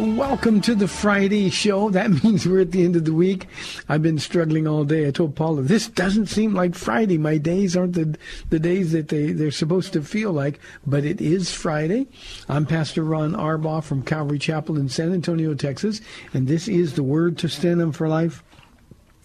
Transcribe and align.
Welcome 0.00 0.62
to 0.62 0.74
the 0.74 0.88
Friday 0.88 1.50
show. 1.50 1.90
That 1.90 2.10
means 2.24 2.46
we're 2.46 2.62
at 2.62 2.70
the 2.70 2.84
end 2.84 2.96
of 2.96 3.04
the 3.04 3.12
week. 3.12 3.48
I've 3.86 4.00
been 4.02 4.18
struggling 4.18 4.66
all 4.66 4.84
day. 4.84 5.06
I 5.06 5.10
told 5.10 5.36
Paula, 5.36 5.60
this 5.60 5.88
doesn't 5.88 6.28
seem 6.28 6.54
like 6.54 6.74
Friday. 6.74 7.18
My 7.18 7.36
days 7.36 7.76
aren't 7.76 7.92
the, 7.92 8.16
the 8.48 8.58
days 8.58 8.92
that 8.92 9.08
they, 9.08 9.32
they're 9.32 9.50
supposed 9.50 9.92
to 9.92 10.00
feel 10.00 10.32
like, 10.32 10.58
but 10.86 11.04
it 11.04 11.20
is 11.20 11.52
Friday. 11.52 12.06
I'm 12.48 12.64
Pastor 12.64 13.04
Ron 13.04 13.34
Arbaugh 13.34 13.84
from 13.84 14.02
Calvary 14.02 14.38
Chapel 14.38 14.78
in 14.78 14.88
San 14.88 15.12
Antonio, 15.12 15.52
Texas, 15.52 16.00
and 16.32 16.48
this 16.48 16.66
is 16.66 16.94
the 16.94 17.02
Word 17.02 17.36
to 17.36 17.48
Stand 17.50 17.82
on 17.82 17.92
for 17.92 18.08
Life 18.08 18.42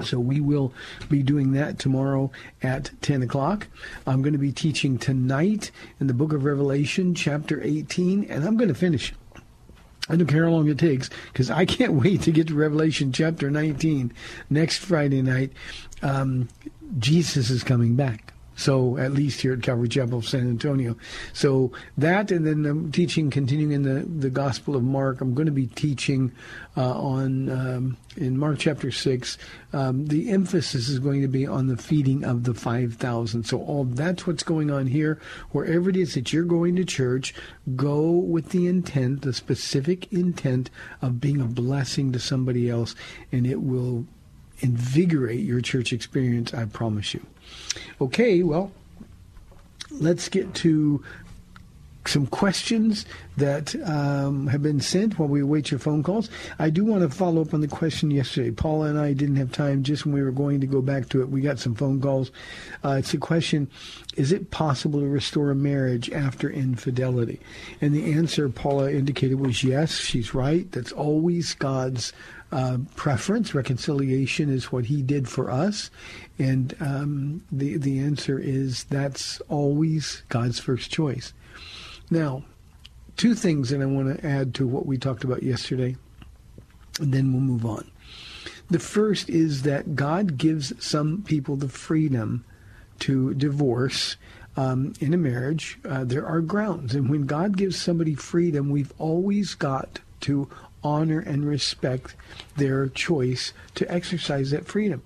So 0.02 0.18
we 0.18 0.40
will 0.40 0.72
be 1.08 1.22
doing 1.22 1.52
that 1.52 1.78
tomorrow 1.78 2.30
at 2.62 2.90
10 3.02 3.22
o'clock. 3.22 3.66
I'm 4.06 4.22
going 4.22 4.32
to 4.32 4.38
be 4.38 4.52
teaching 4.52 4.98
tonight 4.98 5.70
in 5.98 6.06
the 6.06 6.14
book 6.14 6.32
of 6.32 6.44
Revelation, 6.44 7.14
chapter 7.14 7.60
18, 7.62 8.24
and 8.24 8.44
I'm 8.44 8.56
going 8.56 8.68
to 8.68 8.74
finish. 8.74 9.12
I 10.08 10.16
don't 10.16 10.26
care 10.26 10.44
how 10.44 10.50
long 10.50 10.68
it 10.68 10.78
takes 10.78 11.10
because 11.32 11.50
I 11.50 11.64
can't 11.64 11.92
wait 12.02 12.22
to 12.22 12.32
get 12.32 12.48
to 12.48 12.54
Revelation 12.54 13.12
chapter 13.12 13.50
19 13.50 14.12
next 14.48 14.78
Friday 14.78 15.22
night. 15.22 15.52
Um, 16.02 16.48
Jesus 16.98 17.50
is 17.50 17.62
coming 17.62 17.94
back. 17.94 18.29
So 18.60 18.98
at 18.98 19.12
least 19.12 19.40
here 19.40 19.54
at 19.54 19.62
Calvary 19.62 19.88
Chapel 19.88 20.18
of 20.18 20.28
San 20.28 20.48
Antonio. 20.48 20.94
So 21.32 21.72
that, 21.96 22.30
and 22.30 22.46
then 22.46 22.66
I'm 22.66 22.92
teaching, 22.92 23.30
continuing 23.30 23.72
in 23.72 23.82
the, 23.82 24.04
the 24.04 24.28
Gospel 24.28 24.76
of 24.76 24.82
Mark. 24.82 25.22
I'm 25.22 25.32
going 25.32 25.46
to 25.46 25.52
be 25.52 25.66
teaching 25.66 26.30
uh, 26.76 26.92
on 26.92 27.48
um, 27.48 27.96
in 28.18 28.36
Mark 28.36 28.58
chapter 28.58 28.90
six. 28.90 29.38
Um, 29.72 30.08
the 30.08 30.28
emphasis 30.28 30.90
is 30.90 30.98
going 30.98 31.22
to 31.22 31.28
be 31.28 31.46
on 31.46 31.68
the 31.68 31.76
feeding 31.78 32.22
of 32.22 32.44
the 32.44 32.52
five 32.52 32.94
thousand. 32.94 33.44
So 33.44 33.62
all 33.62 33.84
that's 33.84 34.26
what's 34.26 34.42
going 34.42 34.70
on 34.70 34.86
here. 34.86 35.18
Wherever 35.52 35.88
it 35.88 35.96
is 35.96 36.12
that 36.14 36.30
you're 36.30 36.44
going 36.44 36.76
to 36.76 36.84
church, 36.84 37.34
go 37.76 38.10
with 38.10 38.50
the 38.50 38.66
intent, 38.66 39.22
the 39.22 39.32
specific 39.32 40.12
intent 40.12 40.68
of 41.00 41.18
being 41.18 41.40
a 41.40 41.46
blessing 41.46 42.12
to 42.12 42.18
somebody 42.18 42.68
else, 42.68 42.94
and 43.32 43.46
it 43.46 43.62
will 43.62 44.04
invigorate 44.60 45.40
your 45.40 45.60
church 45.60 45.92
experience. 45.92 46.54
I 46.54 46.64
promise 46.66 47.14
you. 47.14 47.24
Okay, 48.00 48.42
well, 48.42 48.72
let's 49.90 50.28
get 50.28 50.54
to 50.54 51.02
some 52.06 52.26
questions 52.26 53.04
that 53.36 53.74
um, 53.88 54.46
have 54.46 54.62
been 54.62 54.80
sent 54.80 55.18
while 55.18 55.28
we 55.28 55.40
await 55.40 55.70
your 55.70 55.78
phone 55.78 56.02
calls. 56.02 56.30
I 56.58 56.70
do 56.70 56.84
want 56.84 57.02
to 57.02 57.10
follow 57.10 57.42
up 57.42 57.52
on 57.52 57.60
the 57.60 57.68
question 57.68 58.10
yesterday. 58.10 58.50
Paula 58.50 58.86
and 58.86 58.98
I 58.98 59.12
didn't 59.12 59.36
have 59.36 59.52
time 59.52 59.82
just 59.82 60.04
when 60.04 60.14
we 60.14 60.22
were 60.22 60.30
going 60.30 60.60
to 60.60 60.66
go 60.66 60.80
back 60.80 61.08
to 61.10 61.20
it. 61.20 61.28
We 61.28 61.40
got 61.40 61.58
some 61.58 61.74
phone 61.74 62.00
calls. 62.00 62.30
Uh, 62.84 62.96
it's 62.98 63.14
a 63.14 63.18
question 63.18 63.70
Is 64.16 64.32
it 64.32 64.50
possible 64.50 65.00
to 65.00 65.06
restore 65.06 65.50
a 65.50 65.54
marriage 65.54 66.10
after 66.10 66.50
infidelity? 66.50 67.38
And 67.80 67.94
the 67.94 68.12
answer 68.12 68.48
Paula 68.48 68.90
indicated 68.90 69.38
was 69.38 69.62
yes, 69.62 69.96
she's 69.96 70.34
right. 70.34 70.70
That's 70.72 70.92
always 70.92 71.54
God's 71.54 72.12
uh, 72.52 72.78
preference. 72.96 73.54
Reconciliation 73.54 74.50
is 74.50 74.72
what 74.72 74.86
He 74.86 75.02
did 75.02 75.28
for 75.28 75.50
us, 75.50 75.90
and 76.38 76.74
um, 76.80 77.44
the 77.52 77.76
the 77.76 78.00
answer 78.00 78.38
is 78.38 78.84
that's 78.84 79.40
always 79.48 80.22
God's 80.28 80.58
first 80.58 80.90
choice. 80.90 81.32
Now, 82.10 82.44
two 83.16 83.34
things 83.34 83.70
that 83.70 83.80
I 83.80 83.86
want 83.86 84.18
to 84.18 84.26
add 84.26 84.54
to 84.54 84.66
what 84.66 84.86
we 84.86 84.98
talked 84.98 85.24
about 85.24 85.42
yesterday. 85.42 85.96
and 86.98 87.12
then 87.14 87.32
we'll 87.32 87.42
move 87.42 87.64
on. 87.64 87.90
The 88.68 88.78
first 88.78 89.28
is 89.28 89.62
that 89.62 89.96
God 89.96 90.36
gives 90.36 90.72
some 90.84 91.22
people 91.22 91.56
the 91.56 91.68
freedom 91.68 92.44
to 93.00 93.34
divorce 93.34 94.16
um, 94.56 94.92
in 95.00 95.14
a 95.14 95.16
marriage. 95.16 95.78
Uh, 95.84 96.04
there 96.04 96.26
are 96.26 96.40
grounds, 96.40 96.94
and 96.94 97.08
when 97.08 97.26
God 97.26 97.56
gives 97.56 97.80
somebody 97.80 98.14
freedom, 98.14 98.70
we've 98.70 98.92
always 98.98 99.54
got 99.54 100.00
to 100.22 100.48
honor 100.82 101.20
and 101.20 101.46
respect 101.46 102.14
their 102.56 102.88
choice 102.88 103.52
to 103.74 103.90
exercise 103.92 104.50
that 104.50 104.66
freedom. 104.66 105.02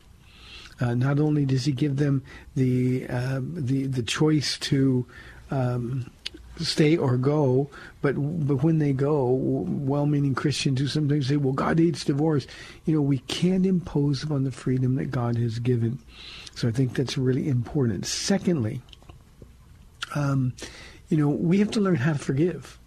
Uh, 0.80 0.94
not 0.94 1.20
only 1.20 1.44
does 1.44 1.64
He 1.64 1.72
give 1.72 1.96
them 1.96 2.22
the 2.56 3.06
uh, 3.08 3.40
the 3.42 3.86
the 3.86 4.02
choice 4.02 4.58
to 4.58 5.06
um, 5.50 6.10
stay 6.58 6.96
or 6.96 7.16
go, 7.16 7.70
but 8.02 8.14
but 8.14 8.62
when 8.62 8.78
they 8.78 8.92
go, 8.92 9.24
well-meaning 9.30 10.34
Christians 10.34 10.80
who 10.80 10.86
sometimes 10.86 11.28
say, 11.28 11.36
"Well, 11.36 11.52
God 11.52 11.78
hates 11.78 12.04
divorce," 12.04 12.46
you 12.84 12.94
know, 12.94 13.02
we 13.02 13.18
can't 13.18 13.66
impose 13.66 14.22
upon 14.22 14.44
the 14.44 14.50
freedom 14.50 14.96
that 14.96 15.10
God 15.10 15.36
has 15.36 15.58
given. 15.58 15.98
So 16.54 16.68
I 16.68 16.72
think 16.72 16.94
that's 16.94 17.18
really 17.18 17.48
important. 17.48 18.06
Secondly, 18.06 18.82
um, 20.14 20.54
you 21.08 21.16
know, 21.16 21.28
we 21.28 21.58
have 21.58 21.70
to 21.72 21.80
learn 21.80 21.96
how 21.96 22.12
to 22.12 22.18
forgive. 22.18 22.78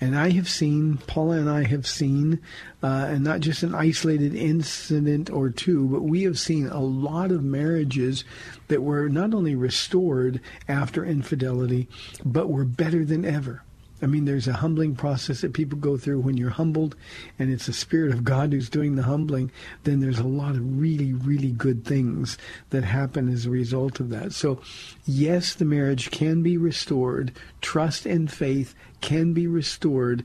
And 0.00 0.18
I 0.18 0.30
have 0.30 0.48
seen, 0.48 0.98
Paula 1.06 1.36
and 1.36 1.50
I 1.50 1.64
have 1.64 1.86
seen, 1.86 2.40
uh, 2.82 3.06
and 3.08 3.24
not 3.24 3.40
just 3.40 3.62
an 3.62 3.74
isolated 3.74 4.34
incident 4.34 5.30
or 5.30 5.50
two, 5.50 5.88
but 5.88 6.02
we 6.02 6.22
have 6.22 6.38
seen 6.38 6.68
a 6.68 6.80
lot 6.80 7.30
of 7.30 7.44
marriages 7.44 8.24
that 8.68 8.82
were 8.82 9.08
not 9.08 9.34
only 9.34 9.54
restored 9.54 10.40
after 10.68 11.04
infidelity, 11.04 11.88
but 12.24 12.48
were 12.50 12.64
better 12.64 13.04
than 13.04 13.24
ever. 13.24 13.62
I 14.02 14.06
mean, 14.06 14.24
there's 14.24 14.48
a 14.48 14.54
humbling 14.54 14.94
process 14.94 15.42
that 15.42 15.52
people 15.52 15.78
go 15.78 15.98
through 15.98 16.20
when 16.20 16.36
you're 16.36 16.50
humbled, 16.50 16.96
and 17.38 17.52
it's 17.52 17.66
the 17.66 17.72
Spirit 17.72 18.12
of 18.12 18.24
God 18.24 18.52
who's 18.52 18.70
doing 18.70 18.96
the 18.96 19.02
humbling. 19.02 19.50
Then 19.84 20.00
there's 20.00 20.18
a 20.18 20.24
lot 20.24 20.52
of 20.52 20.80
really, 20.80 21.12
really 21.12 21.50
good 21.50 21.84
things 21.84 22.38
that 22.70 22.82
happen 22.82 23.30
as 23.30 23.44
a 23.44 23.50
result 23.50 24.00
of 24.00 24.08
that. 24.08 24.32
So, 24.32 24.62
yes, 25.04 25.54
the 25.54 25.66
marriage 25.66 26.10
can 26.10 26.42
be 26.42 26.56
restored. 26.56 27.32
Trust 27.60 28.06
and 28.06 28.32
faith 28.32 28.74
can 29.00 29.32
be 29.32 29.46
restored. 29.46 30.24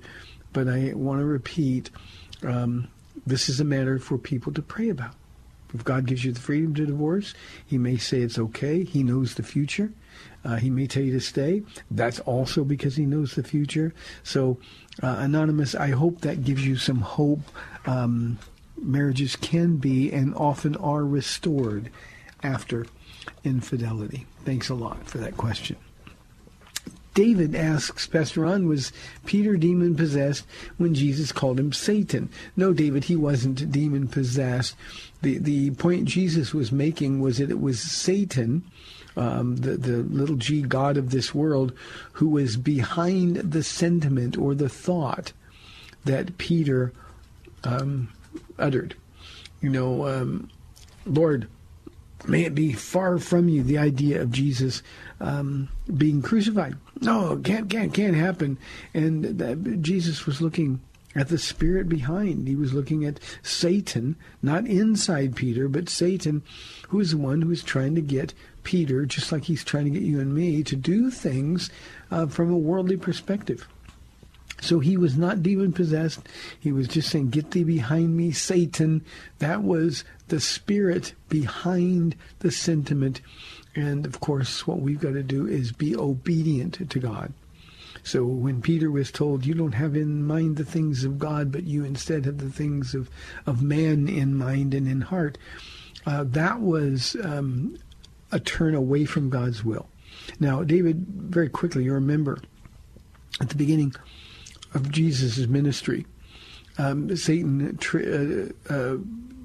But 0.53 0.67
I 0.67 0.93
want 0.93 1.19
to 1.19 1.25
repeat 1.25 1.89
um, 2.43 2.87
this 3.25 3.49
is 3.49 3.59
a 3.59 3.65
matter 3.65 3.99
for 3.99 4.17
people 4.17 4.53
to 4.53 4.61
pray 4.61 4.89
about. 4.89 5.15
If 5.73 5.83
God 5.83 6.05
gives 6.05 6.23
you 6.23 6.31
the 6.31 6.39
freedom 6.39 6.73
to 6.75 6.85
divorce, 6.85 7.33
He 7.65 7.77
may 7.77 7.97
say 7.97 8.21
it's 8.21 8.39
okay. 8.39 8.83
He 8.83 9.03
knows 9.03 9.35
the 9.35 9.43
future. 9.43 9.91
Uh, 10.45 10.57
he 10.57 10.69
may 10.69 10.85
tell 10.85 11.03
you 11.03 11.11
to 11.11 11.19
stay. 11.19 11.63
That's 11.89 12.19
also 12.19 12.63
because 12.63 12.95
he 12.95 13.05
knows 13.05 13.33
the 13.33 13.43
future. 13.43 13.93
So, 14.23 14.59
uh, 15.01 15.15
Anonymous, 15.19 15.73
I 15.73 15.89
hope 15.89 16.21
that 16.21 16.43
gives 16.43 16.65
you 16.65 16.77
some 16.77 17.01
hope. 17.01 17.41
Um, 17.87 18.37
marriages 18.77 19.35
can 19.35 19.77
be 19.77 20.11
and 20.11 20.35
often 20.35 20.75
are 20.75 21.03
restored 21.03 21.89
after 22.43 22.85
infidelity. 23.43 24.27
Thanks 24.43 24.69
a 24.69 24.75
lot 24.75 25.07
for 25.07 25.17
that 25.17 25.35
question. 25.35 25.77
David 27.15 27.55
asks, 27.55 28.05
Pastor 28.05 28.41
Ron, 28.41 28.67
was 28.67 28.91
Peter 29.25 29.57
demon 29.57 29.95
possessed 29.95 30.45
when 30.77 30.93
Jesus 30.93 31.31
called 31.31 31.59
him 31.59 31.73
Satan? 31.73 32.29
No, 32.55 32.73
David, 32.73 33.05
he 33.05 33.15
wasn't 33.15 33.71
demon 33.71 34.07
possessed. 34.07 34.75
The 35.23 35.39
the 35.39 35.71
point 35.71 36.05
Jesus 36.05 36.53
was 36.53 36.71
making 36.71 37.21
was 37.21 37.39
that 37.39 37.49
it 37.49 37.59
was 37.59 37.81
Satan 37.81 38.63
um, 39.17 39.57
the, 39.57 39.77
the 39.77 39.97
little 39.97 40.35
g 40.35 40.61
god 40.61 40.97
of 40.97 41.09
this 41.09 41.33
world, 41.33 41.73
who 42.13 42.29
was 42.29 42.57
behind 42.57 43.37
the 43.37 43.63
sentiment 43.63 44.37
or 44.37 44.53
the 44.53 44.69
thought 44.69 45.31
that 46.03 46.37
Peter 46.37 46.93
um, 47.63 48.09
uttered. 48.59 48.95
You 49.61 49.69
know, 49.69 50.07
um, 50.07 50.49
Lord, 51.05 51.47
may 52.27 52.43
it 52.43 52.55
be 52.55 52.73
far 52.73 53.17
from 53.17 53.49
you 53.49 53.63
the 53.63 53.77
idea 53.77 54.21
of 54.21 54.31
Jesus 54.31 54.81
um, 55.19 55.69
being 55.97 56.21
crucified. 56.21 56.75
No, 57.01 57.39
can't 57.43 57.69
can't 57.69 57.93
can't 57.93 58.15
happen. 58.15 58.57
And 58.93 59.23
that, 59.39 59.81
Jesus 59.81 60.25
was 60.25 60.41
looking 60.41 60.81
at 61.15 61.29
the 61.29 61.37
spirit 61.37 61.87
behind. 61.87 62.47
He 62.47 62.55
was 62.55 62.73
looking 62.73 63.05
at 63.05 63.19
Satan, 63.41 64.15
not 64.41 64.67
inside 64.67 65.35
Peter, 65.35 65.69
but 65.69 65.89
Satan, 65.89 66.43
who 66.89 66.99
is 66.99 67.11
the 67.11 67.17
one 67.17 67.41
who 67.41 67.51
is 67.51 67.63
trying 67.63 67.95
to 67.95 68.01
get 68.01 68.33
Peter, 68.63 69.05
just 69.05 69.31
like 69.31 69.45
he's 69.45 69.63
trying 69.63 69.85
to 69.85 69.91
get 69.91 70.01
you 70.01 70.19
and 70.19 70.33
me, 70.33 70.63
to 70.63 70.75
do 70.75 71.09
things 71.09 71.69
uh, 72.11 72.25
from 72.25 72.51
a 72.51 72.57
worldly 72.57 72.97
perspective. 72.97 73.67
So 74.65 74.79
he 74.79 74.97
was 74.97 75.15
not 75.15 75.43
demon 75.43 75.73
possessed. 75.73 76.21
He 76.59 76.71
was 76.71 76.87
just 76.87 77.09
saying, 77.09 77.29
Get 77.29 77.51
thee 77.51 77.63
behind 77.63 78.17
me, 78.17 78.31
Satan. 78.31 79.05
That 79.37 79.61
was 79.61 80.03
the 80.27 80.39
spirit 80.39 81.13
behind 81.29 82.15
the 82.39 82.49
sentiment. 82.49 83.21
And 83.75 84.05
of 84.05 84.19
course, 84.19 84.65
what 84.65 84.79
we've 84.79 84.99
got 84.99 85.13
to 85.13 85.23
do 85.23 85.45
is 85.45 85.71
be 85.71 85.95
obedient 85.95 86.89
to 86.89 86.99
God. 86.99 87.31
So 88.03 88.25
when 88.25 88.61
Peter 88.61 88.89
was 88.89 89.11
told, 89.11 89.45
You 89.45 89.53
don't 89.53 89.73
have 89.73 89.95
in 89.95 90.25
mind 90.25 90.57
the 90.57 90.65
things 90.65 91.03
of 91.03 91.19
God, 91.19 91.51
but 91.51 91.65
you 91.65 91.85
instead 91.85 92.25
have 92.25 92.39
the 92.39 92.49
things 92.49 92.95
of, 92.95 93.09
of 93.45 93.61
man 93.61 94.07
in 94.07 94.35
mind 94.35 94.73
and 94.73 94.87
in 94.87 95.01
heart, 95.01 95.37
uh, 96.07 96.23
that 96.27 96.59
was 96.59 97.15
um, 97.23 97.77
a 98.31 98.39
turn 98.39 98.73
away 98.73 99.05
from 99.05 99.29
God's 99.29 99.63
will. 99.63 99.87
Now, 100.39 100.63
David, 100.63 101.05
very 101.07 101.49
quickly, 101.49 101.83
you 101.83 101.93
remember 101.93 102.39
at 103.41 103.49
the 103.49 103.55
beginning 103.55 103.93
of 104.75 104.91
Jesus' 104.91 105.47
ministry, 105.47 106.05
um, 106.77 107.15
Satan 107.15 107.79
uh, 108.69 108.73
uh, 108.73 108.97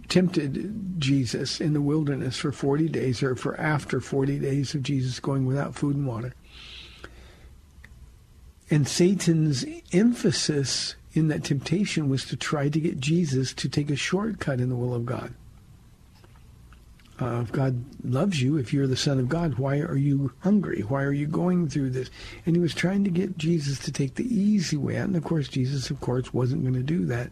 tempted 0.08 0.74
Jesus 0.98 1.60
in 1.60 1.72
the 1.72 1.80
wilderness 1.80 2.36
for 2.36 2.52
40 2.52 2.88
days, 2.88 3.22
or 3.22 3.36
for 3.36 3.58
after 3.58 4.00
40 4.00 4.40
days 4.40 4.74
of 4.74 4.82
Jesus 4.82 5.20
going 5.20 5.46
without 5.46 5.74
food 5.74 5.96
and 5.96 6.06
water. 6.06 6.34
And 8.68 8.86
Satan's 8.86 9.64
emphasis 9.92 10.96
in 11.12 11.28
that 11.28 11.44
temptation 11.44 12.08
was 12.08 12.24
to 12.26 12.36
try 12.36 12.68
to 12.68 12.80
get 12.80 13.00
Jesus 13.00 13.52
to 13.54 13.68
take 13.68 13.90
a 13.90 13.96
shortcut 13.96 14.60
in 14.60 14.68
the 14.68 14.76
will 14.76 14.94
of 14.94 15.06
God. 15.06 15.34
Uh, 17.20 17.42
if 17.42 17.52
God 17.52 17.84
loves 18.02 18.40
you, 18.40 18.56
if 18.56 18.72
you're 18.72 18.86
the 18.86 18.96
Son 18.96 19.18
of 19.18 19.28
God, 19.28 19.58
why 19.58 19.80
are 19.80 19.96
you 19.96 20.32
hungry? 20.38 20.80
Why 20.80 21.02
are 21.02 21.12
you 21.12 21.26
going 21.26 21.68
through 21.68 21.90
this? 21.90 22.08
And 22.46 22.56
he 22.56 22.62
was 22.62 22.74
trying 22.74 23.04
to 23.04 23.10
get 23.10 23.36
Jesus 23.36 23.78
to 23.80 23.92
take 23.92 24.14
the 24.14 24.34
easy 24.34 24.78
way 24.78 24.96
out. 24.96 25.08
And 25.08 25.16
of 25.16 25.24
course, 25.24 25.46
Jesus, 25.46 25.90
of 25.90 26.00
course, 26.00 26.32
wasn't 26.32 26.62
going 26.62 26.74
to 26.74 26.82
do 26.82 27.04
that. 27.06 27.30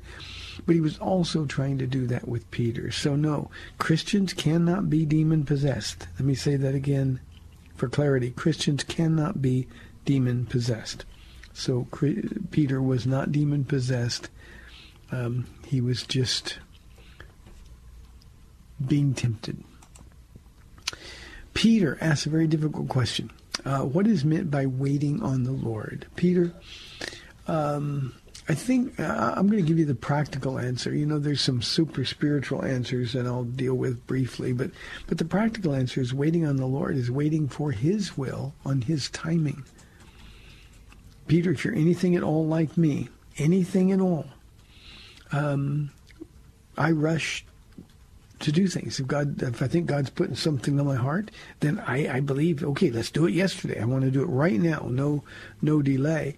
But 0.66 0.74
he 0.74 0.82
was 0.82 0.98
also 0.98 1.46
trying 1.46 1.78
to 1.78 1.86
do 1.86 2.06
that 2.08 2.28
with 2.28 2.50
Peter. 2.50 2.90
So, 2.90 3.16
no, 3.16 3.50
Christians 3.78 4.34
cannot 4.34 4.90
be 4.90 5.06
demon 5.06 5.44
possessed. 5.44 6.06
Let 6.18 6.26
me 6.26 6.34
say 6.34 6.56
that 6.56 6.74
again 6.74 7.20
for 7.74 7.88
clarity. 7.88 8.30
Christians 8.30 8.84
cannot 8.84 9.40
be 9.40 9.68
demon 10.04 10.44
possessed. 10.44 11.06
So, 11.54 11.86
Peter 12.50 12.82
was 12.82 13.06
not 13.06 13.32
demon 13.32 13.64
possessed. 13.64 14.28
Um, 15.10 15.46
he 15.66 15.80
was 15.80 16.02
just 16.02 16.58
being 18.86 19.14
tempted. 19.14 19.64
Peter 21.58 21.98
asks 22.00 22.24
a 22.24 22.30
very 22.30 22.46
difficult 22.46 22.88
question. 22.88 23.32
Uh, 23.64 23.80
what 23.80 24.06
is 24.06 24.24
meant 24.24 24.48
by 24.48 24.64
waiting 24.64 25.20
on 25.24 25.42
the 25.42 25.50
Lord? 25.50 26.06
Peter, 26.14 26.52
um, 27.48 28.14
I 28.48 28.54
think 28.54 29.00
uh, 29.00 29.34
I'm 29.34 29.48
going 29.48 29.60
to 29.60 29.68
give 29.68 29.76
you 29.76 29.84
the 29.84 29.96
practical 29.96 30.60
answer. 30.60 30.94
You 30.94 31.04
know, 31.04 31.18
there's 31.18 31.40
some 31.40 31.60
super 31.60 32.04
spiritual 32.04 32.64
answers 32.64 33.12
that 33.14 33.26
I'll 33.26 33.42
deal 33.42 33.74
with 33.74 34.06
briefly, 34.06 34.52
but 34.52 34.70
but 35.08 35.18
the 35.18 35.24
practical 35.24 35.74
answer 35.74 36.00
is 36.00 36.14
waiting 36.14 36.46
on 36.46 36.58
the 36.58 36.66
Lord 36.66 36.96
is 36.96 37.10
waiting 37.10 37.48
for 37.48 37.72
His 37.72 38.16
will 38.16 38.54
on 38.64 38.82
His 38.82 39.10
timing. 39.10 39.64
Peter, 41.26 41.50
if 41.50 41.64
you're 41.64 41.74
anything 41.74 42.14
at 42.14 42.22
all 42.22 42.46
like 42.46 42.76
me, 42.76 43.08
anything 43.36 43.90
at 43.90 44.00
all, 44.00 44.26
um, 45.32 45.90
I 46.76 46.92
rush 46.92 47.44
to 48.40 48.52
do 48.52 48.68
things. 48.68 49.00
If 49.00 49.06
God, 49.06 49.42
if 49.42 49.62
I 49.62 49.68
think 49.68 49.86
God's 49.86 50.10
putting 50.10 50.36
something 50.36 50.78
on 50.78 50.86
my 50.86 50.96
heart, 50.96 51.30
then 51.60 51.82
I, 51.86 52.16
I 52.16 52.20
believe, 52.20 52.62
okay, 52.62 52.90
let's 52.90 53.10
do 53.10 53.26
it 53.26 53.34
yesterday. 53.34 53.80
I 53.80 53.84
want 53.84 54.04
to 54.04 54.10
do 54.10 54.22
it 54.22 54.26
right 54.26 54.60
now. 54.60 54.86
No, 54.90 55.24
no 55.60 55.82
delay. 55.82 56.36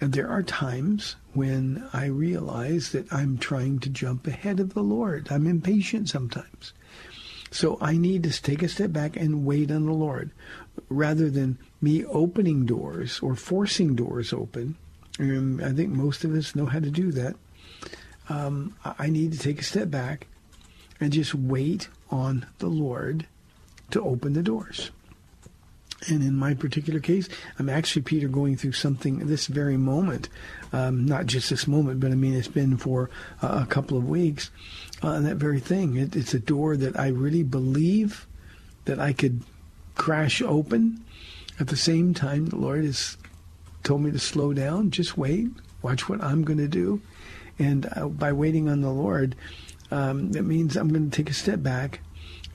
And 0.00 0.12
there 0.12 0.28
are 0.28 0.42
times 0.42 1.16
when 1.34 1.88
I 1.92 2.06
realize 2.06 2.92
that 2.92 3.12
I'm 3.12 3.38
trying 3.38 3.80
to 3.80 3.88
jump 3.88 4.26
ahead 4.26 4.60
of 4.60 4.74
the 4.74 4.82
Lord. 4.82 5.28
I'm 5.30 5.46
impatient 5.46 6.08
sometimes. 6.08 6.72
So 7.50 7.78
I 7.80 7.96
need 7.96 8.24
to 8.24 8.42
take 8.42 8.62
a 8.62 8.68
step 8.68 8.92
back 8.92 9.16
and 9.16 9.44
wait 9.44 9.70
on 9.70 9.86
the 9.86 9.92
Lord 9.92 10.30
rather 10.88 11.30
than 11.30 11.58
me 11.80 12.04
opening 12.04 12.66
doors 12.66 13.20
or 13.20 13.34
forcing 13.34 13.94
doors 13.94 14.32
open. 14.32 14.76
And 15.18 15.64
I 15.64 15.72
think 15.72 15.90
most 15.90 16.24
of 16.24 16.34
us 16.34 16.54
know 16.54 16.66
how 16.66 16.78
to 16.78 16.90
do 16.90 17.10
that. 17.12 17.34
Um, 18.28 18.74
I 18.84 19.08
need 19.08 19.32
to 19.32 19.38
take 19.38 19.60
a 19.60 19.64
step 19.64 19.90
back 19.90 20.26
and 21.00 21.12
just 21.12 21.34
wait 21.34 21.88
on 22.10 22.46
the 22.58 22.68
Lord 22.68 23.26
to 23.90 24.02
open 24.02 24.32
the 24.32 24.42
doors. 24.42 24.90
And 26.06 26.22
in 26.22 26.36
my 26.36 26.54
particular 26.54 27.00
case, 27.00 27.28
I'm 27.58 27.68
actually, 27.68 28.02
Peter, 28.02 28.28
going 28.28 28.56
through 28.56 28.72
something 28.72 29.18
this 29.26 29.48
very 29.48 29.76
moment. 29.76 30.28
Um, 30.72 31.06
not 31.06 31.26
just 31.26 31.50
this 31.50 31.66
moment, 31.66 31.98
but 31.98 32.12
I 32.12 32.14
mean, 32.14 32.34
it's 32.34 32.46
been 32.46 32.76
for 32.76 33.10
uh, 33.42 33.64
a 33.64 33.66
couple 33.66 33.98
of 33.98 34.08
weeks. 34.08 34.50
Uh, 35.02 35.20
that 35.20 35.36
very 35.36 35.58
thing. 35.58 35.96
It, 35.96 36.14
it's 36.14 36.34
a 36.34 36.38
door 36.38 36.76
that 36.76 36.98
I 36.98 37.08
really 37.08 37.42
believe 37.42 38.26
that 38.84 39.00
I 39.00 39.12
could 39.12 39.42
crash 39.96 40.40
open. 40.40 41.04
At 41.58 41.66
the 41.66 41.76
same 41.76 42.14
time, 42.14 42.46
the 42.46 42.56
Lord 42.56 42.84
has 42.84 43.16
told 43.82 44.02
me 44.02 44.12
to 44.12 44.18
slow 44.18 44.52
down, 44.52 44.92
just 44.92 45.18
wait, 45.18 45.48
watch 45.82 46.08
what 46.08 46.22
I'm 46.22 46.44
going 46.44 46.58
to 46.58 46.68
do. 46.68 47.00
And 47.58 47.88
uh, 47.96 48.06
by 48.06 48.32
waiting 48.32 48.68
on 48.68 48.82
the 48.82 48.90
Lord, 48.90 49.34
um, 49.90 50.32
that 50.32 50.42
means 50.42 50.76
I'm 50.76 50.88
going 50.88 51.10
to 51.10 51.16
take 51.16 51.30
a 51.30 51.34
step 51.34 51.62
back 51.62 52.00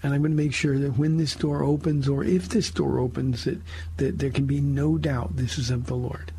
and 0.02 0.14
I'm 0.14 0.22
going 0.22 0.32
to 0.32 0.44
make 0.44 0.54
sure 0.54 0.78
that 0.80 0.98
when 0.98 1.18
this 1.18 1.36
door 1.36 1.64
opens, 1.64 2.10
or 2.10 2.24
if 2.24 2.50
this 2.50 2.70
door 2.70 3.00
opens, 3.00 3.46
that, 3.46 3.62
that 3.98 4.20
there 4.20 4.32
can 4.32 4.46
be 4.46 4.60
no 4.60 4.98
doubt 4.98 5.38
this 5.38 5.58
is 5.58 5.72
of 5.72 5.88
the 5.88 5.96
Lord. 5.96 6.32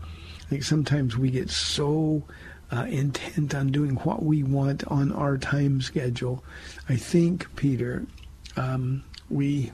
I 0.43 0.49
think 0.51 0.63
sometimes 0.63 1.17
we 1.17 1.31
get 1.31 1.51
so 1.51 2.25
uh, 2.71 2.85
intent 2.89 3.55
on 3.55 3.73
doing 3.73 3.97
what 3.97 4.23
we 4.23 4.43
want 4.43 4.87
on 4.89 5.13
our 5.13 5.39
time 5.39 5.81
schedule. 5.81 6.45
I 6.89 6.97
think, 6.97 7.55
Peter, 7.57 8.07
um, 8.57 9.03
we 9.31 9.73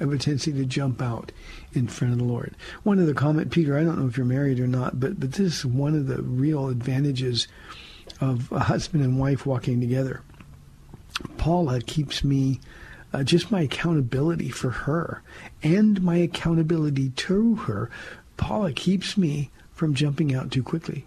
have 0.00 0.12
a 0.12 0.18
tendency 0.18 0.52
to 0.52 0.64
jump 0.64 1.00
out 1.00 1.30
in 1.74 1.86
front 1.86 2.12
of 2.12 2.18
the 2.18 2.24
Lord. 2.24 2.56
One 2.82 3.00
other 3.00 3.14
comment, 3.14 3.52
Peter, 3.52 3.78
I 3.78 3.84
don't 3.84 4.00
know 4.00 4.08
if 4.08 4.16
you're 4.16 4.26
married 4.26 4.58
or 4.58 4.66
not, 4.66 4.98
but, 4.98 5.20
but 5.20 5.32
this 5.32 5.58
is 5.58 5.66
one 5.66 5.94
of 5.94 6.08
the 6.08 6.22
real 6.22 6.68
advantages 6.68 7.46
of 8.20 8.50
a 8.50 8.60
husband 8.60 9.04
and 9.04 9.18
wife 9.18 9.46
walking 9.46 9.80
together. 9.80 10.22
Paula 11.36 11.80
keeps 11.80 12.22
me 12.24 12.60
uh, 13.12 13.22
just 13.22 13.50
my 13.50 13.62
accountability 13.62 14.48
for 14.48 14.70
her 14.70 15.22
and 15.62 16.02
my 16.02 16.16
accountability 16.16 17.10
to 17.10 17.56
her. 17.56 17.90
Paula 18.36 18.72
keeps 18.72 19.16
me 19.16 19.50
from 19.72 19.94
jumping 19.94 20.34
out 20.34 20.50
too 20.50 20.62
quickly. 20.62 21.06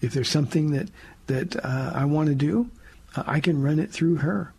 If 0.00 0.12
there's 0.12 0.28
something 0.28 0.72
that 0.72 0.90
that 1.26 1.56
uh, 1.64 1.92
I 1.94 2.04
want 2.04 2.28
to 2.28 2.34
do, 2.34 2.70
uh, 3.16 3.24
I 3.26 3.40
can 3.40 3.62
run 3.62 3.78
it 3.78 3.90
through 3.90 4.16
her. 4.16 4.52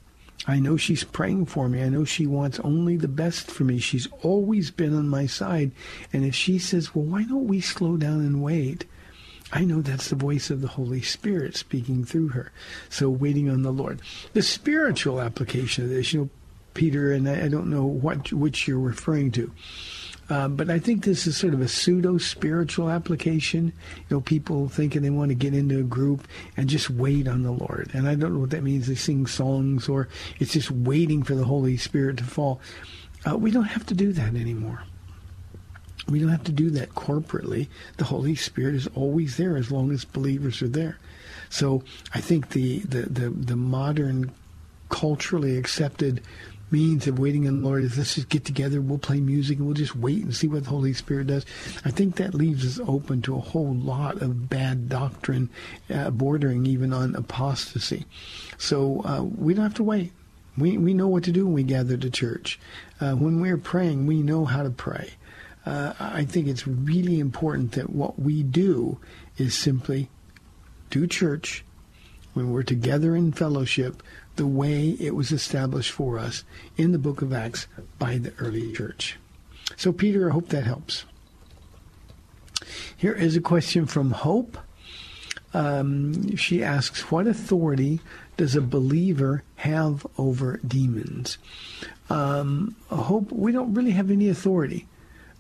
I 0.47 0.59
know 0.59 0.77
she's 0.77 1.03
praying 1.03 1.45
for 1.47 1.69
me. 1.69 1.81
I 1.81 1.89
know 1.89 2.05
she 2.05 2.27
wants 2.27 2.59
only 2.59 2.97
the 2.97 3.07
best 3.07 3.49
for 3.49 3.63
me. 3.63 3.79
She's 3.79 4.07
always 4.21 4.69
been 4.71 4.95
on 4.95 5.07
my 5.07 5.25
side. 5.25 5.71
And 6.13 6.25
if 6.25 6.35
she 6.35 6.59
says, 6.59 6.93
well, 6.93 7.05
why 7.05 7.23
don't 7.23 7.47
we 7.47 7.61
slow 7.61 7.97
down 7.97 8.19
and 8.19 8.43
wait? 8.43 8.85
I 9.51 9.63
know 9.63 9.81
that's 9.81 10.09
the 10.09 10.15
voice 10.15 10.49
of 10.49 10.61
the 10.61 10.67
Holy 10.67 11.01
Spirit 11.01 11.55
speaking 11.55 12.03
through 12.03 12.29
her. 12.29 12.51
So 12.89 13.09
waiting 13.09 13.49
on 13.49 13.61
the 13.61 13.71
Lord. 13.71 14.01
The 14.33 14.41
spiritual 14.41 15.21
application 15.21 15.83
of 15.83 15.89
this, 15.91 16.13
you 16.13 16.21
know, 16.21 16.29
Peter, 16.73 17.13
and 17.13 17.29
I, 17.29 17.45
I 17.45 17.47
don't 17.47 17.69
know 17.69 17.85
what 17.85 18.33
which 18.33 18.67
you're 18.67 18.79
referring 18.79 19.31
to. 19.33 19.51
Uh, 20.27 20.47
but 20.47 20.71
I 20.71 20.79
think 20.79 21.03
this 21.03 21.27
is 21.27 21.37
sort 21.37 21.53
of 21.53 21.61
a 21.61 21.67
pseudo 21.67 22.17
spiritual 22.17 22.89
application. 22.89 23.71
You 24.09 24.17
know, 24.17 24.21
people 24.21 24.67
thinking 24.67 25.03
they 25.03 25.11
want 25.11 25.29
to 25.29 25.35
get 25.35 25.53
into 25.53 25.79
a 25.79 25.83
group 25.83 26.27
and 26.57 26.67
just 26.67 26.89
wait 26.89 27.27
on 27.27 27.43
the 27.43 27.51
Lord. 27.51 27.91
And 27.93 28.07
I 28.07 28.15
don't 28.15 28.33
know 28.33 28.39
what 28.39 28.49
that 28.49 28.63
means. 28.63 28.87
They 28.87 28.95
sing 28.95 29.27
songs 29.27 29.87
or 29.87 30.09
it's 30.39 30.53
just 30.53 30.71
waiting 30.71 31.21
for 31.21 31.35
the 31.35 31.45
Holy 31.45 31.77
Spirit 31.77 32.17
to 32.17 32.23
fall. 32.23 32.59
Uh, 33.27 33.37
we 33.37 33.51
don't 33.51 33.65
have 33.65 33.85
to 33.87 33.93
do 33.93 34.11
that 34.13 34.35
anymore. 34.35 34.83
We 36.07 36.19
don't 36.19 36.29
have 36.29 36.43
to 36.45 36.51
do 36.51 36.69
that 36.71 36.89
corporately. 36.89 37.67
The 37.97 38.05
Holy 38.05 38.35
Spirit 38.35 38.75
is 38.75 38.87
always 38.95 39.37
there 39.37 39.57
as 39.57 39.71
long 39.71 39.91
as 39.91 40.05
believers 40.05 40.61
are 40.61 40.67
there. 40.67 40.99
So 41.49 41.83
I 42.13 42.21
think 42.21 42.49
the, 42.49 42.79
the, 42.79 43.03
the, 43.03 43.29
the 43.29 43.55
modern 43.55 44.31
culturally 44.89 45.57
accepted 45.57 46.21
means 46.71 47.07
of 47.07 47.19
waiting 47.19 47.47
on 47.47 47.61
the 47.61 47.67
Lord 47.67 47.83
is 47.83 47.97
let's 47.97 48.15
just 48.15 48.29
get 48.29 48.43
together, 48.43 48.81
we'll 48.81 48.97
play 48.97 49.19
music, 49.19 49.57
and 49.57 49.65
we'll 49.65 49.75
just 49.75 49.95
wait 49.95 50.23
and 50.23 50.35
see 50.35 50.47
what 50.47 50.63
the 50.63 50.69
Holy 50.69 50.93
Spirit 50.93 51.27
does. 51.27 51.45
I 51.83 51.91
think 51.91 52.15
that 52.15 52.33
leaves 52.33 52.65
us 52.65 52.85
open 52.87 53.21
to 53.23 53.35
a 53.35 53.39
whole 53.39 53.73
lot 53.73 54.21
of 54.21 54.49
bad 54.49 54.89
doctrine, 54.89 55.49
uh, 55.89 56.09
bordering 56.09 56.65
even 56.65 56.91
on 56.91 57.15
apostasy. 57.15 58.05
So 58.57 59.01
uh, 59.05 59.23
we 59.23 59.53
don't 59.53 59.63
have 59.63 59.75
to 59.75 59.83
wait. 59.83 60.11
We, 60.57 60.77
we 60.77 60.93
know 60.93 61.07
what 61.07 61.23
to 61.25 61.31
do 61.31 61.45
when 61.45 61.53
we 61.53 61.63
gather 61.63 61.97
to 61.97 62.09
church. 62.09 62.59
Uh, 62.99 63.13
when 63.13 63.41
we're 63.41 63.57
praying, 63.57 64.07
we 64.07 64.21
know 64.21 64.45
how 64.45 64.63
to 64.63 64.69
pray. 64.69 65.11
Uh, 65.65 65.93
I 65.99 66.25
think 66.25 66.47
it's 66.47 66.67
really 66.67 67.19
important 67.19 67.71
that 67.73 67.89
what 67.89 68.19
we 68.19 68.43
do 68.43 68.99
is 69.37 69.55
simply 69.55 70.09
do 70.89 71.07
church 71.07 71.65
when 72.33 72.51
we're 72.51 72.63
together 72.63 73.15
in 73.15 73.31
fellowship 73.31 74.03
the 74.35 74.45
way 74.45 74.89
it 74.99 75.15
was 75.15 75.31
established 75.31 75.91
for 75.91 76.19
us 76.19 76.43
in 76.77 76.91
the 76.91 76.99
book 76.99 77.21
of 77.21 77.33
Acts 77.33 77.67
by 77.97 78.17
the 78.17 78.33
early 78.39 78.73
church. 78.73 79.17
So, 79.75 79.91
Peter, 79.91 80.29
I 80.29 80.33
hope 80.33 80.49
that 80.49 80.65
helps. 80.65 81.05
Here 82.95 83.13
is 83.13 83.35
a 83.35 83.41
question 83.41 83.85
from 83.85 84.11
Hope. 84.11 84.57
Um, 85.53 86.35
she 86.35 86.63
asks, 86.63 87.09
What 87.09 87.27
authority 87.27 88.01
does 88.37 88.55
a 88.55 88.61
believer 88.61 89.43
have 89.55 90.05
over 90.17 90.59
demons? 90.67 91.37
Um, 92.09 92.75
Hope, 92.89 93.31
we 93.31 93.51
don't 93.51 93.73
really 93.73 93.91
have 93.91 94.11
any 94.11 94.29
authority. 94.29 94.87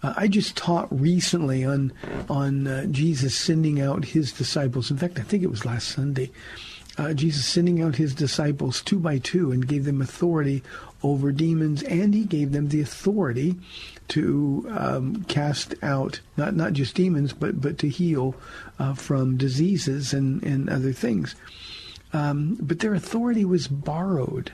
Uh, 0.05 0.13
I 0.15 0.27
just 0.27 0.55
taught 0.55 0.87
recently 0.91 1.65
on 1.65 1.91
on 2.29 2.67
uh, 2.67 2.85
Jesus 2.85 3.35
sending 3.35 3.81
out 3.81 4.05
his 4.05 4.31
disciples. 4.31 4.91
In 4.91 4.97
fact, 4.97 5.17
I 5.17 5.23
think 5.23 5.41
it 5.41 5.49
was 5.49 5.65
last 5.65 5.87
Sunday 5.87 6.31
uh, 6.97 7.13
Jesus 7.13 7.45
sending 7.45 7.81
out 7.81 7.95
his 7.95 8.13
disciples 8.13 8.81
two 8.81 8.99
by 8.99 9.17
two 9.17 9.51
and 9.51 9.67
gave 9.67 9.85
them 9.85 10.01
authority 10.01 10.63
over 11.03 11.31
demons, 11.31 11.83
and 11.83 12.13
he 12.13 12.23
gave 12.23 12.51
them 12.51 12.69
the 12.69 12.81
authority 12.81 13.55
to 14.09 14.67
um, 14.69 15.23
cast 15.23 15.73
out 15.81 16.19
not 16.37 16.55
not 16.55 16.73
just 16.73 16.95
demons, 16.95 17.33
but 17.33 17.59
but 17.59 17.79
to 17.79 17.89
heal 17.89 18.35
uh, 18.77 18.93
from 18.93 19.37
diseases 19.37 20.13
and 20.13 20.43
and 20.43 20.69
other 20.69 20.93
things. 20.93 21.35
Um, 22.13 22.57
but 22.61 22.79
their 22.79 22.93
authority 22.93 23.43
was 23.43 23.67
borrowed. 23.67 24.51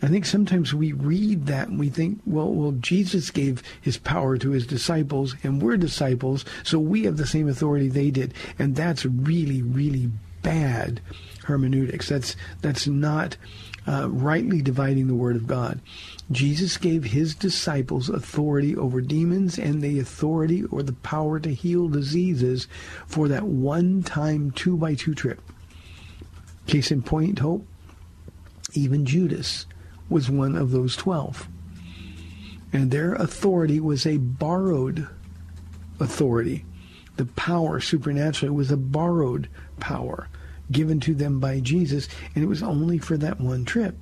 I 0.00 0.06
think 0.06 0.26
sometimes 0.26 0.72
we 0.72 0.92
read 0.92 1.46
that 1.46 1.68
and 1.68 1.78
we 1.78 1.88
think, 1.88 2.20
well, 2.24 2.52
well, 2.52 2.72
Jesus 2.72 3.30
gave 3.30 3.62
his 3.80 3.98
power 3.98 4.38
to 4.38 4.50
his 4.50 4.66
disciples, 4.66 5.34
and 5.42 5.60
we're 5.60 5.76
disciples, 5.76 6.44
so 6.62 6.78
we 6.78 7.02
have 7.04 7.16
the 7.16 7.26
same 7.26 7.48
authority 7.48 7.88
they 7.88 8.10
did, 8.10 8.32
and 8.58 8.76
that's 8.76 9.04
really, 9.04 9.60
really 9.62 10.10
bad 10.42 11.00
hermeneutics. 11.44 12.08
That's 12.08 12.36
that's 12.60 12.86
not 12.86 13.36
uh, 13.88 14.08
rightly 14.08 14.62
dividing 14.62 15.08
the 15.08 15.14
word 15.14 15.34
of 15.34 15.46
God. 15.46 15.80
Jesus 16.30 16.76
gave 16.76 17.04
his 17.04 17.34
disciples 17.34 18.08
authority 18.08 18.76
over 18.76 19.00
demons 19.00 19.58
and 19.58 19.82
the 19.82 19.98
authority 19.98 20.62
or 20.64 20.82
the 20.82 20.92
power 20.92 21.40
to 21.40 21.54
heal 21.54 21.88
diseases 21.88 22.68
for 23.06 23.28
that 23.28 23.44
one-time 23.44 24.50
two-by-two 24.50 25.14
trip. 25.14 25.40
Case 26.66 26.92
in 26.92 27.02
point, 27.02 27.38
hope. 27.38 27.66
Even 28.74 29.06
Judas 29.06 29.64
was 30.08 30.30
one 30.30 30.56
of 30.56 30.70
those 30.70 30.96
twelve. 30.96 31.48
And 32.72 32.90
their 32.90 33.14
authority 33.14 33.80
was 33.80 34.06
a 34.06 34.18
borrowed 34.18 35.08
authority. 36.00 36.64
The 37.16 37.26
power 37.26 37.80
supernaturally 37.80 38.54
was 38.54 38.70
a 38.70 38.76
borrowed 38.76 39.48
power 39.80 40.28
given 40.70 41.00
to 41.00 41.14
them 41.14 41.40
by 41.40 41.60
Jesus, 41.60 42.08
and 42.34 42.44
it 42.44 42.46
was 42.46 42.62
only 42.62 42.98
for 42.98 43.16
that 43.16 43.40
one 43.40 43.64
trip. 43.64 43.96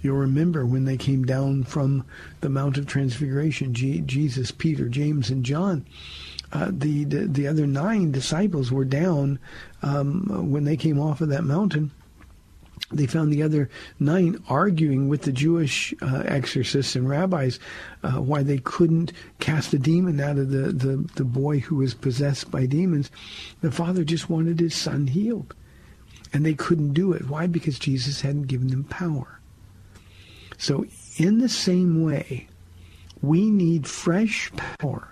You'll 0.00 0.16
remember 0.16 0.64
when 0.64 0.84
they 0.84 0.96
came 0.96 1.24
down 1.24 1.64
from 1.64 2.04
the 2.40 2.48
Mount 2.48 2.78
of 2.78 2.86
Transfiguration, 2.86 3.74
G- 3.74 4.00
Jesus, 4.00 4.50
Peter, 4.50 4.88
James, 4.88 5.30
and 5.30 5.44
John. 5.44 5.86
Uh, 6.52 6.70
the, 6.72 7.04
the, 7.04 7.26
the 7.26 7.46
other 7.46 7.66
nine 7.66 8.12
disciples 8.12 8.70
were 8.70 8.84
down 8.84 9.38
um, 9.82 10.50
when 10.50 10.64
they 10.64 10.76
came 10.76 11.00
off 11.00 11.20
of 11.20 11.28
that 11.30 11.44
mountain. 11.44 11.90
They 12.92 13.06
found 13.06 13.32
the 13.32 13.42
other 13.42 13.70
nine 13.98 14.42
arguing 14.48 15.08
with 15.08 15.22
the 15.22 15.32
Jewish 15.32 15.94
uh, 16.02 16.22
exorcists 16.26 16.94
and 16.94 17.08
rabbis 17.08 17.58
uh, 18.02 18.12
why 18.12 18.42
they 18.42 18.58
couldn't 18.58 19.12
cast 19.40 19.72
a 19.72 19.78
demon 19.78 20.20
out 20.20 20.38
of 20.38 20.50
the, 20.50 20.72
the, 20.72 20.96
the 21.14 21.24
boy 21.24 21.60
who 21.60 21.76
was 21.76 21.94
possessed 21.94 22.50
by 22.50 22.66
demons. 22.66 23.10
The 23.60 23.72
father 23.72 24.04
just 24.04 24.28
wanted 24.28 24.60
his 24.60 24.74
son 24.74 25.06
healed. 25.06 25.54
And 26.34 26.46
they 26.46 26.54
couldn't 26.54 26.94
do 26.94 27.12
it. 27.12 27.28
Why? 27.28 27.46
Because 27.46 27.78
Jesus 27.78 28.22
hadn't 28.22 28.44
given 28.44 28.68
them 28.68 28.84
power. 28.84 29.38
So, 30.56 30.86
in 31.18 31.38
the 31.38 31.48
same 31.48 32.02
way, 32.02 32.48
we 33.20 33.50
need 33.50 33.86
fresh 33.86 34.50
power 34.78 35.11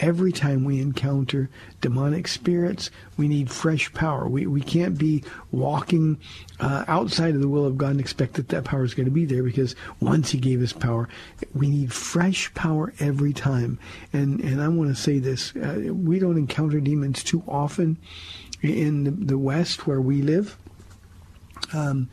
every 0.00 0.32
time 0.32 0.64
we 0.64 0.80
encounter 0.80 1.48
demonic 1.80 2.28
spirits. 2.28 2.90
We 3.16 3.28
need 3.28 3.50
fresh 3.50 3.92
power. 3.92 4.28
We, 4.28 4.46
we 4.46 4.60
can't 4.60 4.98
be 4.98 5.24
walking 5.50 6.18
uh, 6.60 6.84
outside 6.88 7.34
of 7.34 7.40
the 7.40 7.48
will 7.48 7.66
of 7.66 7.78
God 7.78 7.92
and 7.92 8.00
expect 8.00 8.34
that 8.34 8.48
that 8.48 8.64
power 8.64 8.84
is 8.84 8.94
going 8.94 9.06
to 9.06 9.12
be 9.12 9.24
there 9.24 9.42
because 9.42 9.74
once 10.00 10.30
He 10.30 10.38
gave 10.38 10.62
us 10.62 10.72
power, 10.72 11.08
we 11.54 11.68
need 11.68 11.92
fresh 11.92 12.52
power 12.54 12.92
every 12.98 13.32
time. 13.32 13.78
And, 14.12 14.40
and 14.40 14.60
I 14.62 14.68
want 14.68 14.94
to 14.94 15.00
say 15.00 15.18
this 15.18 15.54
uh, 15.56 15.92
we 15.92 16.18
don't 16.18 16.38
encounter 16.38 16.80
demons 16.80 17.22
too 17.22 17.42
often 17.46 17.98
in 18.62 19.04
the, 19.04 19.10
the 19.10 19.38
West 19.38 19.86
where 19.86 20.00
we 20.00 20.22
live. 20.22 20.56
Um, 21.72 22.10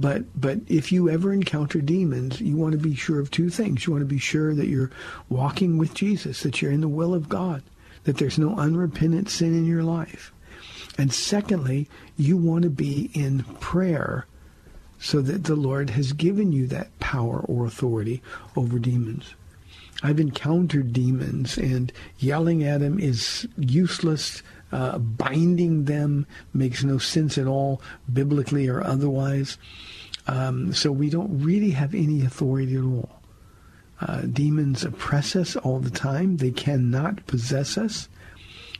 but 0.00 0.24
but 0.40 0.58
if 0.66 0.92
you 0.92 1.08
ever 1.08 1.32
encounter 1.32 1.80
demons, 1.80 2.40
you 2.40 2.56
want 2.56 2.72
to 2.72 2.78
be 2.78 2.94
sure 2.94 3.20
of 3.20 3.30
two 3.30 3.50
things. 3.50 3.86
You 3.86 3.92
want 3.92 4.02
to 4.02 4.06
be 4.06 4.18
sure 4.18 4.54
that 4.54 4.68
you're 4.68 4.90
walking 5.28 5.78
with 5.78 5.94
Jesus, 5.94 6.42
that 6.42 6.60
you're 6.60 6.72
in 6.72 6.80
the 6.80 6.88
will 6.88 7.14
of 7.14 7.28
God, 7.28 7.62
that 8.04 8.18
there's 8.18 8.38
no 8.38 8.56
unrepentant 8.56 9.28
sin 9.30 9.54
in 9.54 9.66
your 9.66 9.82
life. 9.82 10.32
And 10.98 11.12
secondly, 11.12 11.88
you 12.16 12.36
want 12.36 12.62
to 12.62 12.70
be 12.70 13.10
in 13.14 13.44
prayer 13.60 14.26
so 14.98 15.20
that 15.20 15.44
the 15.44 15.56
Lord 15.56 15.90
has 15.90 16.12
given 16.12 16.52
you 16.52 16.66
that 16.68 16.98
power 17.00 17.40
or 17.40 17.66
authority 17.66 18.22
over 18.56 18.78
demons. 18.78 19.34
I've 20.02 20.20
encountered 20.20 20.92
demons 20.92 21.56
and 21.56 21.92
yelling 22.18 22.62
at 22.62 22.80
them 22.80 22.98
is 22.98 23.46
useless. 23.56 24.42
Uh, 24.74 24.98
binding 24.98 25.84
them 25.84 26.26
makes 26.52 26.82
no 26.82 26.98
sense 26.98 27.38
at 27.38 27.46
all, 27.46 27.80
biblically 28.12 28.66
or 28.66 28.82
otherwise. 28.82 29.56
Um, 30.26 30.74
so 30.74 30.90
we 30.90 31.10
don't 31.10 31.44
really 31.44 31.70
have 31.70 31.94
any 31.94 32.24
authority 32.24 32.74
at 32.74 32.82
all. 32.82 33.22
Uh, 34.00 34.22
demons 34.22 34.82
oppress 34.82 35.36
us 35.36 35.54
all 35.54 35.78
the 35.78 35.90
time. 35.90 36.38
They 36.38 36.50
cannot 36.50 37.24
possess 37.28 37.78
us. 37.78 38.08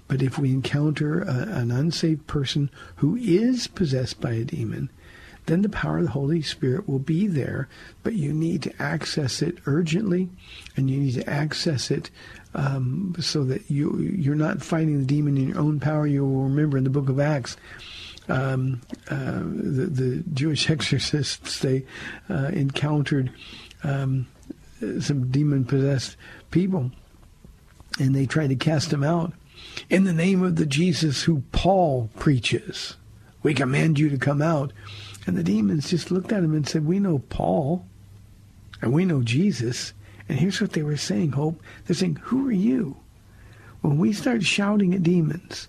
But 0.09 0.21
if 0.21 0.37
we 0.37 0.51
encounter 0.51 1.23
a, 1.23 1.47
an 1.61 1.71
unsaved 1.71 2.27
person 2.27 2.71
who 2.97 3.15
is 3.15 3.69
possessed 3.69 4.21
by 4.21 4.33
a 4.33 4.45
demon, 4.45 4.91
then 5.47 5.63
the 5.63 5.69
power 5.69 5.99
of 5.99 6.07
the 6.07 6.11
Holy 6.11 6.43
Spirit 6.43 6.89
will 6.89 6.99
be 6.99 7.29
there. 7.29 7.69
But 8.03 8.15
you 8.15 8.33
need 8.33 8.63
to 8.63 8.83
access 8.83 9.43
it 9.43 9.59
urgently, 9.65 10.29
and 10.77 10.91
you 10.91 10.99
need 10.99 11.15
to 11.15 11.31
access 11.31 11.93
it 11.93 12.11
um, 12.55 13.15
so 13.21 13.45
that 13.45 13.71
you 13.71 13.99
you're 13.99 14.35
not 14.35 14.63
fighting 14.63 14.99
the 14.99 15.07
demon 15.07 15.37
in 15.37 15.49
your 15.49 15.59
own 15.59 15.81
power. 15.81 16.07
You 16.07 16.25
will 16.25 16.45
remember 16.45 16.79
in 16.79 16.85
the 16.85 16.91
book 16.91 17.09
of 17.09 17.21
Acts. 17.21 17.57
Um, 18.27 18.81
uh, 19.11 19.41
the, 19.41 19.87
the 19.91 20.25
Jewish 20.33 20.71
exorcists 20.71 21.59
they 21.59 21.85
uh, 22.31 22.51
encountered 22.53 23.31
um, 23.83 24.27
some 25.01 25.31
demon 25.31 25.65
possessed 25.65 26.17
people, 26.51 26.91
and 27.99 28.15
they 28.15 28.27
tried 28.27 28.49
to 28.49 28.57
cast 28.57 28.91
them 28.91 29.05
out 29.05 29.33
in 29.91 30.05
the 30.05 30.13
name 30.13 30.43
of 30.43 30.57
the 30.57 30.67
Jesus 30.67 31.23
who 31.23 31.43
Paul 31.53 32.11
preaches. 32.19 32.97
We 33.43 33.55
command 33.55 33.99
you 33.99 34.09
to 34.09 34.19
come 34.19 34.43
out. 34.43 34.73
And 35.27 35.37
the 35.37 35.43
demons 35.43 35.91
just 35.91 36.11
looked 36.11 36.33
at 36.33 36.45
him 36.45 36.55
and 36.55 36.69
said, 36.69 36.85
We 36.85 36.99
know 36.99 37.19
Paul 37.19 37.87
and 38.83 38.93
we 38.93 39.05
know 39.05 39.23
Jesus. 39.23 39.93
And 40.29 40.39
here's 40.39 40.61
what 40.61 40.73
they 40.73 40.83
were 40.83 40.97
saying, 40.97 41.33
Hope. 41.33 41.61
They're 41.87 41.95
saying, 41.95 42.17
Who 42.23 42.49
are 42.49 42.53
you? 42.53 42.97
When 43.81 43.99
we 43.99 44.13
start 44.13 44.43
shouting 44.43 44.95
at 44.95 45.03
demons, 45.03 45.69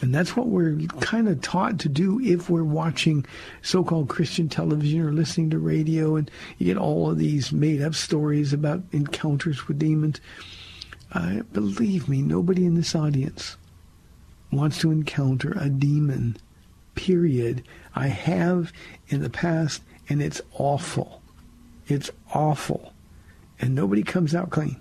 and 0.00 0.14
that's 0.14 0.36
what 0.36 0.46
we're 0.46 0.76
kind 1.00 1.28
of 1.28 1.40
taught 1.40 1.80
to 1.80 1.88
do 1.88 2.20
if 2.20 2.48
we're 2.48 2.62
watching 2.62 3.26
so-called 3.62 4.08
Christian 4.08 4.48
television 4.48 5.00
or 5.00 5.12
listening 5.12 5.50
to 5.50 5.58
radio, 5.58 6.16
and 6.16 6.30
you 6.58 6.66
get 6.66 6.76
all 6.76 7.10
of 7.10 7.18
these 7.18 7.52
made-up 7.52 7.94
stories 7.94 8.52
about 8.52 8.82
encounters 8.92 9.66
with 9.66 9.78
demons. 9.78 10.20
Uh, 11.12 11.42
believe 11.52 12.08
me, 12.08 12.22
nobody 12.22 12.64
in 12.64 12.74
this 12.74 12.94
audience 12.94 13.56
wants 14.52 14.78
to 14.78 14.90
encounter 14.92 15.56
a 15.58 15.68
demon. 15.68 16.36
Period. 16.94 17.64
I 17.94 18.08
have 18.08 18.72
in 19.08 19.22
the 19.22 19.30
past, 19.30 19.82
and 20.08 20.22
it's 20.22 20.40
awful. 20.52 21.22
It's 21.86 22.10
awful, 22.32 22.92
and 23.60 23.74
nobody 23.74 24.02
comes 24.02 24.34
out 24.34 24.50
clean. 24.50 24.76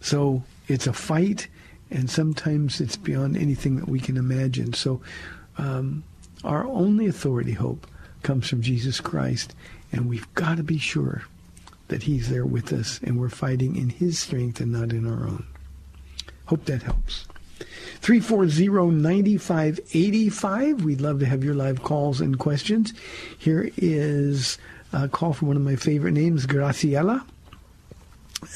So 0.00 0.42
it's 0.68 0.86
a 0.86 0.92
fight, 0.92 1.48
and 1.90 2.10
sometimes 2.10 2.80
it's 2.80 2.96
beyond 2.96 3.36
anything 3.36 3.76
that 3.76 3.88
we 3.88 4.00
can 4.00 4.16
imagine. 4.16 4.72
So 4.72 5.00
um, 5.58 6.04
our 6.44 6.64
only 6.66 7.06
authority, 7.06 7.52
hope, 7.52 7.86
comes 8.22 8.48
from 8.48 8.62
Jesus 8.62 9.00
Christ, 9.00 9.54
and 9.92 10.08
we've 10.08 10.32
got 10.34 10.56
to 10.56 10.62
be 10.62 10.78
sure 10.78 11.24
that 11.88 12.04
He's 12.04 12.30
there 12.30 12.46
with 12.46 12.72
us, 12.72 13.00
and 13.02 13.20
we're 13.20 13.28
fighting 13.28 13.76
in 13.76 13.90
His 13.90 14.18
strength 14.18 14.60
and 14.60 14.72
not 14.72 14.92
in 14.92 15.06
our 15.06 15.26
own. 15.26 15.44
Hope 16.46 16.64
that 16.64 16.82
helps. 16.82 17.26
340-9585. 18.00 20.82
We'd 20.82 21.00
love 21.00 21.20
to 21.20 21.26
have 21.26 21.44
your 21.44 21.54
live 21.54 21.82
calls 21.82 22.20
and 22.20 22.36
questions. 22.38 22.92
Here 23.38 23.70
is 23.76 24.58
a 24.92 25.08
call 25.08 25.32
from 25.32 25.48
one 25.48 25.56
of 25.56 25.62
my 25.62 25.76
favorite 25.76 26.12
names, 26.12 26.46
Graciela. 26.46 27.24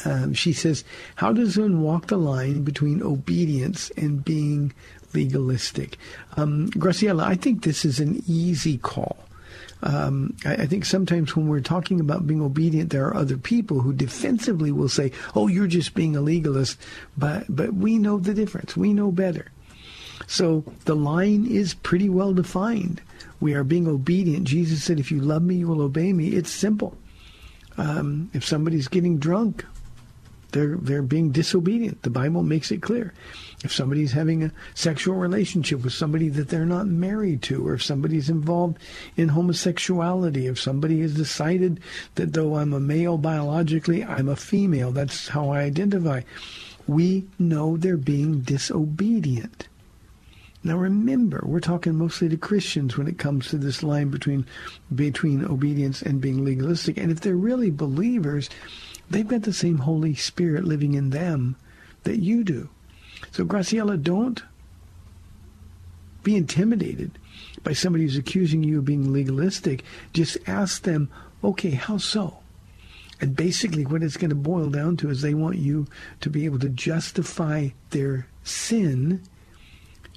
Um, 0.04 0.34
she 0.34 0.52
says, 0.52 0.84
how 1.16 1.32
does 1.32 1.58
one 1.58 1.80
walk 1.80 2.08
the 2.08 2.16
line 2.16 2.62
between 2.62 3.02
obedience 3.02 3.90
and 3.96 4.24
being 4.24 4.72
legalistic? 5.14 5.96
Um, 6.36 6.68
Graciela, 6.70 7.22
I 7.22 7.34
think 7.36 7.62
this 7.62 7.84
is 7.84 8.00
an 8.00 8.22
easy 8.26 8.78
call. 8.78 9.16
Um, 9.82 10.36
I, 10.44 10.54
I, 10.54 10.66
think 10.66 10.84
sometimes 10.84 11.36
when 11.36 11.48
we're 11.48 11.60
talking 11.60 12.00
about 12.00 12.26
being 12.26 12.40
obedient, 12.40 12.90
there 12.90 13.06
are 13.06 13.16
other 13.16 13.36
people 13.36 13.80
who 13.80 13.92
defensively 13.92 14.72
will 14.72 14.88
say, 14.88 15.12
"Oh, 15.34 15.48
you're 15.48 15.66
just 15.66 15.94
being 15.94 16.16
a 16.16 16.22
legalist," 16.22 16.78
but 17.16 17.44
but 17.48 17.74
we 17.74 17.98
know 17.98 18.18
the 18.18 18.32
difference. 18.32 18.74
We 18.74 18.94
know 18.94 19.12
better. 19.12 19.52
So 20.26 20.64
the 20.86 20.96
line 20.96 21.46
is 21.46 21.74
pretty 21.74 22.08
well 22.08 22.32
defined. 22.32 23.02
We 23.38 23.52
are 23.52 23.64
being 23.64 23.86
obedient. 23.86 24.44
Jesus 24.44 24.82
said, 24.82 24.98
"If 24.98 25.12
you 25.12 25.20
love 25.20 25.42
me, 25.42 25.56
you 25.56 25.68
will 25.68 25.82
obey 25.82 26.14
me." 26.14 26.28
It's 26.28 26.50
simple. 26.50 26.96
Um, 27.76 28.30
if 28.32 28.44
somebody's 28.46 28.88
getting 28.88 29.18
drunk, 29.18 29.64
they're 30.56 30.76
they're 30.76 31.02
being 31.02 31.32
disobedient. 31.32 32.02
The 32.02 32.10
Bible 32.10 32.42
makes 32.42 32.70
it 32.70 32.80
clear. 32.80 33.12
If 33.62 33.74
somebody's 33.74 34.12
having 34.12 34.42
a 34.42 34.52
sexual 34.74 35.14
relationship 35.16 35.84
with 35.84 35.92
somebody 35.92 36.30
that 36.30 36.48
they're 36.48 36.64
not 36.64 36.86
married 36.86 37.42
to, 37.42 37.66
or 37.66 37.74
if 37.74 37.82
somebody's 37.82 38.30
involved 38.30 38.78
in 39.16 39.28
homosexuality, 39.28 40.46
if 40.46 40.58
somebody 40.58 41.02
has 41.02 41.14
decided 41.14 41.80
that 42.14 42.32
though 42.32 42.56
I'm 42.56 42.72
a 42.72 42.80
male 42.80 43.18
biologically, 43.18 44.02
I'm 44.02 44.28
a 44.28 44.36
female, 44.36 44.92
that's 44.92 45.28
how 45.28 45.50
I 45.50 45.60
identify. 45.60 46.22
We 46.86 47.26
know 47.38 47.76
they're 47.76 47.98
being 47.98 48.40
disobedient. 48.40 49.68
Now 50.64 50.78
remember, 50.78 51.42
we're 51.44 51.60
talking 51.60 51.96
mostly 51.96 52.28
to 52.30 52.36
Christians 52.36 52.96
when 52.96 53.06
it 53.06 53.18
comes 53.18 53.48
to 53.48 53.58
this 53.58 53.82
line 53.82 54.08
between 54.08 54.46
between 54.94 55.44
obedience 55.44 56.02
and 56.02 56.20
being 56.20 56.44
legalistic. 56.44 56.96
And 56.96 57.12
if 57.12 57.20
they're 57.20 57.36
really 57.36 57.70
believers, 57.70 58.48
they've 59.10 59.26
got 59.26 59.42
the 59.42 59.52
same 59.52 59.78
Holy 59.78 60.14
Spirit 60.14 60.64
living 60.64 60.94
in 60.94 61.10
them 61.10 61.56
that 62.04 62.18
you 62.18 62.44
do. 62.44 62.68
So, 63.32 63.44
Graciela, 63.44 64.02
don't 64.02 64.42
be 66.22 66.36
intimidated 66.36 67.18
by 67.62 67.72
somebody 67.72 68.04
who's 68.04 68.16
accusing 68.16 68.62
you 68.62 68.78
of 68.78 68.84
being 68.84 69.12
legalistic. 69.12 69.84
Just 70.12 70.38
ask 70.46 70.82
them, 70.82 71.10
okay, 71.42 71.70
how 71.70 71.98
so? 71.98 72.38
And 73.20 73.34
basically, 73.34 73.86
what 73.86 74.02
it's 74.02 74.16
going 74.16 74.30
to 74.30 74.36
boil 74.36 74.68
down 74.68 74.96
to 74.98 75.10
is 75.10 75.22
they 75.22 75.34
want 75.34 75.56
you 75.56 75.86
to 76.20 76.28
be 76.28 76.44
able 76.44 76.58
to 76.58 76.68
justify 76.68 77.68
their 77.90 78.26
sin. 78.44 79.22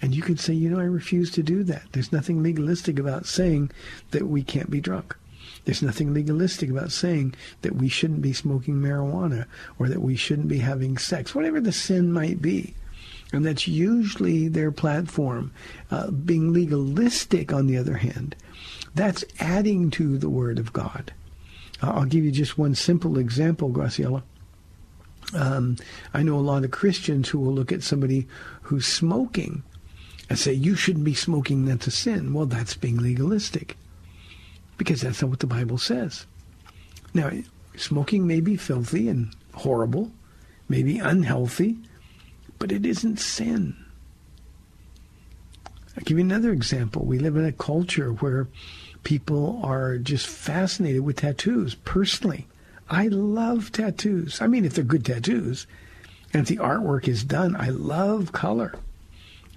And 0.01 0.13
you 0.13 0.21
can 0.21 0.37
say, 0.37 0.53
you 0.53 0.69
know, 0.69 0.79
I 0.79 0.83
refuse 0.83 1.31
to 1.31 1.43
do 1.43 1.63
that. 1.63 1.83
There's 1.91 2.11
nothing 2.11 2.43
legalistic 2.43 2.99
about 2.99 3.25
saying 3.25 3.71
that 4.11 4.27
we 4.27 4.43
can't 4.43 4.69
be 4.69 4.81
drunk. 4.81 5.15
There's 5.69 5.83
nothing 5.83 6.15
legalistic 6.15 6.71
about 6.71 6.91
saying 6.91 7.35
that 7.61 7.75
we 7.75 7.89
shouldn't 7.89 8.23
be 8.23 8.33
smoking 8.33 8.81
marijuana 8.81 9.45
or 9.77 9.87
that 9.87 10.01
we 10.01 10.15
shouldn't 10.15 10.47
be 10.47 10.57
having 10.57 10.97
sex, 10.97 11.35
whatever 11.35 11.61
the 11.61 11.71
sin 11.71 12.11
might 12.11 12.41
be. 12.41 12.73
And 13.31 13.45
that's 13.45 13.67
usually 13.67 14.47
their 14.47 14.71
platform. 14.71 15.51
Uh, 15.91 16.09
being 16.09 16.51
legalistic, 16.51 17.53
on 17.53 17.67
the 17.67 17.77
other 17.77 17.97
hand, 17.97 18.35
that's 18.95 19.23
adding 19.39 19.91
to 19.91 20.17
the 20.17 20.27
Word 20.27 20.57
of 20.57 20.73
God. 20.73 21.13
Uh, 21.83 21.91
I'll 21.91 22.05
give 22.05 22.25
you 22.25 22.31
just 22.31 22.57
one 22.57 22.73
simple 22.73 23.19
example, 23.19 23.69
Graciela. 23.69 24.23
Um, 25.35 25.77
I 26.15 26.23
know 26.23 26.37
a 26.37 26.41
lot 26.41 26.63
of 26.63 26.71
Christians 26.71 27.29
who 27.29 27.37
will 27.37 27.53
look 27.53 27.71
at 27.71 27.83
somebody 27.83 28.27
who's 28.63 28.87
smoking 28.87 29.61
and 30.31 30.39
say, 30.39 30.51
you 30.51 30.73
shouldn't 30.73 31.05
be 31.05 31.13
smoking, 31.13 31.65
that's 31.65 31.85
a 31.85 31.91
sin. 31.91 32.33
Well, 32.33 32.47
that's 32.47 32.73
being 32.73 32.97
legalistic 32.97 33.77
because 34.79 35.01
that's 35.01 35.21
not 35.21 35.29
what 35.29 35.39
the 35.39 35.45
Bible 35.45 35.77
says. 35.77 36.25
Now, 37.13 37.29
smoking 37.75 38.25
may 38.25 38.39
be 38.39 38.55
filthy 38.55 39.09
and 39.09 39.35
horrible, 39.53 40.11
may 40.69 40.81
be 40.81 40.97
unhealthy, 40.97 41.77
but 42.57 42.71
it 42.71 42.85
isn't 42.85 43.19
sin. 43.19 43.75
I'll 45.97 46.03
give 46.05 46.17
you 46.17 46.23
another 46.23 46.53
example. 46.53 47.05
We 47.05 47.19
live 47.19 47.35
in 47.35 47.45
a 47.45 47.51
culture 47.51 48.13
where 48.13 48.47
people 49.03 49.59
are 49.63 49.97
just 49.97 50.27
fascinated 50.27 51.01
with 51.01 51.17
tattoos. 51.17 51.75
Personally, 51.75 52.47
I 52.89 53.07
love 53.07 53.73
tattoos. 53.73 54.41
I 54.41 54.47
mean, 54.47 54.63
if 54.63 54.75
they're 54.75 54.83
good 54.85 55.05
tattoos, 55.05 55.67
and 56.33 56.43
if 56.43 56.47
the 56.47 56.63
artwork 56.63 57.07
is 57.07 57.25
done, 57.25 57.55
I 57.57 57.69
love 57.69 58.31
color. 58.31 58.75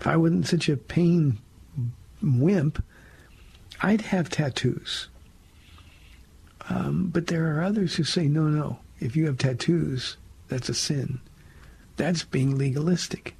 If 0.00 0.06
I 0.06 0.16
wasn't 0.16 0.48
such 0.48 0.68
a 0.68 0.76
pain 0.76 1.38
wimp, 2.20 2.82
I'd 3.80 4.00
have 4.00 4.28
tattoos. 4.28 5.08
Um, 6.72 7.10
but 7.12 7.26
there 7.26 7.54
are 7.54 7.62
others 7.62 7.96
who 7.96 8.04
say, 8.04 8.28
no, 8.28 8.44
no, 8.44 8.78
if 8.98 9.14
you 9.14 9.26
have 9.26 9.36
tattoos, 9.36 10.16
that's 10.48 10.70
a 10.70 10.74
sin. 10.74 11.20
That's 11.96 12.24
being 12.24 12.56
legalistic. 12.56 13.34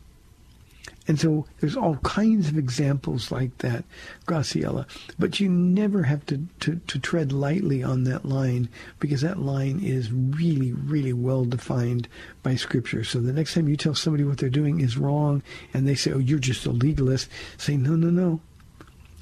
And 1.08 1.18
so 1.18 1.46
there's 1.58 1.76
all 1.76 1.96
kinds 1.96 2.48
of 2.48 2.58
examples 2.58 3.32
like 3.32 3.58
that, 3.58 3.84
Graciela. 4.26 4.86
But 5.18 5.40
you 5.40 5.48
never 5.48 6.04
have 6.04 6.24
to, 6.26 6.46
to, 6.60 6.80
to 6.86 6.98
tread 6.98 7.32
lightly 7.32 7.82
on 7.82 8.04
that 8.04 8.24
line 8.24 8.68
because 9.00 9.22
that 9.22 9.40
line 9.40 9.80
is 9.82 10.12
really, 10.12 10.72
really 10.72 11.12
well 11.12 11.44
defined 11.44 12.08
by 12.42 12.54
Scripture. 12.54 13.02
So 13.02 13.18
the 13.20 13.32
next 13.32 13.54
time 13.54 13.68
you 13.68 13.76
tell 13.76 13.94
somebody 13.94 14.24
what 14.24 14.38
they're 14.38 14.48
doing 14.48 14.80
is 14.80 14.96
wrong 14.96 15.42
and 15.74 15.88
they 15.88 15.96
say, 15.96 16.12
oh, 16.12 16.18
you're 16.18 16.38
just 16.38 16.66
a 16.66 16.70
legalist, 16.70 17.28
say, 17.56 17.76
no, 17.76 17.96
no, 17.96 18.10
no. 18.10 18.40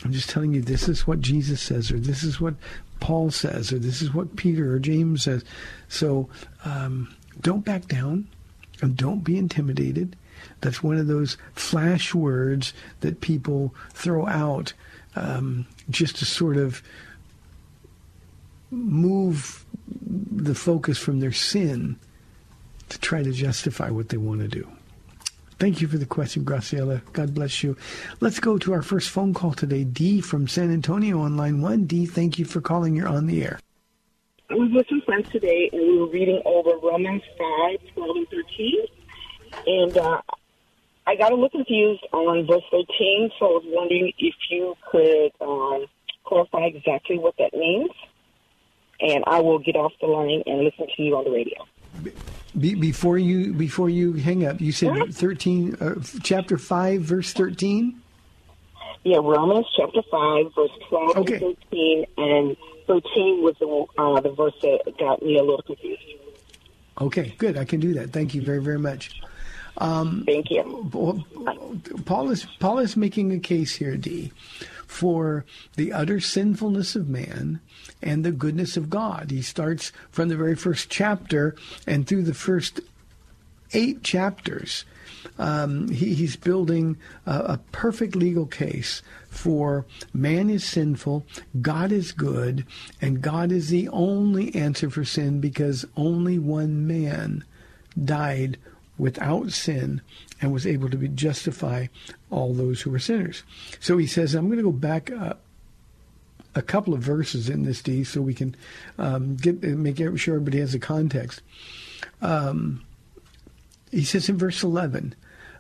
I'm 0.05 0.13
just 0.13 0.31
telling 0.31 0.53
you 0.53 0.63
this 0.63 0.89
is 0.89 1.07
what 1.07 1.21
Jesus 1.21 1.61
says 1.61 1.91
or 1.91 1.99
this 1.99 2.23
is 2.23 2.41
what 2.41 2.55
Paul 3.01 3.31
says 3.31 3.73
or 3.73 3.79
this 3.79 4.01
is 4.01 4.15
what 4.15 4.37
Peter 4.37 4.73
or 4.75 4.79
James 4.79 5.25
says. 5.25 5.45
So 5.89 6.29
um, 6.65 7.15
don't 7.41 7.65
back 7.65 7.87
down 7.87 8.29
and 8.81 8.97
don't 8.97 9.25
be 9.25 9.37
intimidated. 9.37 10.17
That's 10.61 10.83
one 10.83 10.97
of 10.97 11.07
those 11.07 11.37
flash 11.55 12.15
words 12.15 12.73
that 13.01 13.21
people 13.21 13.75
throw 13.93 14.27
out 14.27 14.73
um, 15.17 15.67
just 15.91 16.17
to 16.17 16.25
sort 16.25 16.57
of 16.57 16.83
move 18.71 19.65
the 19.91 20.55
focus 20.55 20.99
from 20.99 21.21
their 21.21 21.33
sin 21.33 21.99
to 22.89 22.99
try 23.01 23.23
to 23.23 23.33
justify 23.33 23.91
what 23.91 24.09
they 24.09 24.17
want 24.17 24.41
to 24.41 24.49
do. 24.49 24.71
Thank 25.61 25.83
you 25.83 25.88
for 25.88 25.99
the 25.99 26.07
question, 26.07 26.42
Graciela. 26.42 27.03
God 27.12 27.35
bless 27.35 27.62
you. 27.62 27.77
Let's 28.20 28.40
go 28.40 28.57
to 28.57 28.73
our 28.73 28.81
first 28.81 29.11
phone 29.11 29.35
call 29.35 29.53
today. 29.53 29.85
Dee 29.85 30.23
from 30.23 30.49
San 30.49 30.73
Antonio 30.73 31.20
on 31.20 31.37
line 31.37 31.61
one. 31.61 31.85
Dee, 31.85 32.07
thank 32.07 32.38
you 32.38 32.46
for 32.46 32.62
calling. 32.62 32.96
You're 32.96 33.09
on 33.09 33.27
the 33.27 33.44
air. 33.44 33.61
I 34.49 34.55
was 34.55 34.70
with 34.73 34.87
some 34.88 35.03
friends 35.03 35.29
today, 35.29 35.68
and 35.70 35.83
we 35.83 35.99
were 35.99 36.09
reading 36.09 36.40
over 36.46 36.70
Romans 36.83 37.20
5, 37.37 37.79
12, 37.94 38.16
and 38.16 38.29
13. 38.31 38.75
And 39.66 39.99
uh, 39.99 40.23
I 41.07 41.14
got 41.16 41.31
a 41.31 41.35
little 41.35 41.51
confused 41.51 42.07
on 42.11 42.46
verse 42.46 42.64
13, 42.70 43.31
so 43.38 43.44
I 43.44 43.49
was 43.51 43.64
wondering 43.66 44.14
if 44.16 44.35
you 44.49 44.75
could 44.90 45.31
um, 45.42 45.85
clarify 46.25 46.68
exactly 46.75 47.18
what 47.18 47.35
that 47.38 47.53
means. 47.53 47.90
And 49.01 49.25
I 49.27 49.40
will 49.40 49.59
get 49.59 49.77
off 49.77 49.92
the 50.01 50.07
line 50.07 50.42
and 50.46 50.64
listen 50.64 50.87
to 50.96 51.03
you 51.03 51.16
on 51.18 51.25
the 51.25 51.31
radio. 51.31 51.66
Be, 52.59 52.75
before 52.75 53.19
you 53.19 53.53
before 53.53 53.89
you 53.89 54.15
hang 54.15 54.45
up, 54.45 54.61
you 54.61 54.73
said. 54.73 55.15
13, 55.15 55.77
uh, 55.81 55.95
chapter 56.23 56.59
5, 56.59 57.01
verse 57.01 57.33
13? 57.33 58.01
Yeah, 59.05 59.19
Romans 59.19 59.67
chapter 59.77 60.03
5, 60.11 60.47
verse 60.55 60.71
12 60.89 61.17
Okay. 61.19 61.35
and 61.35 61.57
13. 61.71 62.07
And 62.19 62.57
13 62.87 63.43
was 63.43 63.55
the, 63.61 64.03
uh, 64.03 64.21
the 64.21 64.31
verse 64.31 64.55
that 64.63 64.95
got 64.99 65.23
me 65.23 65.39
a 65.39 65.43
little 65.43 65.63
confused. 65.63 66.03
Okay, 67.01 67.35
good. 67.39 67.57
I 67.57 67.65
can 67.65 67.81
do 67.81 67.95
that. 67.95 68.13
Thank 68.13 68.35
you 68.35 68.43
very, 68.43 68.61
very 68.61 68.79
much. 68.79 69.21
Thank 69.79 70.51
you. 70.51 70.89
Paul 70.93 71.25
Paul 72.05 72.31
is 72.31 72.47
Paul 72.59 72.81
is 72.81 72.97
making 72.97 73.33
a 73.33 73.39
case 73.39 73.77
here, 73.77 73.97
Dee, 73.97 74.33
for 74.87 75.47
the 75.77 75.93
utter 75.93 76.21
sinfulness 76.21 76.95
of 76.97 77.09
man 77.09 77.61
and 78.03 78.25
the 78.25 78.33
goodness 78.33 78.77
of 78.77 78.91
God. 78.91 79.31
He 79.31 79.43
starts 79.43 79.93
from 80.11 80.29
the 80.29 80.37
very 80.37 80.57
first 80.57 80.91
chapter 80.91 81.55
and 81.87 82.07
through 82.07 82.23
the 82.23 82.35
first 82.35 82.81
eight 83.73 84.03
chapters. 84.03 84.85
Um, 85.39 85.89
he, 85.89 86.15
he's 86.15 86.37
building 86.37 86.97
a, 87.27 87.39
a 87.39 87.61
perfect 87.73 88.17
legal 88.17 88.47
case 88.47 89.03
for 89.29 89.87
man 90.13 90.51
is 90.51 90.65
sinful, 90.65 91.25
God 91.61 91.93
is 91.93 92.13
good, 92.13 92.67
and 93.01 93.23
God 93.23 93.53
is 93.53 93.69
the 93.69 93.89
only 93.89 94.55
answer 94.55 94.91
for 94.91 95.05
sin 95.05 95.41
because 95.41 95.87
only 95.97 96.39
one 96.39 96.87
man 96.87 97.45
died 98.03 98.59
without 98.99 99.53
sin 99.53 100.03
and 100.43 100.53
was 100.53 100.67
able 100.67 100.91
to 100.91 101.09
justify 101.09 101.87
all 102.31 102.53
those 102.53 102.83
who 102.83 102.91
were 102.91 102.99
sinners. 102.99 103.45
So 103.79 103.97
he 103.99 104.07
says, 104.07 104.35
I'm 104.35 104.47
going 104.47 104.59
to 104.59 104.65
go 104.65 104.73
back 104.73 105.11
up 105.11 105.41
a 106.55 106.63
couple 106.63 106.95
of 106.95 107.01
verses 107.01 107.49
in 107.49 107.65
this 107.65 107.83
Dee 107.83 108.05
so 108.05 108.21
we 108.21 108.35
can 108.35 108.57
um, 108.99 109.37
get 109.37 109.63
make 109.63 109.99
sure 109.99 110.35
everybody 110.35 110.61
has 110.61 110.73
the 110.73 110.79
context. 110.79 111.43
Um, 112.21 112.85
he 113.91 114.05
says 114.05 114.29
in 114.29 114.39
verse 114.39 114.63
11, 114.63 115.15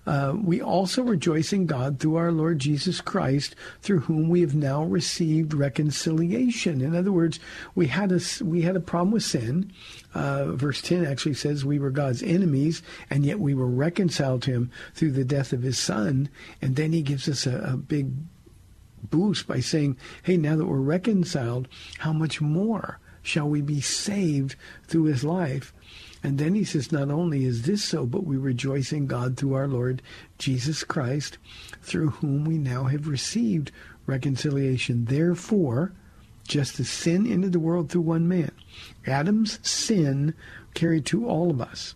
uh, 0.06 0.34
we 0.42 0.62
also 0.62 1.02
rejoice 1.02 1.52
in 1.52 1.66
God 1.66 2.00
through 2.00 2.16
our 2.16 2.32
Lord 2.32 2.58
Jesus 2.58 3.00
Christ, 3.00 3.54
through 3.82 4.00
whom 4.00 4.28
we 4.28 4.40
have 4.40 4.54
now 4.54 4.82
received 4.82 5.52
reconciliation. 5.52 6.80
In 6.80 6.96
other 6.96 7.12
words, 7.12 7.38
we 7.74 7.88
had 7.88 8.10
a 8.10 8.20
we 8.42 8.62
had 8.62 8.76
a 8.76 8.80
problem 8.80 9.10
with 9.10 9.22
sin. 9.22 9.72
Uh, 10.14 10.52
verse 10.52 10.80
ten 10.80 11.04
actually 11.04 11.34
says 11.34 11.64
we 11.64 11.78
were 11.78 11.90
God's 11.90 12.22
enemies, 12.22 12.82
and 13.10 13.26
yet 13.26 13.40
we 13.40 13.52
were 13.52 13.66
reconciled 13.66 14.42
to 14.42 14.52
Him 14.52 14.70
through 14.94 15.12
the 15.12 15.24
death 15.24 15.52
of 15.52 15.62
His 15.62 15.78
Son. 15.78 16.30
And 16.62 16.76
then 16.76 16.92
He 16.92 17.02
gives 17.02 17.28
us 17.28 17.46
a, 17.46 17.58
a 17.58 17.76
big 17.76 18.10
boost 19.02 19.46
by 19.46 19.60
saying, 19.60 19.96
"Hey, 20.22 20.36
now 20.36 20.56
that 20.56 20.66
we're 20.66 20.78
reconciled, 20.78 21.68
how 21.98 22.12
much 22.12 22.40
more 22.40 22.98
shall 23.22 23.48
we 23.48 23.60
be 23.60 23.80
saved 23.80 24.56
through 24.86 25.04
His 25.04 25.24
life?" 25.24 25.72
And 26.22 26.38
then 26.38 26.54
he 26.54 26.64
says, 26.64 26.92
not 26.92 27.10
only 27.10 27.44
is 27.44 27.62
this 27.62 27.82
so, 27.82 28.04
but 28.04 28.24
we 28.24 28.36
rejoice 28.36 28.92
in 28.92 29.06
God 29.06 29.36
through 29.36 29.54
our 29.54 29.66
Lord 29.66 30.02
Jesus 30.38 30.84
Christ, 30.84 31.38
through 31.80 32.10
whom 32.10 32.44
we 32.44 32.58
now 32.58 32.84
have 32.84 33.08
received 33.08 33.72
reconciliation. 34.06 35.06
Therefore, 35.06 35.92
just 36.46 36.78
as 36.78 36.90
sin 36.90 37.30
entered 37.30 37.52
the 37.52 37.58
world 37.58 37.88
through 37.88 38.02
one 38.02 38.28
man, 38.28 38.50
Adam's 39.06 39.66
sin 39.66 40.34
carried 40.74 41.06
to 41.06 41.26
all 41.26 41.50
of 41.50 41.60
us. 41.60 41.94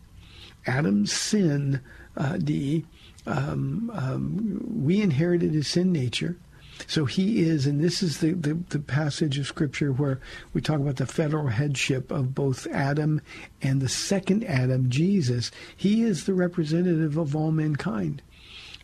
Adam's 0.66 1.12
sin, 1.12 1.80
uh, 2.16 2.38
Dee, 2.38 2.86
um, 3.26 3.90
um, 3.94 4.64
we 4.84 5.02
inherited 5.02 5.52
his 5.52 5.68
sin 5.68 5.92
nature. 5.92 6.38
So 6.86 7.04
he 7.04 7.40
is, 7.42 7.66
and 7.66 7.82
this 7.82 8.02
is 8.02 8.18
the, 8.18 8.32
the, 8.32 8.54
the 8.68 8.78
passage 8.78 9.38
of 9.38 9.46
Scripture 9.46 9.92
where 9.92 10.20
we 10.52 10.60
talk 10.60 10.80
about 10.80 10.96
the 10.96 11.06
federal 11.06 11.48
headship 11.48 12.10
of 12.10 12.34
both 12.34 12.66
Adam 12.68 13.20
and 13.62 13.80
the 13.80 13.88
second 13.88 14.44
Adam, 14.44 14.90
Jesus. 14.90 15.50
He 15.76 16.02
is 16.02 16.24
the 16.24 16.34
representative 16.34 17.16
of 17.16 17.34
all 17.34 17.52
mankind. 17.52 18.22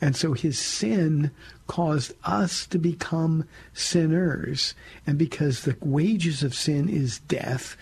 And 0.01 0.17
so 0.17 0.33
his 0.33 0.59
sin 0.59 1.31
caused 1.67 2.15
us 2.25 2.67
to 2.69 2.79
become 2.79 3.45
sinners. 3.75 4.75
And 5.07 5.19
because 5.19 5.63
the 5.63 5.77
wages 5.81 6.43
of 6.43 6.55
sin 6.55 6.89
is 6.89 7.19
death, 7.21 7.77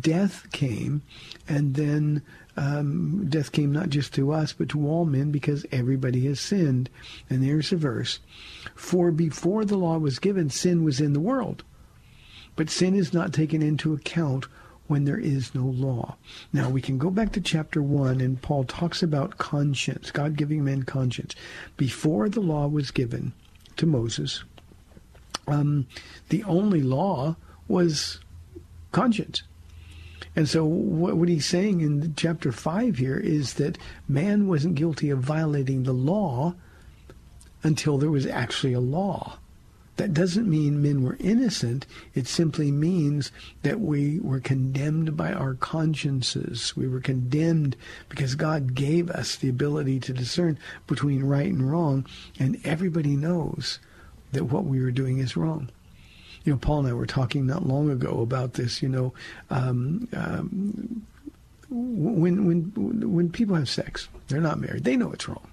death 0.00 0.50
came, 0.52 1.02
and 1.48 1.74
then 1.74 2.22
um, 2.56 3.26
death 3.28 3.52
came 3.52 3.72
not 3.72 3.90
just 3.90 4.14
to 4.14 4.32
us, 4.32 4.52
but 4.52 4.68
to 4.70 4.88
all 4.88 5.04
men 5.04 5.30
because 5.30 5.66
everybody 5.72 6.26
has 6.26 6.40
sinned. 6.40 6.88
And 7.28 7.42
there's 7.42 7.72
a 7.72 7.76
verse. 7.76 8.20
For 8.74 9.10
before 9.10 9.64
the 9.64 9.76
law 9.76 9.98
was 9.98 10.18
given, 10.18 10.50
sin 10.50 10.84
was 10.84 11.00
in 11.00 11.12
the 11.12 11.20
world. 11.20 11.64
But 12.56 12.70
sin 12.70 12.94
is 12.94 13.12
not 13.12 13.32
taken 13.32 13.62
into 13.62 13.92
account 13.92 14.46
when 14.86 15.04
there 15.04 15.18
is 15.18 15.54
no 15.54 15.64
law. 15.64 16.16
Now 16.52 16.68
we 16.68 16.80
can 16.80 16.98
go 16.98 17.10
back 17.10 17.32
to 17.32 17.40
chapter 17.40 17.82
1 17.82 18.20
and 18.20 18.40
Paul 18.40 18.64
talks 18.64 19.02
about 19.02 19.38
conscience, 19.38 20.10
God 20.10 20.36
giving 20.36 20.64
men 20.64 20.82
conscience. 20.82 21.34
Before 21.76 22.28
the 22.28 22.40
law 22.40 22.68
was 22.68 22.90
given 22.90 23.32
to 23.76 23.86
Moses, 23.86 24.44
um, 25.48 25.86
the 26.28 26.44
only 26.44 26.82
law 26.82 27.36
was 27.66 28.20
conscience. 28.92 29.42
And 30.36 30.48
so 30.48 30.64
what, 30.64 31.16
what 31.16 31.28
he's 31.28 31.46
saying 31.46 31.80
in 31.80 32.14
chapter 32.16 32.52
5 32.52 32.98
here 32.98 33.16
is 33.16 33.54
that 33.54 33.78
man 34.08 34.48
wasn't 34.48 34.74
guilty 34.74 35.10
of 35.10 35.20
violating 35.20 35.82
the 35.82 35.92
law 35.92 36.54
until 37.62 37.98
there 37.98 38.10
was 38.10 38.26
actually 38.26 38.72
a 38.72 38.80
law. 38.80 39.38
That 39.96 40.12
doesn't 40.12 40.50
mean 40.50 40.82
men 40.82 41.04
were 41.04 41.16
innocent. 41.20 41.86
It 42.14 42.26
simply 42.26 42.72
means 42.72 43.30
that 43.62 43.80
we 43.80 44.18
were 44.18 44.40
condemned 44.40 45.16
by 45.16 45.32
our 45.32 45.54
consciences. 45.54 46.76
We 46.76 46.88
were 46.88 47.00
condemned 47.00 47.76
because 48.08 48.34
God 48.34 48.74
gave 48.74 49.08
us 49.08 49.36
the 49.36 49.48
ability 49.48 50.00
to 50.00 50.12
discern 50.12 50.58
between 50.88 51.22
right 51.22 51.46
and 51.46 51.70
wrong, 51.70 52.06
and 52.40 52.60
everybody 52.64 53.14
knows 53.14 53.78
that 54.32 54.46
what 54.46 54.64
we 54.64 54.80
were 54.80 54.90
doing 54.90 55.18
is 55.18 55.36
wrong. 55.36 55.70
You 56.44 56.52
know, 56.52 56.58
Paul 56.58 56.80
and 56.80 56.88
I 56.88 56.92
were 56.92 57.06
talking 57.06 57.46
not 57.46 57.66
long 57.66 57.90
ago 57.90 58.20
about 58.20 58.54
this. 58.54 58.82
You 58.82 58.88
know, 58.88 59.14
um, 59.50 60.08
um, 60.14 61.06
when 61.70 62.46
when 62.46 63.12
when 63.12 63.30
people 63.30 63.56
have 63.56 63.68
sex, 63.68 64.08
they're 64.28 64.40
not 64.40 64.60
married. 64.60 64.84
They 64.84 64.96
know 64.96 65.12
it's 65.12 65.28
wrong. 65.28 65.50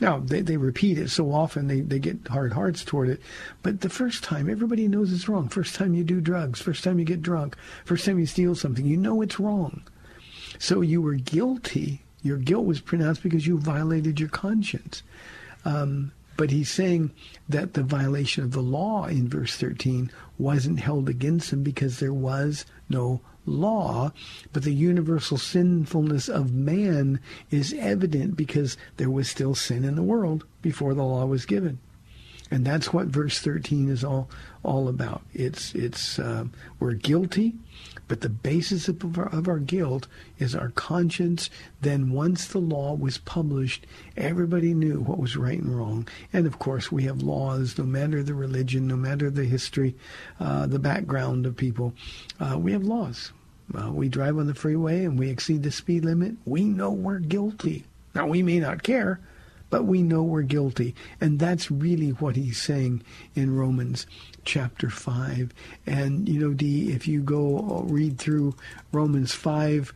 Now, 0.00 0.20
they, 0.20 0.42
they 0.42 0.56
repeat 0.56 0.96
it 0.96 1.10
so 1.10 1.32
often, 1.32 1.66
they, 1.66 1.80
they 1.80 1.98
get 1.98 2.28
hard 2.28 2.52
hearts 2.52 2.84
toward 2.84 3.08
it. 3.08 3.20
But 3.62 3.80
the 3.80 3.88
first 3.88 4.22
time, 4.22 4.48
everybody 4.48 4.86
knows 4.86 5.12
it's 5.12 5.28
wrong. 5.28 5.48
First 5.48 5.74
time 5.74 5.94
you 5.94 6.04
do 6.04 6.20
drugs, 6.20 6.60
first 6.60 6.84
time 6.84 6.98
you 6.98 7.04
get 7.04 7.22
drunk, 7.22 7.56
first 7.84 8.04
time 8.04 8.18
you 8.18 8.26
steal 8.26 8.54
something, 8.54 8.86
you 8.86 8.96
know 8.96 9.20
it's 9.22 9.40
wrong. 9.40 9.82
So 10.58 10.80
you 10.80 11.02
were 11.02 11.14
guilty. 11.14 12.02
Your 12.22 12.38
guilt 12.38 12.64
was 12.64 12.80
pronounced 12.80 13.22
because 13.22 13.46
you 13.46 13.58
violated 13.58 14.20
your 14.20 14.28
conscience. 14.28 15.02
Um, 15.64 16.12
But 16.38 16.52
he's 16.52 16.70
saying 16.70 17.10
that 17.48 17.74
the 17.74 17.82
violation 17.82 18.44
of 18.44 18.52
the 18.52 18.62
law 18.62 19.06
in 19.06 19.28
verse 19.28 19.56
13 19.56 20.08
wasn't 20.38 20.78
held 20.78 21.08
against 21.08 21.52
him 21.52 21.64
because 21.64 21.98
there 21.98 22.14
was 22.14 22.64
no 22.88 23.20
law, 23.44 24.12
but 24.52 24.62
the 24.62 24.72
universal 24.72 25.36
sinfulness 25.36 26.28
of 26.28 26.54
man 26.54 27.18
is 27.50 27.74
evident 27.76 28.36
because 28.36 28.76
there 28.98 29.10
was 29.10 29.28
still 29.28 29.56
sin 29.56 29.84
in 29.84 29.96
the 29.96 30.02
world 30.02 30.44
before 30.62 30.94
the 30.94 31.02
law 31.02 31.26
was 31.26 31.44
given. 31.44 31.80
And 32.52 32.64
that's 32.64 32.92
what 32.92 33.08
verse 33.08 33.40
13 33.40 33.88
is 33.88 34.04
all 34.04 34.30
all 34.68 34.86
about. 34.88 35.22
It's 35.32 35.74
it's 35.74 36.18
uh, 36.18 36.44
we're 36.78 36.92
guilty, 36.92 37.54
but 38.06 38.20
the 38.20 38.28
basis 38.28 38.86
of 38.86 39.18
our, 39.18 39.28
of 39.34 39.48
our 39.48 39.58
guilt 39.58 40.06
is 40.38 40.54
our 40.54 40.68
conscience. 40.68 41.48
Then 41.80 42.12
once 42.12 42.46
the 42.46 42.58
law 42.58 42.94
was 42.94 43.16
published, 43.16 43.86
everybody 44.16 44.74
knew 44.74 45.00
what 45.00 45.18
was 45.18 45.36
right 45.38 45.58
and 45.58 45.74
wrong. 45.74 46.06
And 46.34 46.46
of 46.46 46.58
course, 46.58 46.92
we 46.92 47.04
have 47.04 47.22
laws, 47.22 47.78
no 47.78 47.84
matter 47.84 48.22
the 48.22 48.34
religion, 48.34 48.86
no 48.86 48.96
matter 48.96 49.30
the 49.30 49.44
history, 49.44 49.94
uh, 50.38 50.66
the 50.66 50.78
background 50.78 51.46
of 51.46 51.56
people. 51.56 51.94
Uh, 52.38 52.58
we 52.58 52.72
have 52.72 52.84
laws. 52.84 53.32
Uh, 53.74 53.90
we 53.90 54.08
drive 54.08 54.38
on 54.38 54.46
the 54.46 54.54
freeway 54.54 55.04
and 55.04 55.18
we 55.18 55.30
exceed 55.30 55.62
the 55.62 55.70
speed 55.70 56.04
limit. 56.04 56.34
We 56.44 56.64
know 56.64 56.90
we're 56.90 57.18
guilty. 57.18 57.84
Now 58.14 58.26
we 58.26 58.42
may 58.42 58.60
not 58.60 58.82
care, 58.82 59.20
but 59.70 59.84
we 59.84 60.02
know 60.02 60.22
we're 60.22 60.42
guilty. 60.42 60.94
And 61.20 61.38
that's 61.38 61.70
really 61.70 62.10
what 62.10 62.36
he's 62.36 62.60
saying 62.60 63.02
in 63.34 63.54
Romans 63.56 64.06
chapter 64.44 64.90
5. 64.90 65.52
And, 65.86 66.28
you 66.28 66.40
know, 66.40 66.54
Dee, 66.54 66.92
if 66.92 67.06
you 67.06 67.20
go 67.22 67.84
read 67.88 68.18
through 68.18 68.54
Romans 68.92 69.34
5, 69.34 69.92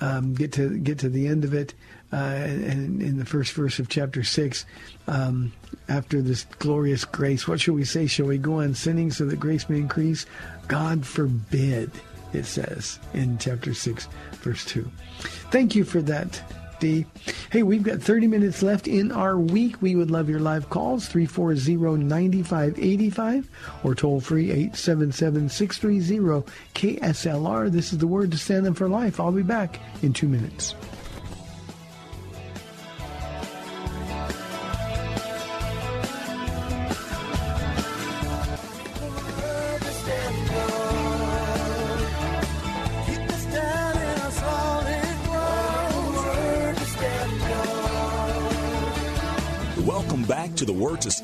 um, 0.00 0.34
get 0.34 0.52
to 0.52 0.76
get 0.78 0.98
to 0.98 1.08
the 1.08 1.28
end 1.28 1.44
of 1.44 1.54
it, 1.54 1.72
uh, 2.12 2.16
and 2.16 3.00
in 3.02 3.18
the 3.18 3.24
first 3.24 3.52
verse 3.52 3.78
of 3.78 3.88
chapter 3.88 4.22
6, 4.22 4.66
um, 5.08 5.52
after 5.88 6.20
this 6.20 6.44
glorious 6.58 7.04
grace, 7.04 7.48
what 7.48 7.60
shall 7.60 7.74
we 7.74 7.84
say? 7.84 8.06
Shall 8.06 8.26
we 8.26 8.38
go 8.38 8.60
on 8.60 8.74
sinning 8.74 9.10
so 9.10 9.24
that 9.26 9.40
grace 9.40 9.68
may 9.68 9.78
increase? 9.78 10.26
God 10.68 11.06
forbid, 11.06 11.90
it 12.32 12.44
says 12.44 12.98
in 13.14 13.38
chapter 13.38 13.72
6, 13.72 14.08
verse 14.34 14.64
2. 14.66 14.88
Thank 15.50 15.74
you 15.74 15.84
for 15.84 16.02
that 16.02 16.42
Hey, 16.84 17.62
we've 17.62 17.82
got 17.82 18.02
30 18.02 18.26
minutes 18.26 18.62
left 18.62 18.86
in 18.86 19.10
our 19.10 19.38
week. 19.38 19.80
We 19.80 19.96
would 19.96 20.10
love 20.10 20.28
your 20.28 20.40
live 20.40 20.68
calls, 20.68 21.08
340-9585 21.08 23.46
or 23.82 23.94
toll 23.94 24.20
free 24.20 24.50
877-630-KSLR. 24.70 27.70
This 27.70 27.92
is 27.92 27.98
the 27.98 28.06
word 28.06 28.30
to 28.32 28.36
stand 28.36 28.66
up 28.66 28.76
for 28.76 28.86
life. 28.88 29.18
I'll 29.18 29.32
be 29.32 29.42
back 29.42 29.80
in 30.02 30.12
two 30.12 30.28
minutes. 30.28 30.74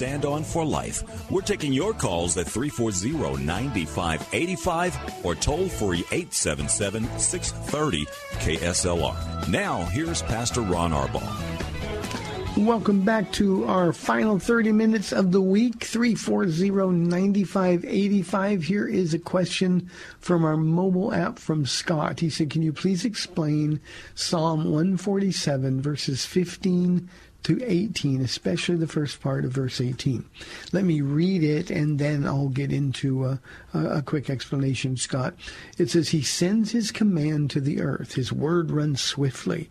Stand 0.00 0.24
On 0.24 0.42
for 0.42 0.64
Life. 0.64 1.30
We're 1.30 1.42
taking 1.42 1.74
your 1.74 1.92
calls 1.92 2.38
at 2.38 2.46
340 2.46 3.44
9585 3.44 5.26
or 5.26 5.34
toll 5.34 5.68
free 5.68 5.98
877 6.10 7.18
630 7.18 8.06
KSLR. 8.38 9.48
Now, 9.50 9.84
here's 9.84 10.22
Pastor 10.22 10.62
Ron 10.62 10.92
Arbaugh. 10.92 11.20
Welcome 12.56 13.02
back 13.02 13.30
to 13.32 13.66
our 13.66 13.92
final 13.92 14.38
30 14.38 14.72
minutes 14.72 15.12
of 15.12 15.32
the 15.32 15.42
week, 15.42 15.80
340-9585. 15.80 18.62
Here 18.62 18.88
is 18.88 19.12
a 19.12 19.18
question 19.18 19.90
from 20.18 20.46
our 20.46 20.56
mobile 20.56 21.12
app 21.12 21.38
from 21.38 21.66
Scott. 21.66 22.20
He 22.20 22.30
said, 22.30 22.48
can 22.48 22.62
you 22.62 22.72
please 22.72 23.04
explain 23.04 23.80
Psalm 24.14 24.64
147 24.64 25.82
verses 25.82 26.24
15 26.24 27.06
to 27.42 27.62
18, 27.64 28.20
especially 28.20 28.76
the 28.76 28.86
first 28.86 29.20
part 29.20 29.44
of 29.44 29.52
verse 29.52 29.80
18. 29.80 30.24
Let 30.72 30.84
me 30.84 31.00
read 31.00 31.42
it 31.42 31.70
and 31.70 31.98
then 31.98 32.26
I'll 32.26 32.48
get 32.48 32.72
into 32.72 33.24
a, 33.24 33.40
a, 33.72 34.02
quick 34.02 34.28
explanation, 34.28 34.96
Scott. 34.96 35.34
It 35.78 35.90
says, 35.90 36.10
He 36.10 36.22
sends 36.22 36.72
His 36.72 36.90
command 36.90 37.50
to 37.50 37.60
the 37.60 37.80
earth. 37.80 38.14
His 38.14 38.32
word 38.32 38.70
runs 38.70 39.00
swiftly. 39.00 39.70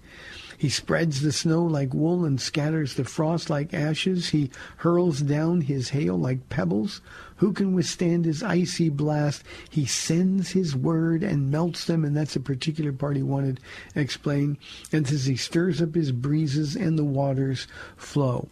He 0.60 0.68
spreads 0.68 1.22
the 1.22 1.32
snow 1.32 1.64
like 1.64 1.94
wool 1.94 2.26
and 2.26 2.40
scatters 2.40 2.96
the 2.96 3.06
frost 3.06 3.50
like 3.50 3.74
ashes. 3.74 4.28
He 4.32 4.52
hurls 4.76 5.22
down 5.22 5.62
his 5.62 5.92
hail 5.92 6.20
like 6.20 6.50
pebbles. 6.50 7.00
Who 7.38 7.54
can 7.54 7.74
withstand 7.74 8.26
his 8.26 8.44
icy 8.44 8.90
blast? 8.90 9.42
He 9.70 9.86
sends 9.86 10.50
his 10.50 10.76
word 10.76 11.24
and 11.24 11.50
melts 11.50 11.86
them, 11.86 12.04
and 12.04 12.14
that's 12.14 12.36
a 12.36 12.42
particular 12.42 12.92
part 12.92 13.16
he 13.16 13.24
wanted 13.24 13.62
explained. 13.96 14.58
And 14.92 15.08
says 15.08 15.28
he 15.28 15.38
stirs 15.38 15.82
up 15.82 15.96
his 15.96 16.12
breezes 16.12 16.76
and 16.76 17.00
the 17.00 17.06
waters 17.06 17.66
flow. 17.96 18.50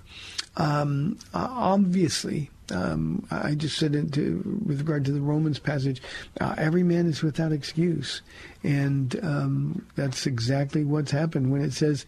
Um, 0.58 1.18
obviously, 1.34 2.50
um, 2.72 3.26
I 3.32 3.56
just 3.56 3.78
said 3.78 3.96
it 3.96 4.12
to, 4.14 4.62
with 4.66 4.80
regard 4.80 5.06
to 5.06 5.12
the 5.12 5.22
Romans 5.22 5.60
passage, 5.60 6.02
uh, 6.42 6.56
every 6.58 6.84
man 6.84 7.06
is 7.08 7.22
without 7.22 7.52
excuse. 7.52 8.22
And 8.64 9.18
um, 9.24 9.86
that's 9.96 10.26
exactly 10.26 10.84
what's 10.84 11.12
happened 11.12 11.52
when 11.52 11.62
it 11.62 11.74
says 11.74 12.06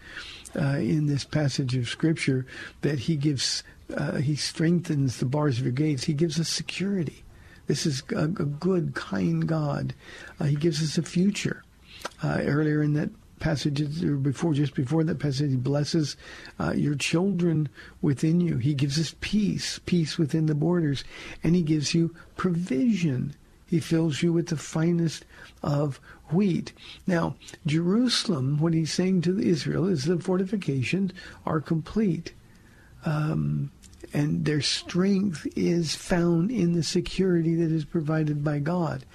uh, 0.56 0.78
in 0.78 1.06
this 1.06 1.24
passage 1.24 1.76
of 1.76 1.88
Scripture 1.88 2.46
that 2.82 3.00
he 3.00 3.16
gives, 3.16 3.64
uh, 3.96 4.18
he 4.18 4.36
strengthens 4.36 5.18
the 5.18 5.26
bars 5.26 5.60
of 5.60 5.64
your 5.64 5.72
gates. 5.72 6.04
He 6.04 6.14
gives 6.14 6.40
us 6.40 6.50
security. 6.50 7.24
This 7.68 7.86
is 7.86 8.02
a, 8.16 8.24
a 8.24 8.28
good, 8.28 8.96
kind 8.96 9.48
God. 9.48 9.94
Uh, 10.40 10.46
he 10.46 10.56
gives 10.56 10.82
us 10.82 10.98
a 10.98 11.04
future. 11.04 11.64
Uh, 12.24 12.40
earlier 12.46 12.82
in 12.82 12.94
that 12.94 13.10
passage, 13.40 14.04
or 14.04 14.16
before, 14.16 14.54
just 14.54 14.76
before 14.76 15.04
that 15.04 15.20
passage, 15.20 15.52
he 15.52 15.58
blesses 15.58 16.18
uh, 16.60 16.72
your 16.72 16.96
children 16.96 17.70
within 18.02 18.42
you. 18.42 18.58
He 18.58 18.74
gives 18.74 19.00
us 19.00 19.16
peace, 19.22 19.80
peace 19.86 20.18
within 20.18 20.46
the 20.46 20.56
borders, 20.56 21.04
and 21.44 21.56
he 21.56 21.62
gives 21.62 21.94
you 21.94 22.16
provision. 22.36 23.36
He 23.66 23.80
fills 23.80 24.24
you 24.24 24.34
with 24.34 24.48
the 24.48 24.58
finest 24.58 25.26
of 25.62 26.00
wheat. 26.32 26.74
Now, 27.06 27.36
Jerusalem, 27.66 28.60
what 28.60 28.74
he's 28.74 28.92
saying 28.92 29.22
to 29.22 29.40
Israel 29.40 29.88
is 29.88 30.06
the 30.06 30.20
fortifications 30.20 31.12
are 31.46 31.62
complete. 31.62 32.34
Um, 33.06 33.72
and 34.14 34.46
their 34.46 34.62
strength 34.62 35.48
is 35.56 35.94
found 35.94 36.50
in 36.50 36.74
the 36.74 36.84
security 36.84 37.56
that 37.56 37.72
is 37.72 37.86
provided 37.86 38.44
by 38.44 38.60
God. 38.60 39.06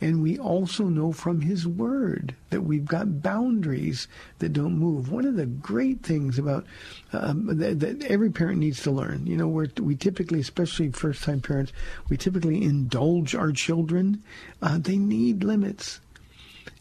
And 0.00 0.22
we 0.22 0.38
also 0.38 0.84
know 0.84 1.12
from 1.12 1.40
His 1.40 1.66
Word 1.66 2.34
that 2.50 2.62
we've 2.62 2.84
got 2.84 3.22
boundaries 3.22 4.06
that 4.38 4.52
don't 4.52 4.78
move. 4.78 5.10
One 5.10 5.24
of 5.24 5.36
the 5.36 5.46
great 5.46 6.02
things 6.02 6.38
about 6.38 6.66
um, 7.12 7.58
that, 7.58 7.80
that 7.80 8.04
every 8.04 8.30
parent 8.30 8.58
needs 8.58 8.82
to 8.82 8.90
learn, 8.90 9.26
you 9.26 9.36
know, 9.36 9.48
we're, 9.48 9.68
we 9.80 9.96
typically, 9.96 10.40
especially 10.40 10.90
first-time 10.90 11.40
parents, 11.40 11.72
we 12.08 12.16
typically 12.16 12.62
indulge 12.62 13.34
our 13.34 13.50
children. 13.50 14.22
Uh, 14.62 14.78
they 14.78 14.98
need 14.98 15.42
limits. 15.42 16.00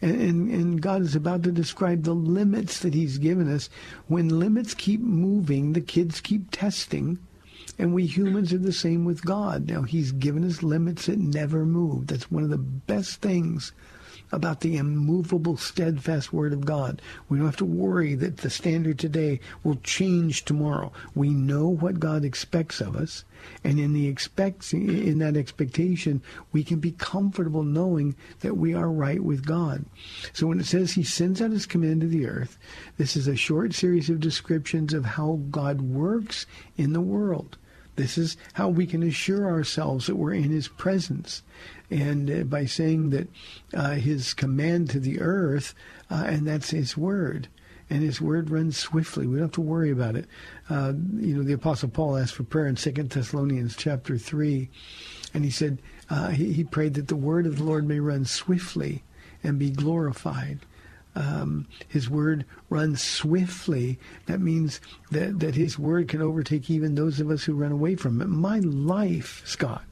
And, 0.01 0.51
and, 0.51 0.81
God 0.81 1.01
is 1.01 1.15
about 1.15 1.43
to 1.43 1.51
describe 1.51 2.03
the 2.03 2.13
limits 2.13 2.79
that 2.79 2.93
He's 2.93 3.17
given 3.17 3.53
us. 3.53 3.69
When 4.07 4.27
limits 4.39 4.73
keep 4.73 4.99
moving, 4.99 5.73
the 5.73 5.81
kids 5.81 6.19
keep 6.19 6.51
testing. 6.51 7.19
And 7.79 7.93
we 7.93 8.05
humans 8.05 8.53
are 8.53 8.59
the 8.59 8.71
same 8.71 9.03
with 9.03 9.25
God. 9.25 9.67
Now, 9.67 9.81
He's 9.81 10.11
given 10.11 10.43
us 10.43 10.63
limits 10.63 11.07
that 11.07 11.19
never 11.19 11.65
move. 11.65 12.07
That's 12.07 12.29
one 12.29 12.43
of 12.43 12.49
the 12.49 12.57
best 12.57 13.21
things 13.21 13.71
about 14.33 14.61
the 14.61 14.77
immovable, 14.77 15.55
steadfast 15.57 16.33
Word 16.33 16.53
of 16.53 16.65
God. 16.65 17.01
We 17.29 17.37
don't 17.37 17.45
have 17.45 17.55
to 17.57 17.65
worry 17.65 18.15
that 18.15 18.37
the 18.37 18.49
standard 18.49 18.97
today 18.97 19.39
will 19.63 19.75
change 19.83 20.43
tomorrow. 20.43 20.91
We 21.13 21.29
know 21.29 21.67
what 21.67 21.99
God 21.99 22.25
expects 22.25 22.81
of 22.81 22.95
us, 22.95 23.25
and 23.63 23.79
in 23.79 23.93
the 23.93 24.07
expect 24.07 24.73
in 24.73 25.19
that 25.19 25.37
expectation, 25.37 26.21
we 26.51 26.63
can 26.63 26.79
be 26.79 26.93
comfortable 26.93 27.63
knowing 27.63 28.15
that 28.39 28.57
we 28.57 28.73
are 28.73 28.89
right 28.89 29.23
with 29.23 29.45
God. 29.45 29.85
So 30.33 30.47
when 30.47 30.59
it 30.59 30.65
says 30.65 30.93
He 30.93 31.03
sends 31.03 31.39
out 31.39 31.51
His 31.51 31.67
command 31.67 32.01
to 32.01 32.07
the 32.07 32.25
earth, 32.25 32.57
this 32.97 33.15
is 33.15 33.27
a 33.27 33.35
short 33.35 33.73
series 33.73 34.09
of 34.09 34.19
descriptions 34.19 34.93
of 34.93 35.05
how 35.05 35.41
God 35.51 35.81
works 35.81 36.47
in 36.75 36.93
the 36.93 37.01
world. 37.01 37.57
This 37.95 38.17
is 38.17 38.37
how 38.53 38.69
we 38.69 38.85
can 38.85 39.03
assure 39.03 39.45
ourselves 39.45 40.07
that 40.07 40.15
we're 40.15 40.33
in 40.33 40.49
His 40.49 40.67
presence. 40.67 41.43
And 41.89 42.29
uh, 42.29 42.43
by 42.43 42.65
saying 42.65 43.11
that 43.11 43.27
uh, 43.73 43.91
His 43.91 44.33
command 44.33 44.89
to 44.91 44.99
the 44.99 45.21
earth, 45.21 45.75
uh, 46.09 46.23
and 46.25 46.47
that's 46.47 46.71
His 46.71 46.97
word. 46.97 47.47
And 47.89 48.01
His 48.01 48.19
word 48.19 48.49
runs 48.49 48.77
swiftly. 48.77 49.27
We 49.27 49.35
don't 49.35 49.43
have 49.43 49.51
to 49.53 49.61
worry 49.61 49.91
about 49.91 50.15
it. 50.15 50.25
Uh, 50.69 50.93
you 51.15 51.35
know, 51.35 51.43
the 51.43 51.53
Apostle 51.53 51.89
Paul 51.89 52.17
asked 52.17 52.35
for 52.35 52.43
prayer 52.43 52.67
in 52.67 52.77
Second 52.77 53.09
Thessalonians 53.09 53.75
chapter 53.75 54.17
3. 54.17 54.69
And 55.33 55.43
he 55.43 55.51
said, 55.51 55.79
uh, 56.09 56.29
he, 56.29 56.53
he 56.53 56.63
prayed 56.63 56.93
that 56.95 57.07
the 57.07 57.15
word 57.15 57.45
of 57.45 57.57
the 57.57 57.63
Lord 57.63 57.87
may 57.87 57.99
run 57.99 58.25
swiftly 58.25 59.03
and 59.43 59.59
be 59.59 59.71
glorified. 59.71 60.59
Um, 61.15 61.67
his 61.87 62.09
word 62.09 62.45
runs 62.69 63.01
swiftly. 63.01 63.99
That 64.25 64.41
means 64.41 64.81
that, 65.11 65.39
that 65.39 65.55
his 65.55 65.77
word 65.77 66.07
can 66.07 66.21
overtake 66.21 66.69
even 66.69 66.95
those 66.95 67.19
of 67.19 67.29
us 67.29 67.43
who 67.43 67.53
run 67.53 67.71
away 67.71 67.95
from 67.95 68.21
it. 68.21 68.27
My 68.27 68.59
life, 68.59 69.41
Scott, 69.45 69.85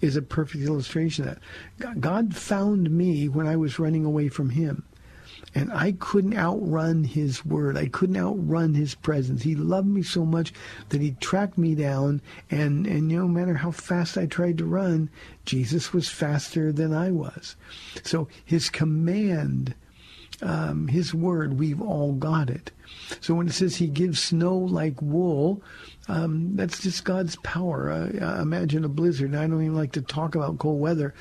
is 0.00 0.16
a 0.16 0.22
perfect 0.22 0.64
illustration 0.64 1.28
of 1.28 1.38
that. 1.78 2.00
God 2.00 2.34
found 2.34 2.90
me 2.90 3.28
when 3.28 3.46
I 3.46 3.56
was 3.56 3.78
running 3.78 4.04
away 4.04 4.28
from 4.28 4.50
him. 4.50 4.84
And 5.54 5.72
I 5.72 5.92
couldn't 5.92 6.36
outrun 6.36 7.04
his 7.04 7.44
word. 7.44 7.76
I 7.76 7.86
couldn't 7.86 8.16
outrun 8.16 8.74
his 8.74 8.96
presence. 8.96 9.42
He 9.42 9.54
loved 9.54 9.86
me 9.86 10.02
so 10.02 10.24
much 10.24 10.52
that 10.88 11.00
he 11.00 11.12
tracked 11.20 11.56
me 11.56 11.76
down. 11.76 12.20
And, 12.50 12.86
and 12.86 13.06
no 13.06 13.28
matter 13.28 13.54
how 13.54 13.70
fast 13.70 14.18
I 14.18 14.26
tried 14.26 14.58
to 14.58 14.64
run, 14.64 15.10
Jesus 15.44 15.92
was 15.92 16.08
faster 16.08 16.72
than 16.72 16.92
I 16.92 17.12
was. 17.12 17.54
So 18.02 18.26
his 18.44 18.68
command, 18.68 19.74
um, 20.42 20.88
his 20.88 21.14
word, 21.14 21.58
we've 21.58 21.80
all 21.80 22.12
got 22.12 22.50
it. 22.50 22.70
So 23.20 23.34
when 23.34 23.46
it 23.46 23.52
says 23.52 23.76
he 23.76 23.86
gives 23.86 24.22
snow 24.22 24.56
like 24.56 25.00
wool, 25.00 25.62
um, 26.08 26.56
that's 26.56 26.82
just 26.82 27.04
God's 27.04 27.36
power. 27.36 27.90
Uh, 27.90 28.40
imagine 28.40 28.84
a 28.84 28.88
blizzard. 28.88 29.34
I 29.34 29.46
don't 29.46 29.62
even 29.62 29.76
like 29.76 29.92
to 29.92 30.02
talk 30.02 30.34
about 30.34 30.58
cold 30.58 30.80
weather, 30.80 31.14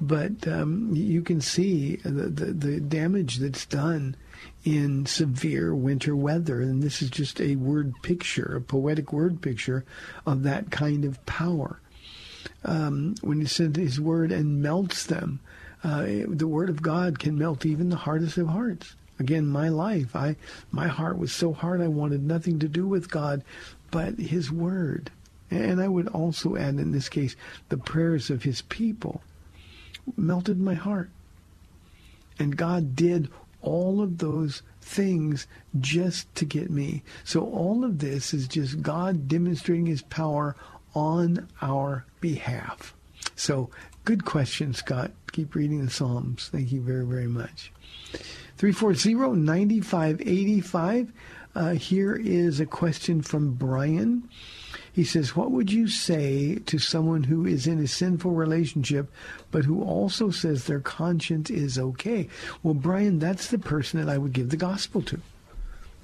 but 0.00 0.46
um, 0.48 0.90
you 0.94 1.22
can 1.22 1.40
see 1.40 1.96
the, 1.96 2.28
the, 2.28 2.52
the 2.52 2.80
damage 2.80 3.38
that's 3.38 3.66
done 3.66 4.16
in 4.64 5.06
severe 5.06 5.74
winter 5.74 6.16
weather. 6.16 6.60
And 6.60 6.82
this 6.82 7.02
is 7.02 7.10
just 7.10 7.40
a 7.40 7.56
word 7.56 7.94
picture, 8.02 8.56
a 8.56 8.60
poetic 8.60 9.12
word 9.12 9.42
picture 9.42 9.84
of 10.26 10.42
that 10.44 10.70
kind 10.70 11.04
of 11.04 11.24
power. 11.26 11.80
Um, 12.64 13.14
when 13.20 13.40
he 13.40 13.46
sends 13.46 13.78
his 13.78 14.00
word 14.00 14.32
and 14.32 14.62
melts 14.62 15.06
them, 15.06 15.40
uh, 15.84 16.06
the 16.28 16.46
word 16.46 16.70
of 16.70 16.82
God 16.82 17.18
can 17.18 17.38
melt 17.38 17.66
even 17.66 17.88
the 17.88 17.96
hardest 17.96 18.38
of 18.38 18.48
hearts. 18.48 18.94
Again, 19.18 19.46
my 19.46 19.68
life, 19.68 20.16
I 20.16 20.36
my 20.70 20.88
heart 20.88 21.18
was 21.18 21.32
so 21.32 21.52
hard 21.52 21.80
I 21.80 21.88
wanted 21.88 22.22
nothing 22.22 22.58
to 22.60 22.68
do 22.68 22.86
with 22.86 23.10
God, 23.10 23.44
but 23.90 24.18
His 24.18 24.50
word, 24.50 25.10
and 25.50 25.80
I 25.80 25.88
would 25.88 26.08
also 26.08 26.56
add 26.56 26.74
in 26.76 26.92
this 26.92 27.08
case 27.08 27.36
the 27.68 27.76
prayers 27.76 28.30
of 28.30 28.42
His 28.42 28.62
people 28.62 29.22
melted 30.16 30.58
my 30.58 30.74
heart. 30.74 31.10
And 32.38 32.56
God 32.56 32.96
did 32.96 33.28
all 33.60 34.00
of 34.00 34.18
those 34.18 34.62
things 34.80 35.46
just 35.80 36.32
to 36.34 36.44
get 36.44 36.70
me. 36.70 37.02
So 37.24 37.42
all 37.42 37.84
of 37.84 38.00
this 38.00 38.34
is 38.34 38.48
just 38.48 38.82
God 38.82 39.28
demonstrating 39.28 39.86
his 39.86 40.02
power 40.02 40.56
on 40.94 41.48
our 41.60 42.04
behalf. 42.20 42.94
So 43.36 43.70
good 44.04 44.24
question, 44.24 44.74
Scott. 44.74 45.12
Keep 45.32 45.54
reading 45.54 45.84
the 45.84 45.90
Psalms. 45.90 46.48
Thank 46.52 46.72
you 46.72 46.82
very, 46.82 47.06
very 47.06 47.26
much. 47.26 47.72
340-9585. 48.58 51.10
Uh, 51.54 51.70
here 51.70 52.14
is 52.14 52.60
a 52.60 52.66
question 52.66 53.22
from 53.22 53.54
Brian. 53.54 54.28
He 54.92 55.04
says, 55.04 55.34
What 55.34 55.50
would 55.50 55.72
you 55.72 55.88
say 55.88 56.56
to 56.66 56.78
someone 56.78 57.22
who 57.22 57.46
is 57.46 57.66
in 57.66 57.78
a 57.78 57.88
sinful 57.88 58.32
relationship, 58.32 59.10
but 59.50 59.64
who 59.64 59.82
also 59.82 60.30
says 60.30 60.64
their 60.64 60.80
conscience 60.80 61.48
is 61.48 61.78
okay? 61.78 62.28
Well, 62.62 62.74
Brian, 62.74 63.18
that's 63.18 63.48
the 63.48 63.58
person 63.58 64.00
that 64.00 64.12
I 64.12 64.18
would 64.18 64.34
give 64.34 64.50
the 64.50 64.56
gospel 64.56 65.00
to, 65.02 65.18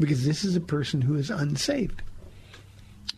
because 0.00 0.24
this 0.24 0.42
is 0.42 0.56
a 0.56 0.60
person 0.60 1.02
who 1.02 1.16
is 1.16 1.30
unsaved. 1.30 2.00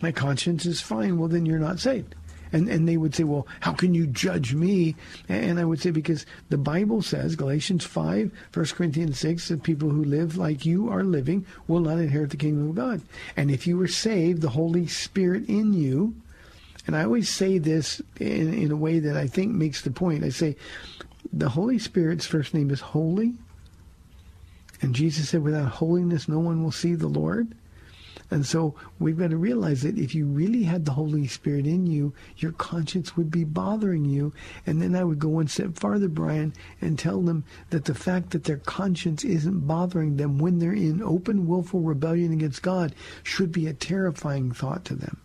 My 0.00 0.12
conscience 0.12 0.66
is 0.66 0.80
fine. 0.80 1.18
Well, 1.18 1.28
then 1.28 1.46
you're 1.46 1.58
not 1.58 1.78
saved. 1.78 2.14
And, 2.52 2.68
and 2.68 2.88
they 2.88 2.96
would 2.96 3.14
say, 3.14 3.24
well, 3.24 3.46
how 3.60 3.72
can 3.72 3.94
you 3.94 4.06
judge 4.06 4.54
me? 4.54 4.96
And 5.28 5.60
I 5.60 5.64
would 5.64 5.80
say, 5.80 5.90
because 5.90 6.26
the 6.48 6.58
Bible 6.58 7.02
says, 7.02 7.36
Galatians 7.36 7.84
5, 7.84 8.32
1 8.52 8.66
Corinthians 8.66 9.18
6, 9.18 9.48
that 9.48 9.62
people 9.62 9.88
who 9.88 10.04
live 10.04 10.36
like 10.36 10.66
you 10.66 10.90
are 10.90 11.04
living 11.04 11.46
will 11.68 11.80
not 11.80 11.98
inherit 11.98 12.30
the 12.30 12.36
kingdom 12.36 12.70
of 12.70 12.74
God. 12.74 13.02
And 13.36 13.50
if 13.50 13.66
you 13.66 13.76
were 13.76 13.88
saved, 13.88 14.42
the 14.42 14.48
Holy 14.48 14.86
Spirit 14.86 15.48
in 15.48 15.72
you, 15.72 16.14
and 16.86 16.96
I 16.96 17.04
always 17.04 17.28
say 17.28 17.58
this 17.58 18.00
in, 18.18 18.52
in 18.54 18.70
a 18.72 18.76
way 18.76 18.98
that 18.98 19.16
I 19.16 19.26
think 19.26 19.52
makes 19.54 19.82
the 19.82 19.90
point. 19.90 20.24
I 20.24 20.30
say, 20.30 20.56
the 21.32 21.50
Holy 21.50 21.78
Spirit's 21.78 22.26
first 22.26 22.54
name 22.54 22.70
is 22.70 22.80
holy. 22.80 23.34
And 24.82 24.94
Jesus 24.94 25.28
said, 25.28 25.42
without 25.42 25.68
holiness, 25.72 26.28
no 26.28 26.38
one 26.38 26.62
will 26.62 26.72
see 26.72 26.94
the 26.94 27.06
Lord. 27.06 27.54
And 28.30 28.46
so 28.46 28.76
we've 29.00 29.18
got 29.18 29.30
to 29.30 29.36
realize 29.36 29.82
that 29.82 29.98
if 29.98 30.14
you 30.14 30.26
really 30.26 30.62
had 30.62 30.84
the 30.84 30.92
Holy 30.92 31.26
Spirit 31.26 31.66
in 31.66 31.86
you, 31.86 32.14
your 32.36 32.52
conscience 32.52 33.16
would 33.16 33.30
be 33.30 33.42
bothering 33.42 34.04
you. 34.04 34.32
And 34.66 34.80
then 34.80 34.94
I 34.94 35.02
would 35.02 35.18
go 35.18 35.28
one 35.28 35.48
step 35.48 35.74
farther, 35.74 36.08
Brian, 36.08 36.54
and 36.80 36.96
tell 36.96 37.20
them 37.22 37.44
that 37.70 37.86
the 37.86 37.94
fact 37.94 38.30
that 38.30 38.44
their 38.44 38.58
conscience 38.58 39.24
isn't 39.24 39.66
bothering 39.66 40.16
them 40.16 40.38
when 40.38 40.60
they're 40.60 40.72
in 40.72 41.02
open, 41.02 41.48
willful 41.48 41.80
rebellion 41.80 42.32
against 42.32 42.62
God 42.62 42.94
should 43.24 43.50
be 43.50 43.66
a 43.66 43.74
terrifying 43.74 44.52
thought 44.52 44.84
to 44.84 44.94
them. 44.94 45.20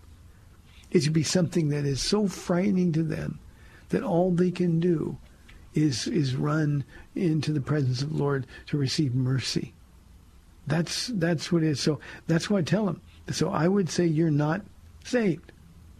It 0.90 1.04
should 1.04 1.14
be 1.14 1.24
something 1.24 1.70
that 1.70 1.86
is 1.86 2.02
so 2.02 2.28
frightening 2.28 2.92
to 2.94 3.04
them 3.04 3.40
that 3.90 4.02
all 4.02 4.32
they 4.32 4.50
can 4.50 4.80
do 4.80 5.18
is 5.76 6.08
is 6.08 6.36
run 6.36 6.84
into 7.14 7.52
the 7.52 7.62
presence 7.62 8.02
of 8.02 8.12
the 8.12 8.18
Lord 8.18 8.48
to 8.68 8.78
receive 8.78 9.14
mercy. 9.14 9.75
That's 10.68 11.08
that's 11.08 11.52
what 11.52 11.64
it 11.64 11.70
is. 11.70 11.80
So 11.80 12.00
that's 12.28 12.50
why 12.50 12.60
I 12.60 12.62
tell 12.64 12.86
them. 12.86 13.02
So 13.32 13.50
I 13.50 13.68
would 13.68 13.90
say 13.90 14.06
you're 14.06 14.32
not 14.32 14.62
saved. 15.04 15.52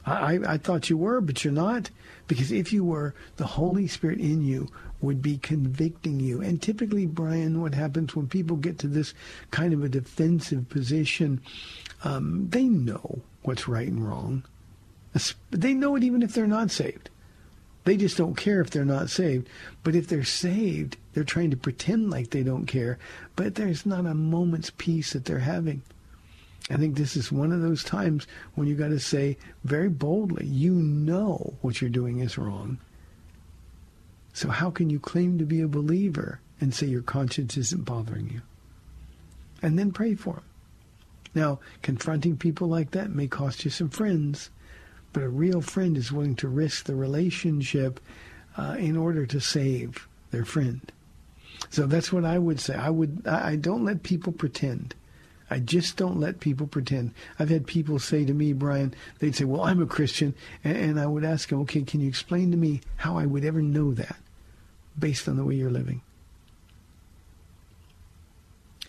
I, 0.06 0.36
I, 0.36 0.54
I 0.54 0.58
thought 0.58 0.90
you 0.90 0.98
were, 0.98 1.22
but 1.22 1.44
you're 1.44 1.54
not. 1.54 1.90
Because 2.28 2.52
if 2.52 2.74
you 2.74 2.84
were, 2.84 3.14
the 3.38 3.46
Holy 3.46 3.88
Spirit 3.88 4.20
in 4.20 4.44
you 4.44 4.68
would 5.02 5.22
be 5.22 5.38
convicting 5.38 6.20
you. 6.20 6.42
And 6.42 6.62
typically, 6.62 7.06
Brian, 7.06 7.62
what 7.62 7.76
happens 7.76 8.16
when 8.16 8.28
people 8.28 8.58
get 8.58 8.80
to 8.80 8.88
this 8.88 9.14
kind 9.52 9.74
of 9.74 9.84
a 9.84 9.90
defensive 9.90 10.68
position, 10.70 11.42
um, 12.04 12.48
they 12.50 12.64
know 12.64 13.22
what's 13.44 13.68
right 13.68 13.88
and 13.88 14.08
wrong. 14.08 14.44
They 15.52 15.74
know 15.74 15.96
it 15.96 16.04
even 16.04 16.24
if 16.24 16.34
they're 16.34 16.48
not 16.48 16.72
saved. 16.72 17.10
They 17.86 17.98
just 17.98 18.18
don't 18.18 18.36
care 18.36 18.62
if 18.62 18.72
they're 18.72 18.84
not 18.84 19.10
saved. 19.10 19.48
But 19.84 19.96
if 19.96 20.08
they're 20.08 20.24
saved, 20.24 20.98
they're 21.14 21.24
trying 21.24 21.52
to 21.52 21.58
pretend 21.58 22.10
like 22.10 22.32
they 22.32 22.44
don't 22.44 22.66
care. 22.66 22.98
But 23.36 23.56
there's 23.56 23.86
not 23.86 24.06
a 24.06 24.14
moment's 24.14 24.72
peace 24.72 25.14
that 25.14 25.26
they're 25.26 25.40
having. 25.40 25.82
I 26.70 26.78
think 26.78 26.96
this 26.96 27.16
is 27.16 27.32
one 27.32 27.52
of 27.52 27.62
those 27.62 27.84
times 27.84 28.26
when 28.56 28.68
you 28.68 28.74
got 28.74 28.88
to 28.88 29.00
say 29.00 29.38
very 29.64 29.88
boldly, 29.88 30.48
you 30.48 30.74
know 30.74 31.54
what 31.62 31.80
you're 31.80 31.92
doing 31.92 32.20
is 32.20 32.40
wrong. 32.40 32.80
So 34.34 34.50
how 34.50 34.72
can 34.72 34.90
you 34.90 35.00
claim 35.00 35.38
to 35.38 35.46
be 35.46 35.62
a 35.62 35.68
believer 35.68 36.40
and 36.60 36.74
say 36.74 36.88
your 36.88 37.04
conscience 37.04 37.56
isn't 37.56 37.86
bothering 37.86 38.32
you? 38.32 38.42
And 39.62 39.78
then 39.78 39.92
pray 39.92 40.16
for 40.16 40.34
them. 40.34 40.44
Now, 41.36 41.60
confronting 41.84 42.38
people 42.38 42.68
like 42.68 42.92
that 42.92 43.12
may 43.14 43.28
cost 43.28 43.64
you 43.64 43.70
some 43.70 43.90
friends, 43.90 44.50
but 45.16 45.24
a 45.24 45.30
real 45.30 45.62
friend 45.62 45.96
is 45.96 46.12
willing 46.12 46.36
to 46.36 46.50
risk 46.50 46.84
the 46.84 46.94
relationship 46.94 48.02
uh, 48.58 48.76
in 48.78 48.98
order 48.98 49.26
to 49.26 49.40
save 49.40 50.10
their 50.32 50.44
friend. 50.44 50.92
So 51.70 51.86
that's 51.86 52.12
what 52.12 52.26
I 52.26 52.38
would 52.38 52.60
say. 52.60 52.76
I 52.76 52.90
would. 52.90 53.26
I 53.26 53.56
don't 53.56 53.86
let 53.86 54.04
people 54.04 54.34
pretend. 54.34 54.94
I 55.50 55.60
just 55.60 55.96
don't 55.96 56.20
let 56.20 56.42
people 56.42 56.68
pretend. 56.68 57.14
I've 57.40 57.48
had 57.48 57.66
people 57.66 57.98
say 57.98 58.26
to 58.26 58.34
me, 58.34 58.52
Brian, 58.52 58.94
they'd 59.20 59.38
say, 59.38 59.46
"Well, 59.46 59.62
I'm 59.64 59.82
a 59.82 59.86
Christian," 59.86 60.36
and, 60.66 60.76
and 60.76 61.00
I 61.00 61.06
would 61.06 61.24
ask 61.24 61.48
them, 61.48 61.62
"Okay, 61.62 61.84
can 61.84 62.02
you 62.02 62.10
explain 62.10 62.52
to 62.52 62.58
me 62.58 62.82
how 62.98 63.18
I 63.18 63.26
would 63.26 63.46
ever 63.46 63.62
know 63.62 63.94
that, 63.94 64.18
based 65.00 65.30
on 65.30 65.38
the 65.38 65.46
way 65.46 65.56
you're 65.56 65.70
living?" 65.70 66.02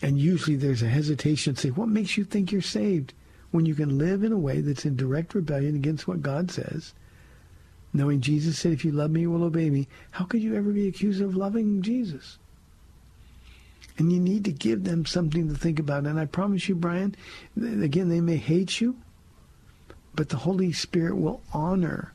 And 0.01 0.19
usually 0.19 0.57
there's 0.57 0.83
a 0.83 0.89
hesitation 0.89 1.55
say, 1.55 1.69
"What 1.69 1.87
makes 1.87 2.17
you 2.17 2.25
think 2.25 2.51
you're 2.51 2.61
saved?" 2.61 3.13
When 3.51 3.65
you 3.65 3.75
can 3.75 3.97
live 3.97 4.23
in 4.23 4.31
a 4.31 4.37
way 4.37 4.61
that's 4.61 4.85
in 4.85 4.95
direct 4.95 5.33
rebellion 5.33 5.75
against 5.75 6.07
what 6.07 6.21
God 6.21 6.51
says, 6.51 6.93
knowing 7.93 8.21
Jesus 8.21 8.59
said, 8.59 8.73
if 8.73 8.83
you 8.83 8.91
love 8.91 9.11
me, 9.11 9.21
you 9.21 9.31
will 9.31 9.43
obey 9.43 9.69
me, 9.69 9.87
how 10.11 10.25
could 10.25 10.41
you 10.41 10.55
ever 10.55 10.71
be 10.71 10.87
accused 10.87 11.21
of 11.21 11.35
loving 11.35 11.81
Jesus? 11.81 12.37
And 13.97 14.11
you 14.11 14.19
need 14.19 14.45
to 14.45 14.51
give 14.51 14.83
them 14.83 15.05
something 15.05 15.47
to 15.47 15.55
think 15.55 15.79
about. 15.79 16.05
And 16.05 16.19
I 16.19 16.25
promise 16.25 16.69
you, 16.69 16.75
Brian, 16.75 17.15
again, 17.59 18.09
they 18.09 18.21
may 18.21 18.37
hate 18.37 18.79
you, 18.79 18.97
but 20.13 20.29
the 20.29 20.37
Holy 20.37 20.71
Spirit 20.71 21.17
will 21.17 21.41
honor 21.53 22.13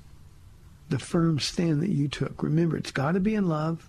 the 0.91 0.99
firm 0.99 1.41
stand 1.41 1.83
that 1.83 1.91
you 1.91 2.07
took. 2.07 2.43
Remember, 2.43 2.77
it's 2.77 2.93
got 2.93 3.13
to 3.13 3.21
be 3.21 3.35
in 3.35 3.49
love. 3.49 3.89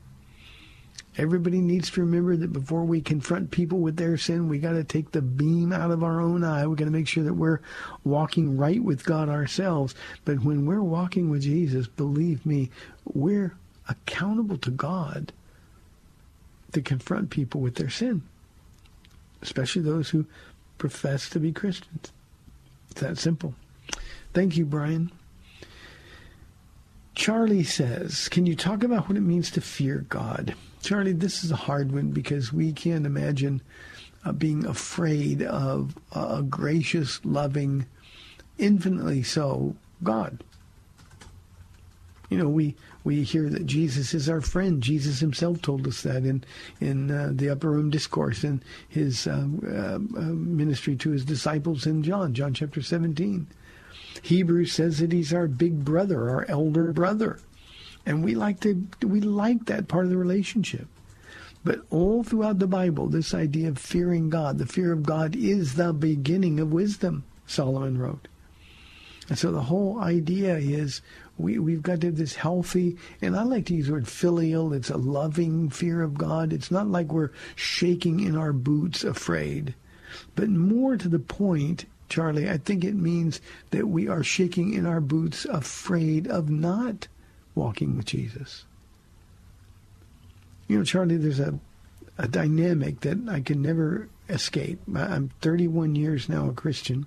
Everybody 1.16 1.62
needs 1.62 1.92
to 1.92 2.02
remember 2.02 2.36
that 2.36 2.52
before 2.52 2.84
we 2.86 3.00
confront 3.00 3.52
people 3.52 3.80
with 3.80 3.98
their 3.98 4.18
sin, 4.18 4.50
we 4.50 4.58
got 4.58 4.72
to 4.74 4.84
take 4.84 5.12
the 5.12 5.22
beam 5.22 5.72
out 5.72 5.92
of 5.92 6.04
our 6.04 6.20
own 6.20 6.44
eye. 6.44 6.66
We 6.66 6.76
got 6.76 6.86
to 6.86 6.92
make 6.92 7.08
sure 7.08 7.24
that 7.24 7.36
we're 7.36 7.60
walking 8.04 8.58
right 8.58 8.84
with 8.84 9.06
God 9.06 9.30
ourselves. 9.30 9.94
But 10.26 10.44
when 10.44 10.66
we're 10.66 10.82
walking 10.82 11.30
with 11.30 11.44
Jesus, 11.44 11.86
believe 11.86 12.46
me, 12.46 12.72
we're 13.06 13.56
accountable 13.88 14.58
to 14.58 14.72
God 14.72 15.32
to 16.72 16.82
confront 16.82 17.30
people 17.30 17.62
with 17.62 17.76
their 17.76 17.92
sin, 17.92 18.24
especially 19.44 19.84
those 19.84 20.10
who 20.10 20.26
profess 20.80 21.30
to 21.30 21.40
be 21.40 21.52
Christians. 21.52 22.12
It's 22.90 23.02
that 23.02 23.20
simple. 23.20 23.54
Thank 24.34 24.58
you, 24.58 24.66
Brian. 24.66 25.12
Charlie 27.14 27.64
says, 27.64 28.28
Can 28.30 28.48
you 28.48 28.56
talk 28.56 28.84
about 28.84 29.08
what 29.08 29.18
it 29.18 29.22
means 29.22 29.52
to 29.52 29.62
fear 29.62 30.06
God? 30.10 30.56
Charlie, 30.84 31.14
this 31.14 31.46
is 31.46 31.52
a 31.52 31.56
hard 31.56 31.94
one 31.94 32.12
because 32.12 32.52
we 32.52 32.74
can't 32.74 33.06
imagine 33.06 33.62
uh, 34.26 34.34
being 34.34 34.66
afraid 34.66 35.42
of 35.42 35.98
a 36.12 36.44
gracious, 36.44 37.22
loving, 37.24 37.86
infinitely 38.58 39.24
so 39.24 39.76
God. 40.04 40.44
You 42.30 42.38
know, 42.38 42.50
we 42.50 42.76
we 43.04 43.24
hear 43.24 43.50
that 43.50 43.66
Jesus 43.66 44.14
is 44.14 44.28
our 44.28 44.42
friend. 44.42 44.82
Jesus 44.82 45.20
himself 45.20 45.62
told 45.62 45.88
us 45.88 46.02
that 46.02 46.26
in 46.26 46.44
in 46.82 47.12
uh, 47.12 47.30
the 47.32 47.50
upper 47.50 47.70
room 47.70 47.90
discourse 47.90 48.44
in 48.44 48.62
his 48.90 49.26
uh, 49.26 49.48
uh, 49.66 50.00
ministry 50.00 50.96
to 50.98 51.12
his 51.12 51.24
disciples 51.24 51.86
in 51.86 52.04
John, 52.04 52.34
John 52.34 52.54
chapter 52.54 52.82
17. 52.82 53.48
Hebrews 54.22 54.74
says 54.74 55.00
that 55.00 55.12
he's 55.14 55.34
our 55.34 55.48
big 55.48 55.86
brother, 55.86 56.30
our 56.30 56.46
elder 56.50 56.92
brother. 56.92 57.40
And 58.06 58.24
we 58.24 58.36
like 58.36 58.60
to 58.62 58.86
we 59.02 59.22
like 59.22 59.66
that 59.66 59.88
part 59.88 60.06
of 60.06 60.12
the 60.12 60.18
relationship. 60.18 60.88
But 61.64 61.82
all 61.90 62.24
throughout 62.24 62.60
the 62.60 62.68
Bible, 62.68 63.08
this 63.08 63.34
idea 63.34 63.70
of 63.70 63.78
fearing 63.78 64.30
God, 64.30 64.58
the 64.58 64.66
fear 64.66 64.92
of 64.92 65.04
God 65.04 65.36
is 65.36 65.76
the 65.76 65.94
beginning 65.94 66.60
of 66.60 66.74
wisdom, 66.74 67.24
Solomon 67.48 67.98
wrote. 67.98 68.28
And 69.30 69.40
so 69.40 69.54
the 69.54 69.62
whole 69.62 70.00
idea 70.00 70.58
is 70.58 71.02
we, 71.38 71.58
we've 71.58 71.82
got 71.82 72.02
to 72.02 72.08
have 72.08 72.18
this 72.18 72.36
healthy, 72.36 72.98
and 73.22 73.38
I 73.38 73.44
like 73.44 73.66
to 73.68 73.76
use 73.76 73.88
the 73.88 73.94
word 73.94 74.08
filial. 74.10 74.74
It's 74.74 74.90
a 74.90 74.98
loving 74.98 75.70
fear 75.70 76.02
of 76.02 76.18
God. 76.18 76.52
It's 76.52 76.70
not 76.70 76.88
like 76.88 77.14
we're 77.14 77.32
shaking 77.56 78.20
in 78.20 78.36
our 78.36 78.52
boots 78.52 79.06
afraid. 79.06 79.74
But 80.36 80.50
more 80.50 80.98
to 80.98 81.08
the 81.08 81.20
point, 81.20 81.86
Charlie, 82.10 82.50
I 82.50 82.58
think 82.58 82.84
it 82.84 82.96
means 82.96 83.40
that 83.72 83.88
we 83.88 84.10
are 84.10 84.24
shaking 84.24 84.74
in 84.74 84.86
our 84.86 85.02
boots 85.02 85.46
afraid 85.46 86.28
of 86.28 86.50
not 86.50 87.08
walking 87.56 87.98
with 87.98 88.06
Jesus. 88.06 88.66
You 90.68 90.78
know, 90.78 90.84
Charlie, 90.84 91.18
there's 91.18 91.40
a, 91.40 91.60
a 92.18 92.28
dynamic 92.28 93.02
that 93.02 93.18
I 93.30 93.42
can 93.42 93.62
never 93.62 94.10
escape. 94.30 94.80
I'm 94.96 95.30
31 95.42 95.96
years 95.96 96.30
now 96.30 96.50
a 96.50 96.54
Christian. 96.54 97.06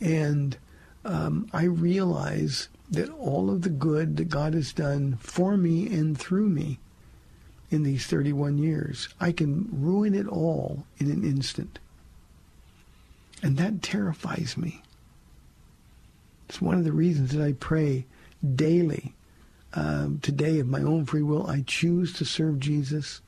And 0.00 0.56
um, 1.04 1.48
I 1.52 1.64
realize 1.64 2.68
that 2.90 3.08
all 3.10 3.50
of 3.50 3.62
the 3.62 3.70
good 3.70 4.16
that 4.18 4.28
God 4.28 4.54
has 4.54 4.72
done 4.72 5.16
for 5.16 5.56
me 5.56 5.86
and 5.86 6.18
through 6.18 6.48
me 6.48 6.78
in 7.70 7.84
these 7.84 8.06
31 8.06 8.58
years, 8.58 9.08
I 9.18 9.32
can 9.32 9.68
ruin 9.72 10.14
it 10.14 10.28
all 10.28 10.84
in 10.98 11.10
an 11.10 11.24
instant. 11.24 11.78
And 13.42 13.56
that 13.56 13.82
terrifies 13.82 14.56
me. 14.56 14.82
It's 16.48 16.60
one 16.60 16.76
of 16.76 16.84
the 16.84 16.92
reasons 16.92 17.32
that 17.32 17.42
I 17.42 17.52
pray 17.52 18.04
daily. 18.54 19.14
Um, 19.74 20.18
today, 20.20 20.58
of 20.58 20.68
my 20.68 20.82
own 20.82 21.06
free 21.06 21.22
will, 21.22 21.46
I 21.46 21.62
choose 21.66 22.12
to 22.14 22.24
serve 22.24 22.60
Jesus 22.60 23.22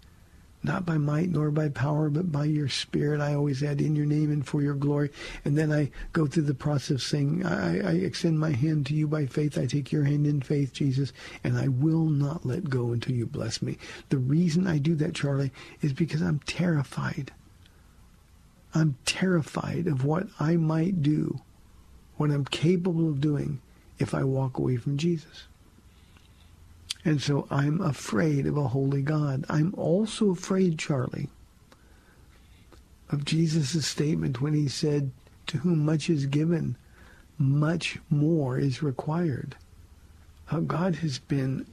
not 0.65 0.87
by 0.87 0.97
might 0.97 1.29
nor 1.29 1.51
by 1.51 1.69
power, 1.69 2.09
but 2.09 2.33
by 2.33 2.47
your 2.47 2.69
spirit. 2.69 3.21
I 3.21 3.35
always 3.35 3.63
add 3.63 3.83
in 3.83 3.95
your 3.95 4.07
name 4.07 4.33
and 4.33 4.45
for 4.45 4.63
your 4.63 4.75
glory. 4.75 5.11
And 5.45 5.59
then 5.59 5.71
I 5.71 5.91
go 6.15 6.27
through 6.27 6.45
the 6.45 6.55
process 6.55 7.03
saying, 7.03 7.45
I, 7.45 7.81
I 7.81 7.93
extend 7.93 8.41
my 8.41 8.51
hand 8.51 8.87
to 8.87 8.95
you 8.95 9.07
by 9.07 9.27
faith. 9.27 9.59
I 9.59 9.67
take 9.67 9.93
your 9.93 10.05
hand 10.05 10.27
in 10.27 10.41
faith, 10.41 10.73
Jesus, 10.73 11.13
and 11.45 11.59
I 11.59 11.69
will 11.69 12.07
not 12.07 12.47
let 12.47 12.71
go 12.71 12.93
until 12.93 13.15
you 13.15 13.27
bless 13.27 13.61
me. 13.61 13.77
The 14.09 14.17
reason 14.17 14.67
I 14.67 14.79
do 14.79 14.95
that, 14.97 15.15
Charlie, 15.15 15.53
is 15.83 15.93
because 15.93 16.23
I'm 16.23 16.41
terrified. 16.41 17.31
I'm 18.75 18.97
terrified 19.05 19.87
of 19.87 20.05
what 20.05 20.27
I 20.41 20.57
might 20.57 21.03
do, 21.03 21.41
what 22.17 22.31
I'm 22.31 22.47
capable 22.47 23.09
of 23.09 23.21
doing 23.21 23.61
if 23.99 24.15
I 24.15 24.25
walk 24.25 24.59
away 24.59 24.77
from 24.77 24.97
Jesus. 24.97 25.45
And 27.05 27.21
so 27.21 27.47
I'm 27.51 27.81
afraid 27.81 28.47
of 28.47 28.57
a 28.57 28.69
holy 28.69 29.03
God. 29.03 29.45
I'm 29.49 29.75
also 29.77 30.31
afraid, 30.31 30.79
Charlie, 30.79 31.29
of 33.11 33.25
Jesus' 33.25 33.87
statement 33.87 34.41
when 34.41 34.55
he 34.55 34.69
said, 34.69 35.11
to 35.47 35.59
whom 35.59 35.85
much 35.85 36.09
is 36.09 36.27
given, 36.27 36.77
much 37.39 37.99
more 38.09 38.59
is 38.59 38.83
required. 38.83 39.57
How 40.47 40.61
God 40.61 40.97
has 40.97 41.19
been 41.19 41.67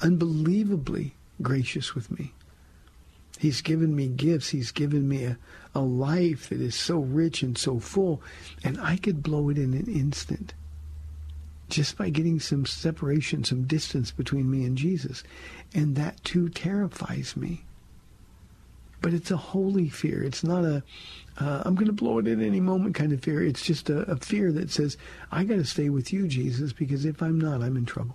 unbelievably 0.00 1.14
gracious 1.40 1.94
with 1.94 2.10
me. 2.10 2.32
He's 3.42 3.60
given 3.60 3.96
me 3.96 4.06
gifts. 4.06 4.50
He's 4.50 4.70
given 4.70 5.08
me 5.08 5.24
a, 5.24 5.36
a 5.74 5.80
life 5.80 6.48
that 6.50 6.60
is 6.60 6.76
so 6.76 7.00
rich 7.00 7.42
and 7.42 7.58
so 7.58 7.80
full, 7.80 8.22
and 8.62 8.80
I 8.80 8.96
could 8.96 9.20
blow 9.20 9.48
it 9.48 9.58
in 9.58 9.74
an 9.74 9.86
instant 9.86 10.54
just 11.68 11.98
by 11.98 12.08
getting 12.08 12.38
some 12.38 12.64
separation, 12.66 13.42
some 13.42 13.64
distance 13.64 14.12
between 14.12 14.48
me 14.48 14.64
and 14.64 14.78
Jesus. 14.78 15.24
And 15.74 15.96
that 15.96 16.22
too 16.22 16.50
terrifies 16.50 17.36
me. 17.36 17.64
But 19.00 19.12
it's 19.12 19.32
a 19.32 19.36
holy 19.36 19.88
fear. 19.88 20.22
It's 20.22 20.44
not 20.44 20.64
a 20.64 20.84
uh, 21.40 21.64
I'm 21.64 21.74
going 21.74 21.88
to 21.88 21.92
blow 21.92 22.18
it 22.18 22.28
at 22.28 22.38
any 22.38 22.60
moment 22.60 22.94
kind 22.94 23.12
of 23.12 23.24
fear. 23.24 23.42
It's 23.42 23.62
just 23.66 23.90
a, 23.90 24.02
a 24.02 24.18
fear 24.18 24.52
that 24.52 24.70
says, 24.70 24.96
I 25.32 25.42
got 25.42 25.56
to 25.56 25.64
stay 25.64 25.88
with 25.88 26.12
you, 26.12 26.28
Jesus, 26.28 26.72
because 26.72 27.04
if 27.04 27.20
I'm 27.20 27.40
not, 27.40 27.60
I'm 27.60 27.76
in 27.76 27.86
trouble. 27.86 28.14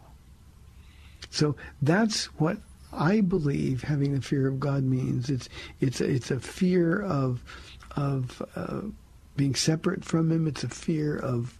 So 1.29 1.57
that's 1.81 2.25
what 2.39 2.59
I 2.93 3.21
believe 3.21 3.83
having 3.83 4.13
the 4.13 4.21
fear 4.21 4.47
of 4.47 4.59
God 4.59 4.83
means. 4.83 5.29
It's 5.29 5.49
it's 5.79 6.01
it's 6.01 6.31
a 6.31 6.39
fear 6.39 7.01
of 7.01 7.43
of 7.95 8.41
uh, 8.55 8.81
being 9.35 9.55
separate 9.55 10.05
from 10.05 10.31
Him. 10.31 10.47
It's 10.47 10.63
a 10.63 10.69
fear 10.69 11.17
of 11.17 11.57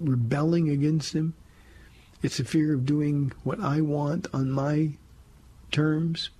rebelling 0.00 0.68
against 0.68 1.14
him. 1.14 1.34
It's 2.22 2.40
a 2.40 2.44
fear 2.44 2.74
of 2.74 2.86
doing 2.86 3.32
what 3.42 3.60
I 3.60 3.80
want 3.80 4.28
on 4.32 4.50
my 4.50 4.90
terms. 5.70 6.30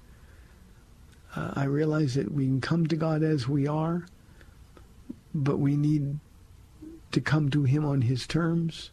Uh, 1.37 1.53
I 1.55 1.65
realize 1.65 2.15
that 2.15 2.33
we 2.33 2.47
can 2.47 2.61
come 2.61 2.87
to 2.87 2.97
God 2.97 3.23
as 3.23 3.49
we 3.49 3.67
are, 3.67 4.07
but 5.35 5.59
we 5.59 5.77
need 5.77 6.19
to 7.13 7.21
come 7.21 7.51
to 7.51 7.65
him 7.65 7.85
on 7.85 8.03
his 8.03 8.27
terms. 8.27 8.91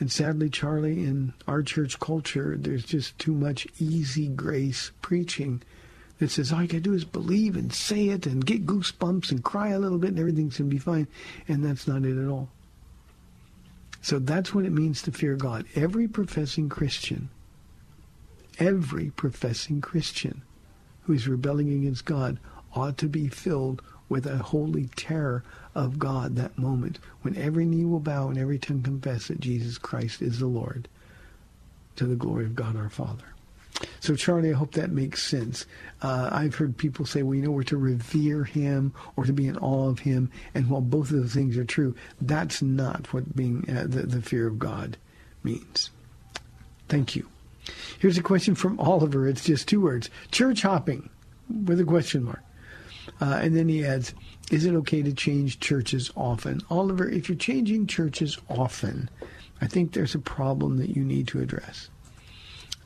And 0.00 0.10
sadly, 0.10 0.48
Charlie, 0.48 1.04
in 1.04 1.34
our 1.46 1.62
church 1.62 2.00
culture, 2.00 2.56
there's 2.58 2.84
just 2.84 3.18
too 3.18 3.34
much 3.34 3.66
easy 3.78 4.28
grace 4.28 4.92
preaching 5.02 5.62
that 6.18 6.30
says 6.30 6.52
all 6.52 6.62
you 6.62 6.68
gotta 6.68 6.80
do 6.80 6.94
is 6.94 7.04
believe 7.04 7.54
and 7.54 7.72
say 7.72 8.08
it 8.08 8.26
and 8.26 8.44
get 8.44 8.66
goosebumps 8.66 9.30
and 9.30 9.44
cry 9.44 9.68
a 9.68 9.78
little 9.78 9.98
bit 9.98 10.10
and 10.10 10.18
everything's 10.18 10.56
gonna 10.56 10.70
be 10.70 10.78
fine. 10.78 11.06
And 11.48 11.62
that's 11.62 11.86
not 11.86 12.04
it 12.04 12.18
at 12.18 12.28
all. 12.28 12.48
So 14.00 14.18
that's 14.18 14.54
what 14.54 14.64
it 14.64 14.72
means 14.72 15.02
to 15.02 15.12
fear 15.12 15.36
God. 15.36 15.66
Every 15.74 16.08
professing 16.08 16.70
Christian, 16.70 17.28
every 18.58 19.10
professing 19.10 19.82
Christian 19.82 20.40
who 21.02 21.12
is 21.12 21.28
rebelling 21.28 21.72
against 21.72 22.06
God 22.06 22.38
ought 22.74 22.96
to 22.98 23.06
be 23.06 23.28
filled 23.28 23.82
with 24.08 24.26
a 24.26 24.38
holy 24.38 24.86
terror 24.96 25.44
of 25.74 25.98
God 25.98 26.36
that 26.36 26.58
moment 26.58 26.98
when 27.22 27.36
every 27.36 27.64
knee 27.64 27.84
will 27.84 28.00
bow 28.00 28.28
and 28.28 28.38
every 28.38 28.58
tongue 28.58 28.82
confess 28.82 29.28
that 29.28 29.40
Jesus 29.40 29.78
Christ 29.78 30.22
is 30.22 30.38
the 30.38 30.46
Lord 30.46 30.88
to 31.96 32.06
the 32.06 32.16
glory 32.16 32.44
of 32.44 32.54
God 32.54 32.76
our 32.76 32.88
Father. 32.88 33.24
So, 34.00 34.14
Charlie, 34.14 34.50
I 34.50 34.56
hope 34.56 34.72
that 34.72 34.90
makes 34.90 35.22
sense. 35.26 35.66
Uh, 36.02 36.28
I've 36.32 36.54
heard 36.54 36.76
people 36.76 37.06
say, 37.06 37.22
well, 37.22 37.34
you 37.34 37.42
know, 37.42 37.50
we're 37.50 37.62
to 37.64 37.76
revere 37.76 38.44
him 38.44 38.92
or 39.16 39.24
to 39.24 39.32
be 39.32 39.46
in 39.46 39.56
awe 39.58 39.88
of 39.88 40.00
him. 40.00 40.30
And 40.54 40.68
while 40.68 40.80
both 40.80 41.10
of 41.10 41.20
those 41.20 41.34
things 41.34 41.56
are 41.56 41.64
true, 41.64 41.94
that's 42.20 42.62
not 42.62 43.12
what 43.12 43.34
being 43.34 43.64
uh, 43.68 43.84
the, 43.88 44.02
the 44.02 44.22
fear 44.22 44.46
of 44.46 44.58
God 44.58 44.96
means. 45.42 45.90
Thank 46.88 47.16
you. 47.16 47.28
Here's 47.98 48.18
a 48.18 48.22
question 48.22 48.54
from 48.54 48.80
Oliver. 48.80 49.28
It's 49.28 49.44
just 49.44 49.68
two 49.68 49.80
words 49.80 50.10
church 50.30 50.62
hopping 50.62 51.08
with 51.64 51.80
a 51.80 51.84
question 51.84 52.24
mark. 52.24 52.42
Uh, 53.20 53.38
and 53.42 53.56
then 53.56 53.68
he 53.68 53.84
adds, 53.84 54.14
is 54.50 54.64
it 54.64 54.74
okay 54.74 55.02
to 55.02 55.12
change 55.12 55.60
churches 55.60 56.10
often? 56.16 56.60
Oliver, 56.70 57.08
if 57.08 57.28
you're 57.28 57.38
changing 57.38 57.86
churches 57.86 58.36
often, 58.48 59.08
I 59.60 59.66
think 59.66 59.92
there's 59.92 60.14
a 60.14 60.20
problem 60.20 60.78
that 60.78 60.96
you 60.96 61.04
need 61.04 61.28
to 61.28 61.40
address. 61.40 61.88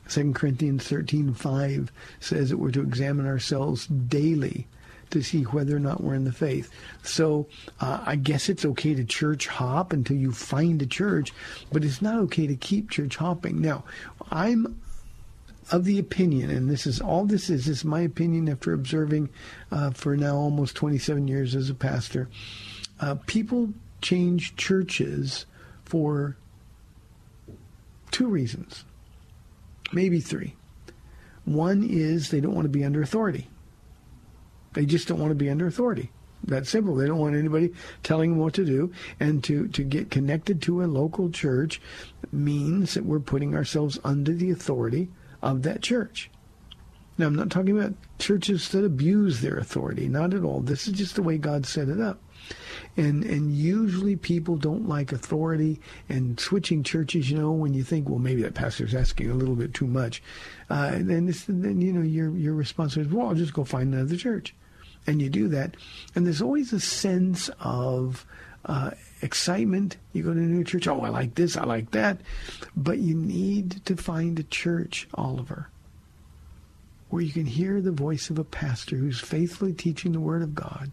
2 0.09 0.33
Corinthians 0.33 0.83
13:5 0.83 1.89
says 2.19 2.49
that 2.49 2.57
we're 2.57 2.71
to 2.71 2.81
examine 2.81 3.25
ourselves 3.25 3.87
daily 3.87 4.67
to 5.09 5.23
see 5.23 5.43
whether 5.43 5.75
or 5.75 5.79
not 5.79 6.03
we're 6.03 6.13
in 6.13 6.23
the 6.23 6.31
faith. 6.31 6.69
So 7.03 7.47
uh, 7.79 8.01
I 8.05 8.15
guess 8.15 8.49
it's 8.49 8.65
okay 8.65 8.93
to 8.93 9.03
church 9.03 9.47
hop 9.47 9.93
until 9.93 10.17
you 10.17 10.31
find 10.31 10.81
a 10.81 10.85
church, 10.85 11.33
but 11.71 11.83
it's 11.83 12.01
not 12.01 12.19
okay 12.21 12.47
to 12.47 12.55
keep 12.55 12.89
church 12.89 13.15
hopping. 13.15 13.61
Now, 13.61 13.83
I'm 14.31 14.79
of 15.71 15.85
the 15.85 15.99
opinion, 15.99 16.49
and 16.49 16.69
this 16.69 16.85
is 16.85 17.01
all 17.01 17.25
this 17.25 17.49
is, 17.49 17.65
this 17.65 17.77
is 17.79 17.85
my 17.85 18.01
opinion 18.01 18.49
after 18.49 18.73
observing 18.73 19.29
uh, 19.71 19.91
for 19.91 20.15
now 20.15 20.35
almost 20.35 20.75
27 20.75 21.27
years 21.27 21.55
as 21.55 21.69
a 21.69 21.75
pastor. 21.75 22.29
Uh, 22.99 23.15
people 23.25 23.73
change 24.01 24.55
churches 24.55 25.45
for 25.83 26.37
two 28.11 28.27
reasons 28.27 28.85
maybe 29.93 30.19
three. 30.19 30.55
One 31.45 31.87
is 31.89 32.29
they 32.29 32.41
don't 32.41 32.53
want 32.53 32.65
to 32.65 32.69
be 32.69 32.83
under 32.83 33.01
authority. 33.01 33.49
They 34.73 34.85
just 34.85 35.07
don't 35.07 35.19
want 35.19 35.31
to 35.31 35.35
be 35.35 35.49
under 35.49 35.67
authority. 35.67 36.11
that 36.43 36.67
simple. 36.67 36.95
They 36.95 37.07
don't 37.07 37.19
want 37.19 37.35
anybody 37.35 37.73
telling 38.03 38.31
them 38.31 38.39
what 38.39 38.53
to 38.55 38.65
do. 38.65 38.91
And 39.19 39.43
to, 39.45 39.67
to 39.69 39.83
get 39.83 40.11
connected 40.11 40.61
to 40.63 40.83
a 40.83 40.85
local 40.85 41.29
church 41.29 41.81
means 42.31 42.93
that 42.93 43.05
we're 43.05 43.19
putting 43.19 43.55
ourselves 43.55 43.99
under 44.03 44.33
the 44.33 44.51
authority 44.51 45.09
of 45.45 45.61
that 45.61 45.81
church. 45.81 46.29
Now, 47.17 47.27
I'm 47.27 47.35
not 47.35 47.49
talking 47.49 47.79
about 47.79 47.93
churches 48.19 48.67
that 48.69 48.83
abuse 48.83 49.39
their 49.39 49.57
authority. 49.57 50.09
Not 50.09 50.33
at 50.33 50.43
all. 50.43 50.59
This 50.59 50.87
is 50.87 50.93
just 50.93 51.15
the 51.15 51.23
way 51.23 51.37
God 51.37 51.65
set 51.65 51.87
it 51.87 52.01
up. 52.01 52.21
And 52.97 53.23
and 53.23 53.55
usually 53.55 54.15
people 54.15 54.57
don't 54.57 54.87
like 54.87 55.11
authority 55.11 55.79
and 56.09 56.39
switching 56.39 56.83
churches. 56.83 57.29
You 57.31 57.37
know, 57.37 57.51
when 57.51 57.73
you 57.73 57.83
think, 57.83 58.09
well, 58.09 58.19
maybe 58.19 58.41
that 58.43 58.53
pastor's 58.53 58.93
asking 58.93 59.31
a 59.31 59.33
little 59.33 59.55
bit 59.55 59.73
too 59.73 59.87
much, 59.87 60.21
uh, 60.69 60.91
then 60.91 61.25
this, 61.25 61.45
then 61.47 61.81
you 61.81 61.91
know 61.91 62.01
your 62.01 62.35
your 62.35 62.53
response 62.53 62.95
is, 62.97 63.07
well, 63.07 63.27
I'll 63.27 63.35
just 63.35 63.53
go 63.53 63.63
find 63.63 63.93
another 63.93 64.15
church, 64.15 64.53
and 65.07 65.21
you 65.21 65.29
do 65.29 65.47
that, 65.49 65.75
and 66.13 66.25
there's 66.25 66.41
always 66.41 66.71
a 66.71 66.79
sense 66.79 67.49
of 67.59 68.25
uh, 68.65 68.91
excitement. 69.21 69.97
You 70.13 70.23
go 70.23 70.33
to 70.33 70.39
a 70.39 70.43
new 70.43 70.63
church. 70.63 70.87
Oh, 70.87 71.01
I 71.01 71.09
like 71.09 71.35
this. 71.35 71.57
I 71.57 71.63
like 71.65 71.91
that, 71.91 72.19
but 72.75 72.99
you 72.99 73.15
need 73.15 73.85
to 73.85 73.95
find 73.95 74.39
a 74.39 74.43
church, 74.43 75.07
Oliver, 75.13 75.69
where 77.09 77.21
you 77.21 77.31
can 77.31 77.45
hear 77.45 77.81
the 77.81 77.91
voice 77.91 78.29
of 78.29 78.39
a 78.39 78.43
pastor 78.43 78.97
who's 78.97 79.19
faithfully 79.19 79.73
teaching 79.73 80.11
the 80.11 80.19
Word 80.19 80.41
of 80.41 80.55
God 80.55 80.91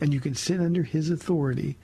and 0.00 0.12
you 0.12 0.20
can 0.20 0.34
sit 0.34 0.60
under 0.60 0.82
his 0.82 1.10
authority. 1.10 1.76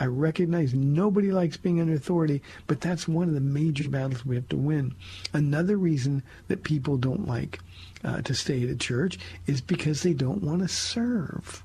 I 0.00 0.06
recognize 0.06 0.74
nobody 0.74 1.32
likes 1.32 1.56
being 1.56 1.80
under 1.80 1.94
authority, 1.94 2.42
but 2.66 2.80
that's 2.80 3.08
one 3.08 3.28
of 3.28 3.34
the 3.34 3.40
major 3.40 3.88
battles 3.88 4.24
we 4.24 4.36
have 4.36 4.48
to 4.50 4.56
win. 4.56 4.94
Another 5.32 5.76
reason 5.76 6.22
that 6.46 6.62
people 6.62 6.96
don't 6.96 7.26
like 7.26 7.58
uh, 8.04 8.22
to 8.22 8.34
stay 8.34 8.62
at 8.62 8.68
a 8.68 8.76
church 8.76 9.18
is 9.46 9.60
because 9.60 10.02
they 10.02 10.12
don't 10.12 10.42
want 10.42 10.62
to 10.62 10.68
serve. 10.68 11.64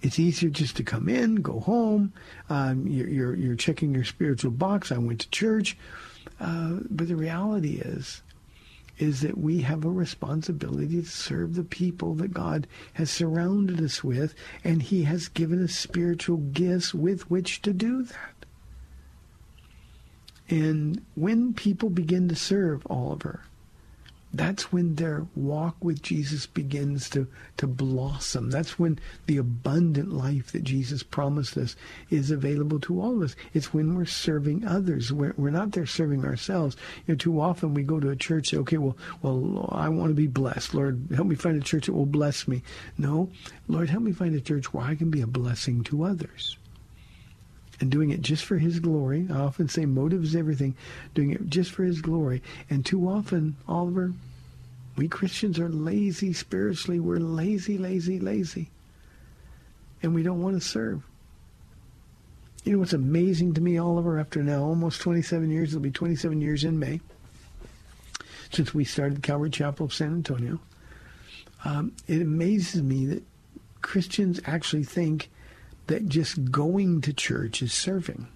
It's 0.00 0.18
easier 0.18 0.50
just 0.50 0.76
to 0.76 0.84
come 0.84 1.08
in, 1.08 1.36
go 1.36 1.60
home. 1.60 2.12
Um, 2.48 2.86
you're, 2.86 3.08
you're, 3.08 3.34
you're 3.34 3.56
checking 3.56 3.94
your 3.94 4.04
spiritual 4.04 4.52
box. 4.52 4.92
I 4.92 4.98
went 4.98 5.20
to 5.20 5.30
church. 5.30 5.76
Uh, 6.40 6.76
but 6.88 7.08
the 7.08 7.16
reality 7.16 7.80
is, 7.80 8.22
is 8.98 9.20
that 9.22 9.38
we 9.38 9.60
have 9.62 9.84
a 9.84 9.90
responsibility 9.90 11.00
to 11.00 11.08
serve 11.08 11.54
the 11.54 11.64
people 11.64 12.14
that 12.14 12.32
God 12.32 12.66
has 12.94 13.10
surrounded 13.10 13.80
us 13.80 14.02
with, 14.02 14.34
and 14.64 14.82
He 14.82 15.04
has 15.04 15.28
given 15.28 15.62
us 15.62 15.74
spiritual 15.74 16.38
gifts 16.38 16.94
with 16.94 17.30
which 17.30 17.62
to 17.62 17.72
do 17.72 18.02
that. 18.04 18.34
And 20.48 21.04
when 21.14 21.54
people 21.54 21.90
begin 21.90 22.28
to 22.28 22.36
serve 22.36 22.86
Oliver, 22.88 23.42
that's 24.32 24.70
when 24.70 24.96
their 24.96 25.26
walk 25.34 25.76
with 25.82 26.02
Jesus 26.02 26.46
begins 26.46 27.08
to, 27.10 27.26
to 27.56 27.66
blossom. 27.66 28.50
That's 28.50 28.78
when 28.78 28.98
the 29.26 29.38
abundant 29.38 30.12
life 30.12 30.52
that 30.52 30.64
Jesus 30.64 31.02
promised 31.02 31.56
us 31.56 31.76
is 32.10 32.30
available 32.30 32.78
to 32.80 33.00
all 33.00 33.16
of 33.16 33.22
us. 33.22 33.36
It's 33.54 33.72
when 33.72 33.94
we're 33.94 34.04
serving 34.04 34.66
others. 34.66 35.12
We're, 35.12 35.32
we're 35.38 35.50
not 35.50 35.72
there 35.72 35.86
serving 35.86 36.26
ourselves. 36.26 36.76
You 37.06 37.14
know, 37.14 37.18
too 37.18 37.40
often 37.40 37.72
we 37.72 37.82
go 37.82 38.00
to 38.00 38.10
a 38.10 38.16
church, 38.16 38.50
say, 38.50 38.58
okay, 38.58 38.78
well, 38.78 38.98
well, 39.22 39.70
I 39.72 39.88
want 39.88 40.10
to 40.10 40.14
be 40.14 40.26
blessed. 40.26 40.74
Lord, 40.74 41.08
help 41.14 41.26
me 41.26 41.34
find 41.34 41.56
a 41.56 41.64
church 41.64 41.86
that 41.86 41.94
will 41.94 42.06
bless 42.06 42.46
me. 42.46 42.62
No, 42.98 43.30
Lord, 43.66 43.88
help 43.88 44.02
me 44.02 44.12
find 44.12 44.34
a 44.34 44.40
church 44.40 44.74
where 44.74 44.84
I 44.84 44.94
can 44.94 45.10
be 45.10 45.22
a 45.22 45.26
blessing 45.26 45.84
to 45.84 46.04
others 46.04 46.57
and 47.80 47.90
doing 47.90 48.10
it 48.10 48.20
just 48.20 48.44
for 48.44 48.58
his 48.58 48.80
glory. 48.80 49.26
I 49.30 49.38
often 49.38 49.68
say 49.68 49.86
motive 49.86 50.24
is 50.24 50.34
everything, 50.34 50.74
doing 51.14 51.30
it 51.30 51.48
just 51.48 51.70
for 51.70 51.84
his 51.84 52.00
glory. 52.00 52.42
And 52.68 52.84
too 52.84 53.08
often, 53.08 53.56
Oliver, 53.68 54.12
we 54.96 55.08
Christians 55.08 55.58
are 55.58 55.68
lazy 55.68 56.32
spiritually. 56.32 56.98
We're 56.98 57.20
lazy, 57.20 57.78
lazy, 57.78 58.18
lazy. 58.18 58.70
And 60.02 60.14
we 60.14 60.22
don't 60.22 60.42
want 60.42 60.60
to 60.60 60.66
serve. 60.66 61.02
You 62.64 62.72
know 62.72 62.78
what's 62.80 62.92
amazing 62.92 63.54
to 63.54 63.60
me, 63.60 63.78
Oliver, 63.78 64.18
after 64.18 64.42
now 64.42 64.62
almost 64.62 65.00
27 65.00 65.50
years, 65.50 65.70
it'll 65.70 65.80
be 65.80 65.90
27 65.90 66.40
years 66.40 66.64
in 66.64 66.78
May, 66.78 67.00
since 68.50 68.74
we 68.74 68.84
started 68.84 69.22
Calvary 69.22 69.50
Chapel 69.50 69.86
of 69.86 69.94
San 69.94 70.08
Antonio. 70.08 70.58
Um, 71.64 71.92
it 72.06 72.20
amazes 72.20 72.82
me 72.82 73.06
that 73.06 73.22
Christians 73.80 74.40
actually 74.44 74.84
think 74.84 75.30
that 75.88 76.08
just 76.08 76.50
going 76.50 77.00
to 77.02 77.12
church 77.12 77.60
is 77.60 77.72
serving. 77.72 78.28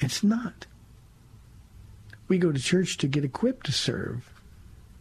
It's 0.00 0.22
not. 0.22 0.66
We 2.28 2.38
go 2.38 2.50
to 2.50 2.58
church 2.58 2.96
to 2.98 3.06
get 3.06 3.24
equipped 3.24 3.66
to 3.66 3.72
serve, 3.72 4.30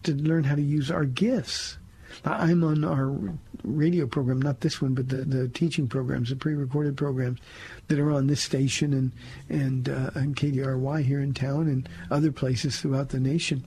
to 0.03 0.14
learn 0.14 0.43
how 0.43 0.55
to 0.55 0.61
use 0.61 0.91
our 0.91 1.05
gifts. 1.05 1.78
I'm 2.26 2.64
on 2.64 2.84
our 2.84 3.18
radio 3.64 4.05
program, 4.05 4.41
not 4.41 4.59
this 4.59 4.82
one, 4.82 4.93
but 4.93 5.09
the, 5.09 5.18
the 5.18 5.47
teaching 5.47 5.88
programs, 5.88 6.30
the 6.30 6.36
pre-recorded 6.36 6.95
programs 6.95 7.39
that 7.88 7.99
are 7.99 8.11
on 8.11 8.28
this 8.28 8.41
station 8.41 8.93
and 8.93 9.11
and, 9.49 9.89
uh, 9.89 10.11
and 10.14 10.36
KDRY 10.36 11.03
here 11.03 11.22
in 11.22 11.34
town 11.34 11.68
and 11.68 11.89
other 12.11 12.32
places 12.32 12.80
throughout 12.80 13.09
the 13.09 13.20
nation. 13.20 13.66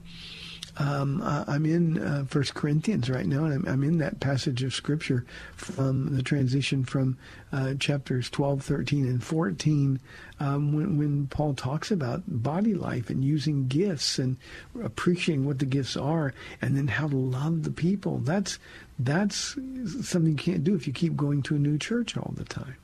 Um, 0.79 1.23
I'm 1.23 1.65
in 1.65 1.97
uh, 1.97 2.25
First 2.27 2.53
Corinthians 2.53 3.09
right 3.09 3.25
now, 3.25 3.45
and 3.45 3.53
I'm, 3.53 3.67
I'm, 3.67 3.83
in 3.83 3.97
that 3.97 4.19
passage 4.19 4.61
of 4.61 4.75
Scripture 4.75 5.25
from 5.55 6.15
the 6.15 6.21
transition 6.21 6.83
from 6.83 7.17
uh, 7.51 7.73
chapters 7.75 8.29
12, 8.29 8.61
13, 8.61 9.05
and 9.05 9.23
14, 9.23 9.99
um, 10.39 10.73
when, 10.73 10.97
when 10.97 11.27
Paul 11.27 11.55
talks 11.55 11.89
about 11.89 12.21
body 12.27 12.75
life 12.75 13.09
and 13.09 13.23
using 13.23 13.67
gifts 13.67 14.19
and 14.19 14.37
appreciating 14.83 15.45
what 15.45 15.57
the 15.57 15.65
gifts 15.65 15.97
are, 15.97 16.33
and 16.61 16.77
then 16.77 16.87
how 16.87 17.07
to 17.07 17.17
love 17.17 17.63
the 17.63 17.71
people. 17.71 18.19
That's 18.19 18.59
that's 18.99 19.55
something 20.01 20.31
you 20.31 20.35
can't 20.35 20.63
do 20.63 20.75
if 20.75 20.85
you 20.85 20.93
keep 20.93 21.15
going 21.15 21.41
to 21.43 21.55
a 21.55 21.59
new 21.59 21.77
church 21.77 22.17
all 22.17 22.33
the 22.35 22.45
time. 22.45 22.75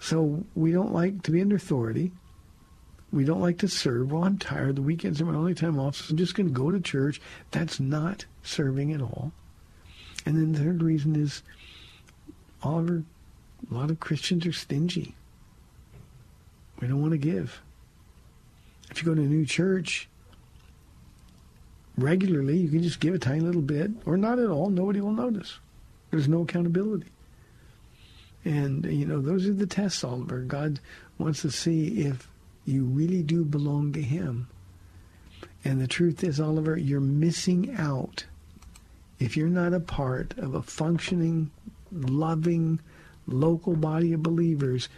So 0.00 0.44
we 0.54 0.72
don't 0.72 0.92
like 0.92 1.22
to 1.22 1.30
be 1.30 1.40
under 1.40 1.56
authority. 1.56 2.12
We 3.12 3.24
don't 3.24 3.42
like 3.42 3.58
to 3.58 3.68
serve. 3.68 4.10
Well, 4.10 4.24
I'm 4.24 4.38
tired. 4.38 4.76
The 4.76 4.82
weekends 4.82 5.20
are 5.20 5.26
my 5.26 5.34
only 5.34 5.54
time 5.54 5.78
off, 5.78 5.96
so 5.96 6.06
I'm 6.10 6.16
just 6.16 6.34
going 6.34 6.48
to 6.48 6.52
go 6.52 6.70
to 6.70 6.80
church. 6.80 7.20
That's 7.50 7.78
not 7.78 8.24
serving 8.42 8.92
at 8.92 9.02
all. 9.02 9.32
And 10.24 10.36
then 10.36 10.52
the 10.52 10.60
third 10.60 10.82
reason 10.82 11.14
is, 11.14 11.42
Oliver, 12.62 13.02
a 13.70 13.74
lot 13.74 13.90
of 13.90 14.00
Christians 14.00 14.46
are 14.46 14.52
stingy. 14.52 15.14
We 16.80 16.88
don't 16.88 17.02
want 17.02 17.12
to 17.12 17.18
give. 17.18 17.60
If 18.90 18.98
you 18.98 19.04
go 19.04 19.14
to 19.14 19.20
a 19.20 19.26
new 19.26 19.44
church 19.44 20.08
regularly, 21.98 22.56
you 22.56 22.70
can 22.70 22.82
just 22.82 23.00
give 23.00 23.14
a 23.14 23.18
tiny 23.18 23.40
little 23.40 23.62
bit, 23.62 23.90
or 24.06 24.16
not 24.16 24.38
at 24.38 24.48
all. 24.48 24.70
Nobody 24.70 25.00
will 25.00 25.12
notice. 25.12 25.58
There's 26.10 26.28
no 26.28 26.42
accountability. 26.42 27.08
And, 28.44 28.86
you 28.86 29.06
know, 29.06 29.20
those 29.20 29.46
are 29.46 29.52
the 29.52 29.66
tests, 29.66 30.02
Oliver. 30.02 30.40
God 30.40 30.80
wants 31.18 31.42
to 31.42 31.50
see 31.50 32.04
if 32.04 32.28
you 32.64 32.84
really 32.84 33.22
do 33.22 33.44
belong 33.44 33.92
to 33.92 34.02
Him. 34.02 34.48
And 35.64 35.80
the 35.80 35.86
truth 35.86 36.24
is, 36.24 36.40
Oliver, 36.40 36.76
you're 36.76 37.00
missing 37.00 37.74
out 37.76 38.24
if 39.18 39.36
you're 39.36 39.48
not 39.48 39.72
a 39.72 39.80
part 39.80 40.36
of 40.38 40.54
a 40.54 40.62
functioning, 40.62 41.50
loving, 41.92 42.80
local 43.26 43.76
body 43.76 44.12
of 44.12 44.22
believers. 44.22 44.88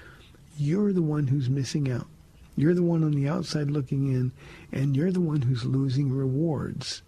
You're 0.56 0.92
the 0.92 1.02
one 1.02 1.26
who's 1.26 1.50
missing 1.50 1.90
out. 1.90 2.06
You're 2.56 2.74
the 2.74 2.82
one 2.82 3.02
on 3.02 3.12
the 3.12 3.28
outside 3.28 3.70
looking 3.70 4.12
in, 4.12 4.32
and 4.72 4.96
you're 4.96 5.12
the 5.12 5.20
one 5.20 5.42
who's 5.42 5.64
losing 5.64 6.12
rewards 6.12 7.02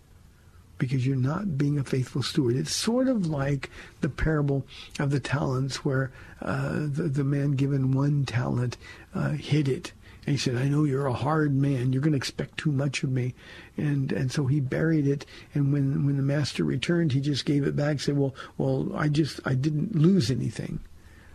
because 0.78 1.06
you're 1.06 1.16
not 1.16 1.56
being 1.56 1.78
a 1.78 1.84
faithful 1.84 2.22
steward. 2.22 2.56
It's 2.56 2.74
sort 2.74 3.08
of 3.08 3.26
like 3.26 3.70
the 4.00 4.08
parable 4.08 4.66
of 4.98 5.10
the 5.10 5.20
talents 5.20 5.84
where 5.84 6.10
uh, 6.42 6.80
the, 6.80 7.08
the 7.08 7.24
man 7.24 7.52
given 7.52 7.92
one 7.92 8.26
talent 8.26 8.76
uh, 9.14 9.30
hid 9.30 9.68
it 9.68 9.92
and 10.26 10.34
he 10.34 10.38
said, 10.38 10.56
I 10.56 10.68
know 10.68 10.82
you're 10.82 11.06
a 11.06 11.12
hard 11.12 11.54
man. 11.54 11.92
You're 11.92 12.02
going 12.02 12.12
to 12.12 12.18
expect 12.18 12.58
too 12.58 12.72
much 12.72 13.04
of 13.04 13.10
me. 13.10 13.34
And 13.76 14.10
and 14.10 14.32
so 14.32 14.46
he 14.46 14.58
buried 14.58 15.06
it. 15.06 15.24
And 15.54 15.72
when, 15.72 16.04
when 16.04 16.16
the 16.16 16.22
master 16.22 16.64
returned, 16.64 17.12
he 17.12 17.20
just 17.20 17.44
gave 17.44 17.64
it 17.64 17.76
back, 17.76 18.00
said, 18.00 18.16
well, 18.16 18.34
well, 18.58 18.90
I 18.96 19.08
just, 19.08 19.38
I 19.44 19.54
didn't 19.54 19.94
lose 19.94 20.30
anything. 20.30 20.80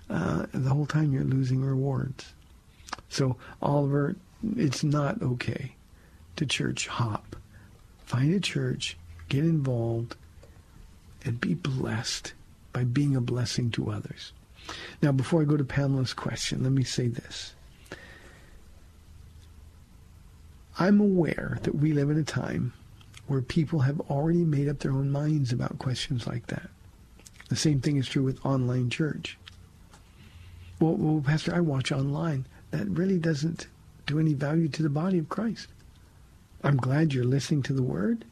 Uh, 0.09 0.45
the 0.53 0.69
whole 0.69 0.85
time 0.85 1.13
you're 1.13 1.23
losing 1.23 1.63
rewards. 1.63 2.33
So, 3.07 3.37
Oliver, 3.61 4.17
it's 4.57 4.83
not 4.83 5.21
okay 5.21 5.75
to 6.35 6.45
church 6.45 6.87
hop. 6.87 7.37
Find 8.03 8.33
a 8.33 8.41
church, 8.41 8.97
get 9.29 9.45
involved, 9.45 10.17
and 11.23 11.39
be 11.39 11.53
blessed 11.53 12.33
by 12.73 12.83
being 12.83 13.15
a 13.15 13.21
blessing 13.21 13.71
to 13.71 13.89
others. 13.89 14.33
Now, 15.01 15.13
before 15.13 15.41
I 15.41 15.45
go 15.45 15.55
to 15.55 15.63
Pamela's 15.63 16.13
question, 16.13 16.63
let 16.63 16.73
me 16.73 16.83
say 16.83 17.07
this. 17.07 17.53
I'm 20.79 20.99
aware 20.99 21.59
that 21.63 21.75
we 21.75 21.93
live 21.93 22.09
in 22.09 22.17
a 22.17 22.23
time 22.23 22.73
where 23.27 23.41
people 23.41 23.79
have 23.79 23.99
already 24.01 24.43
made 24.43 24.67
up 24.67 24.79
their 24.79 24.91
own 24.91 25.11
minds 25.11 25.51
about 25.51 25.79
questions 25.79 26.27
like 26.27 26.47
that. 26.47 26.69
The 27.49 27.55
same 27.55 27.81
thing 27.81 27.97
is 27.97 28.07
true 28.07 28.23
with 28.23 28.45
online 28.45 28.89
church. 28.89 29.37
Well, 30.79 30.95
well, 30.95 31.21
Pastor, 31.21 31.53
I 31.53 31.59
watch 31.59 31.91
online. 31.91 32.45
That 32.71 32.87
really 32.87 33.19
doesn't 33.19 33.67
do 34.05 34.19
any 34.19 34.33
value 34.33 34.67
to 34.69 34.83
the 34.83 34.89
body 34.89 35.19
of 35.19 35.29
Christ. 35.29 35.67
I'm 36.63 36.77
glad 36.77 37.13
you're 37.13 37.23
listening 37.23 37.63
to 37.63 37.73
the 37.73 37.83
word, 37.83 38.25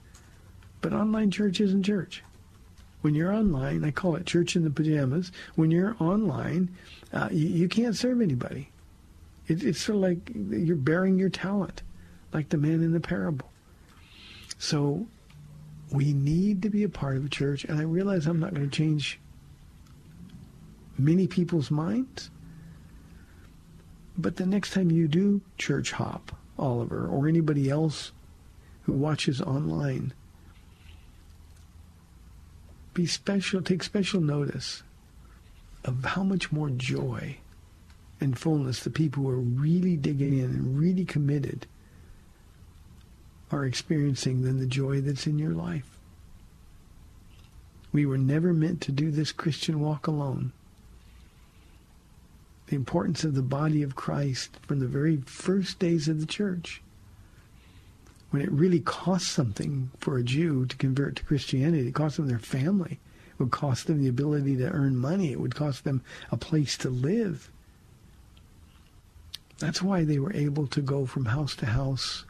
but 0.82 0.94
online 0.94 1.32
church 1.32 1.60
isn't 1.60 1.84
church. 1.84 2.24
When 3.02 3.16
you're 3.16 3.34
online, 3.34 3.84
I 3.84 3.92
call 3.92 4.16
it 4.16 4.26
church 4.26 4.56
in 4.56 4.64
the 4.64 4.70
pajamas. 4.70 5.32
When 5.56 5.72
you're 5.72 5.96
online, 6.00 6.70
uh, 7.14 7.30
you, 7.32 7.48
you 7.48 7.70
can't 7.70 7.96
serve 7.96 8.22
anybody. 8.22 8.70
It, 9.48 9.64
it's 9.64 9.80
sort 9.80 9.98
of 9.98 10.02
like 10.02 10.32
you're 10.34 10.76
bearing 10.76 11.18
your 11.18 11.30
talent, 11.30 11.82
like 12.34 12.49
the 12.49 12.57
man 12.57 12.84
in 12.84 12.91
the 12.91 12.99
parable. 12.99 13.49
So 14.57 15.07
we 15.91 16.13
need 16.13 16.61
to 16.61 16.69
be 16.69 16.84
a 16.84 16.89
part 16.89 17.17
of 17.17 17.25
a 17.25 17.30
church, 17.30 17.63
and 17.63 17.80
I 17.80 17.84
realize 17.84 18.27
I'm 18.27 18.39
not 18.39 18.53
going 18.53 18.69
to 18.69 18.75
change 18.75 19.19
many 20.97 21.27
people's 21.27 21.71
minds. 21.71 22.30
But 24.17 24.36
the 24.36 24.45
next 24.45 24.73
time 24.73 24.91
you 24.91 25.07
do 25.07 25.41
church 25.57 25.93
hop, 25.93 26.36
Oliver, 26.57 27.07
or 27.07 27.27
anybody 27.27 27.69
else 27.69 28.11
who 28.84 28.93
watches 28.93 29.41
online, 29.41 30.13
be 32.93 33.05
special, 33.05 33.61
take 33.61 33.82
special 33.82 34.19
notice 34.19 34.84
of 35.86 36.03
how 36.03 36.23
much 36.23 36.51
more 36.51 36.69
joy 36.69 37.38
and 38.19 38.38
fullness 38.38 38.84
the 38.84 38.89
people 38.89 39.23
who 39.23 39.30
are 39.30 39.38
really 39.38 39.95
digging 39.95 40.38
in 40.38 40.45
and 40.45 40.77
really 40.77 41.05
committed 41.05 41.65
are 43.52 43.66
experiencing 43.66 44.43
than 44.43 44.60
the 44.60 44.66
joy 44.66 45.02
that's 45.02 45.28
in 45.28 45.39
your 45.39 45.54
life. 45.54 45.97
We 47.91 48.06
were 48.06 48.18
never 48.18 48.54
meant 48.54 48.82
to 48.82 48.91
do 48.91 49.10
this 49.10 49.32
Christian 49.32 49.80
walk 49.80 50.08
alone. 50.08 50.52
The 52.68 52.76
importance 52.76 53.24
of 53.24 53.34
the 53.34 53.41
body 53.41 53.82
of 53.82 53.95
Christ 53.95 54.58
from 54.62 54.80
the 54.80 54.88
very 54.88 55.18
first 55.18 55.80
days 55.80 56.08
of 56.08 56.20
the 56.20 56.28
church, 56.28 56.84
when 58.30 58.43
it 58.43 58.52
really 58.52 58.80
cost 58.80 59.30
something 59.30 59.89
for 60.00 60.18
a 60.18 60.24
Jew 60.24 60.68
to 60.68 60.78
convert 60.78 61.16
to 61.16 61.24
Christianity, 61.24 61.88
it 61.88 61.95
cost 61.95 62.18
them 62.18 62.28
their 62.28 62.38
family. 62.38 63.00
It 63.32 63.39
would 63.39 63.52
cost 63.52 63.88
them 63.88 64.04
the 64.04 64.10
ability 64.10 64.58
to 64.58 64.70
earn 64.70 64.95
money. 64.97 65.32
It 65.32 65.39
would 65.39 65.56
cost 65.56 65.84
them 65.84 66.04
a 66.32 66.38
place 66.38 66.78
to 66.80 66.89
live. 66.89 67.50
That's 69.58 69.82
why 69.82 70.04
they 70.04 70.20
were 70.20 70.34
able 70.34 70.68
to 70.68 70.82
go 70.82 71.08
from 71.08 71.26
house 71.26 71.56
to 71.56 71.66
house 71.66 72.26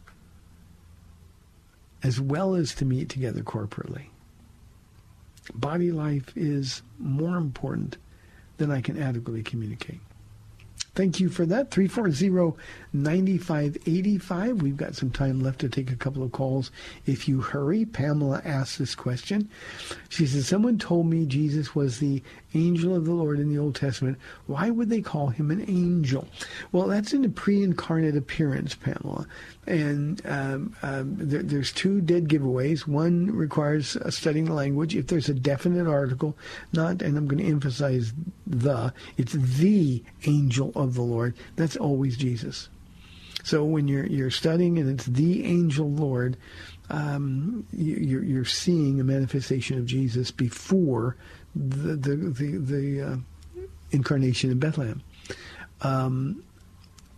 as 2.03 2.19
well 2.19 2.55
as 2.55 2.73
to 2.75 2.85
meet 2.85 3.09
together 3.09 3.41
corporately. 3.41 4.05
Body 5.53 5.91
life 5.91 6.31
is 6.35 6.81
more 6.97 7.37
important 7.37 7.97
than 8.57 8.71
I 8.71 8.81
can 8.81 8.99
adequately 9.01 9.43
communicate. 9.43 9.99
Thank 10.95 11.19
you 11.19 11.29
for 11.29 11.45
that. 11.45 11.69
340-9585. 11.71 14.61
We've 14.61 14.75
got 14.75 14.95
some 14.95 15.11
time 15.11 15.39
left 15.39 15.59
to 15.59 15.69
take 15.69 15.91
a 15.91 15.95
couple 15.95 16.23
of 16.23 16.33
calls. 16.33 16.71
If 17.05 17.25
you 17.27 17.41
hurry, 17.41 17.85
Pamela 17.85 18.41
asked 18.43 18.79
this 18.79 18.95
question. 18.95 19.47
She 20.09 20.27
says, 20.27 20.47
someone 20.47 20.77
told 20.77 21.05
me 21.05 21.25
Jesus 21.25 21.73
was 21.73 21.99
the 21.99 22.21
angel 22.53 22.95
of 22.95 23.05
the 23.05 23.13
Lord 23.13 23.39
in 23.39 23.49
the 23.49 23.59
Old 23.59 23.75
Testament. 23.75 24.17
Why 24.47 24.69
would 24.69 24.89
they 24.89 25.01
call 25.01 25.27
him 25.27 25.51
an 25.51 25.65
angel? 25.69 26.27
Well, 26.71 26.87
that's 26.87 27.13
in 27.13 27.25
a 27.25 27.29
pre-incarnate 27.29 28.15
appearance, 28.15 28.75
Pamela. 28.75 29.27
And 29.67 30.21
um, 30.25 30.75
um, 30.81 31.15
there, 31.17 31.43
there's 31.43 31.71
two 31.71 32.01
dead 32.01 32.27
giveaways. 32.27 32.87
One 32.87 33.31
requires 33.31 33.97
studying 34.09 34.45
the 34.45 34.53
language. 34.53 34.95
If 34.95 35.07
there's 35.07 35.29
a 35.29 35.33
definite 35.33 35.87
article, 35.87 36.35
not, 36.73 37.01
and 37.01 37.17
I'm 37.17 37.27
going 37.27 37.43
to 37.43 37.51
emphasize 37.51 38.13
the, 38.47 38.93
it's 39.17 39.33
the 39.33 40.03
angel 40.25 40.71
of 40.75 40.95
the 40.95 41.01
Lord. 41.03 41.35
That's 41.55 41.77
always 41.77 42.17
Jesus. 42.17 42.69
So 43.43 43.63
when 43.63 43.87
you're 43.87 44.05
you're 44.05 44.31
studying 44.31 44.77
and 44.77 44.89
it's 44.89 45.05
the 45.05 45.45
angel 45.45 45.89
Lord, 45.89 46.37
um, 46.89 47.65
you, 47.71 48.19
are 48.19 48.23
you're 48.23 48.45
seeing 48.45 48.99
a 48.99 49.03
manifestation 49.03 49.77
of 49.77 49.85
Jesus 49.85 50.31
before 50.31 51.15
the 51.60 51.95
the 51.95 52.16
the, 52.16 52.57
the 52.57 53.01
uh, 53.01 53.18
incarnation 53.91 54.51
in 54.51 54.60
Bethlehem. 54.60 55.01
Um, 55.82 56.43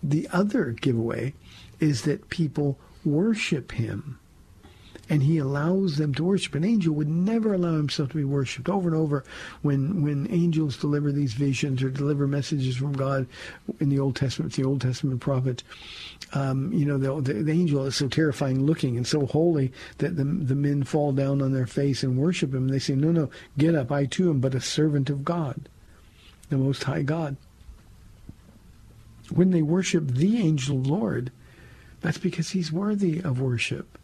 the 0.03 0.27
other 0.33 0.71
giveaway 0.71 1.33
is 1.79 2.03
that 2.03 2.29
people 2.29 2.79
worship 3.05 3.71
him 3.73 4.19
and 5.11 5.23
he 5.23 5.39
allows 5.39 5.97
them 5.97 6.13
to 6.13 6.23
worship. 6.23 6.55
An 6.55 6.63
angel 6.63 6.95
would 6.95 7.09
never 7.09 7.53
allow 7.53 7.75
himself 7.75 8.11
to 8.11 8.15
be 8.15 8.23
worshipped. 8.23 8.69
Over 8.69 8.87
and 8.87 8.97
over, 8.97 9.25
when 9.61 10.03
when 10.03 10.25
angels 10.31 10.77
deliver 10.77 11.11
these 11.11 11.33
visions 11.33 11.83
or 11.83 11.89
deliver 11.89 12.27
messages 12.27 12.77
from 12.77 12.93
God 12.93 13.27
in 13.81 13.89
the 13.89 13.99
Old 13.99 14.15
Testament, 14.15 14.53
the 14.53 14.63
Old 14.63 14.79
Testament 14.79 15.19
prophets, 15.19 15.65
um, 16.31 16.71
you 16.71 16.85
know, 16.85 16.97
the, 16.97 17.33
the, 17.33 17.43
the, 17.43 17.51
angel 17.51 17.85
is 17.85 17.97
so 17.97 18.07
terrifying 18.07 18.65
looking 18.65 18.95
and 18.95 19.05
so 19.05 19.25
holy 19.25 19.73
that 19.97 20.15
the 20.15 20.23
the 20.23 20.55
men 20.55 20.83
fall 20.83 21.11
down 21.11 21.41
on 21.41 21.51
their 21.51 21.67
face 21.67 22.03
and 22.03 22.17
worship 22.17 22.53
him. 22.53 22.69
They 22.69 22.79
say, 22.79 22.95
"No, 22.95 23.11
no, 23.11 23.29
get 23.57 23.75
up! 23.75 23.91
I 23.91 24.05
too 24.05 24.29
am 24.29 24.39
but 24.39 24.55
a 24.55 24.61
servant 24.61 25.09
of 25.09 25.25
God, 25.25 25.67
the 26.47 26.57
Most 26.57 26.85
High 26.85 27.01
God." 27.01 27.35
When 29.29 29.51
they 29.51 29.61
worship 29.61 30.07
the 30.07 30.37
angel 30.37 30.77
Lord, 30.77 31.33
that's 31.99 32.17
because 32.17 32.51
he's 32.51 32.71
worthy 32.71 33.19
of 33.19 33.41
worship. 33.41 33.97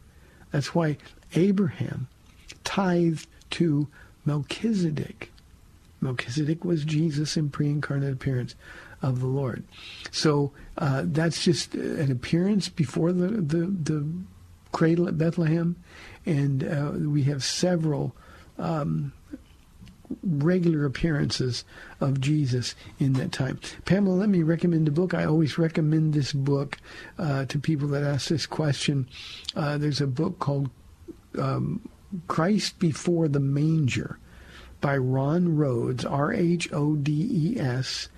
That's 0.51 0.73
why 0.73 0.97
Abraham 1.33 2.07
tithed 2.63 3.27
to 3.51 3.87
Melchizedek. 4.25 5.31
Melchizedek 6.01 6.63
was 6.63 6.85
Jesus 6.85 7.37
in 7.37 7.49
pre-incarnate 7.49 8.13
appearance 8.13 8.55
of 9.01 9.19
the 9.19 9.27
Lord. 9.27 9.63
So 10.11 10.51
uh, 10.77 11.03
that's 11.05 11.43
just 11.43 11.75
an 11.75 12.11
appearance 12.11 12.69
before 12.69 13.11
the, 13.11 13.27
the, 13.27 13.65
the 13.65 14.07
cradle 14.71 15.07
at 15.07 15.17
Bethlehem. 15.17 15.75
And 16.25 16.63
uh, 16.63 16.91
we 17.09 17.23
have 17.23 17.43
several 17.43 18.15
um, 18.57 19.13
regular 20.23 20.85
appearances 20.85 21.65
of 21.99 22.21
Jesus 22.21 22.75
in 22.99 23.13
that 23.13 23.31
time. 23.31 23.59
Pamela, 23.85 24.15
let 24.15 24.29
me 24.29 24.43
recommend 24.43 24.87
a 24.87 24.91
book. 24.91 25.13
I 25.13 25.25
always 25.25 25.57
recommend 25.57 26.13
this 26.13 26.33
book 26.33 26.77
uh, 27.17 27.45
to 27.45 27.59
people 27.59 27.87
that 27.89 28.03
ask 28.03 28.29
this 28.29 28.45
question. 28.45 29.07
Uh, 29.55 29.77
there's 29.77 30.01
a 30.01 30.07
book 30.07 30.39
called 30.39 30.69
um, 31.37 31.87
Christ 32.27 32.79
Before 32.79 33.27
the 33.27 33.39
Manger 33.39 34.17
by 34.79 34.97
Ron 34.97 35.55
Rhodes, 35.55 36.05
R 36.05 36.33
H 36.33 36.71
O 36.71 36.95
D 36.95 37.27
E 37.31 37.59
S. 37.59 38.09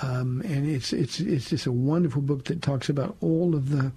Um, 0.00 0.42
and 0.42 0.68
it's 0.68 0.92
it's 0.92 1.18
it's 1.20 1.50
just 1.50 1.66
a 1.66 1.72
wonderful 1.72 2.22
book 2.22 2.44
that 2.44 2.62
talks 2.62 2.88
about 2.88 3.16
all 3.20 3.54
of 3.54 3.70
the 3.70 3.92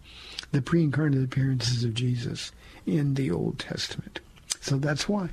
the 0.52 0.62
pre-incarnate 0.62 1.24
appearances 1.24 1.84
of 1.84 1.94
Jesus 1.94 2.52
in 2.86 3.14
the 3.14 3.32
Old 3.32 3.60
Testament. 3.60 4.20
So 4.60 4.78
that's 4.78 5.08
why. 5.08 5.30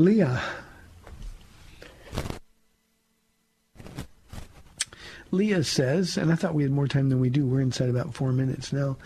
Leah. 0.00 0.40
Leah 5.30 5.62
says, 5.62 6.16
and 6.16 6.32
I 6.32 6.36
thought 6.36 6.54
we 6.54 6.62
had 6.62 6.72
more 6.72 6.88
time 6.88 7.10
than 7.10 7.20
we 7.20 7.28
do. 7.28 7.44
We're 7.44 7.60
inside 7.60 7.90
about 7.90 8.14
four 8.14 8.32
minutes 8.32 8.72
now. 8.72 8.96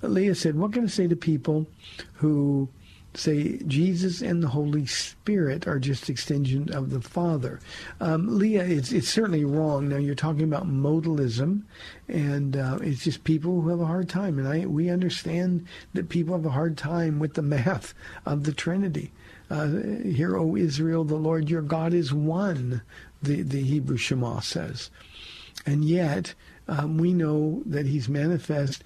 Leah 0.00 0.36
said, 0.36 0.54
What 0.54 0.72
can 0.72 0.84
I 0.84 0.86
say 0.86 1.08
to 1.08 1.16
people 1.16 1.66
who 2.14 2.68
say 3.16 3.58
Jesus 3.66 4.22
and 4.22 4.42
the 4.42 4.48
Holy 4.48 4.86
Spirit 4.86 5.66
are 5.66 5.78
just 5.78 6.10
extension 6.10 6.72
of 6.72 6.90
the 6.90 7.00
Father. 7.00 7.60
Um, 8.00 8.38
Leah, 8.38 8.64
it's, 8.64 8.92
it's 8.92 9.08
certainly 9.08 9.44
wrong. 9.44 9.88
Now 9.88 9.96
you're 9.96 10.14
talking 10.14 10.42
about 10.42 10.68
modalism, 10.68 11.62
and 12.08 12.56
uh, 12.56 12.78
it's 12.80 13.04
just 13.04 13.24
people 13.24 13.60
who 13.60 13.68
have 13.68 13.80
a 13.80 13.86
hard 13.86 14.08
time. 14.08 14.38
And 14.38 14.48
I 14.48 14.66
we 14.66 14.90
understand 14.90 15.66
that 15.92 16.08
people 16.08 16.34
have 16.34 16.46
a 16.46 16.50
hard 16.50 16.76
time 16.76 17.18
with 17.18 17.34
the 17.34 17.42
math 17.56 17.94
of 18.26 18.44
the 18.44 18.52
Trinity. 18.52 19.12
Uh, 19.50 19.68
Hear, 20.04 20.36
O 20.36 20.56
Israel, 20.56 21.04
the 21.04 21.16
Lord 21.16 21.50
your 21.50 21.62
God 21.62 21.92
is 21.92 22.12
one, 22.12 22.82
the, 23.22 23.42
the 23.42 23.62
Hebrew 23.62 23.96
Shema 23.96 24.40
says. 24.40 24.90
And 25.66 25.84
yet, 25.84 26.34
um, 26.68 26.98
we 26.98 27.12
know 27.12 27.62
that 27.66 27.86
he's 27.86 28.08
manifest 28.08 28.82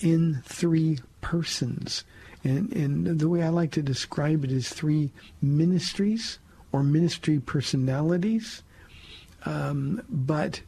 in 0.00 0.42
three 0.44 0.98
persons. 1.20 2.04
And, 2.44 2.72
and 2.72 3.18
the 3.18 3.28
way 3.28 3.42
I 3.42 3.48
like 3.48 3.72
to 3.72 3.82
describe 3.82 4.44
it 4.44 4.52
is 4.52 4.68
three 4.68 5.10
ministries 5.42 6.38
or 6.72 6.82
ministry 6.82 7.40
personalities, 7.40 8.62
um, 9.44 10.02
but 10.08 10.60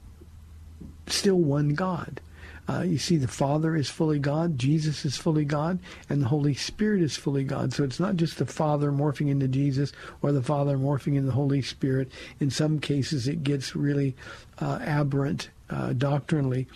still 1.06 1.38
one 1.38 1.74
God. 1.74 2.20
Uh, 2.68 2.82
you 2.82 2.98
see, 2.98 3.16
the 3.16 3.26
Father 3.26 3.74
is 3.74 3.88
fully 3.88 4.18
God, 4.18 4.58
Jesus 4.58 5.04
is 5.06 5.16
fully 5.16 5.46
God, 5.46 5.78
and 6.10 6.20
the 6.20 6.28
Holy 6.28 6.52
Spirit 6.52 7.00
is 7.00 7.16
fully 7.16 7.42
God. 7.42 7.72
So 7.72 7.82
it's 7.82 7.98
not 7.98 8.16
just 8.16 8.36
the 8.36 8.46
Father 8.46 8.92
morphing 8.92 9.30
into 9.30 9.48
Jesus 9.48 9.92
or 10.20 10.32
the 10.32 10.42
Father 10.42 10.76
morphing 10.76 11.14
into 11.14 11.28
the 11.28 11.32
Holy 11.32 11.62
Spirit. 11.62 12.10
In 12.40 12.50
some 12.50 12.78
cases, 12.78 13.26
it 13.26 13.42
gets 13.42 13.74
really 13.74 14.14
uh, 14.60 14.80
aberrant 14.82 15.48
uh, 15.70 15.94
doctrinally. 15.94 16.66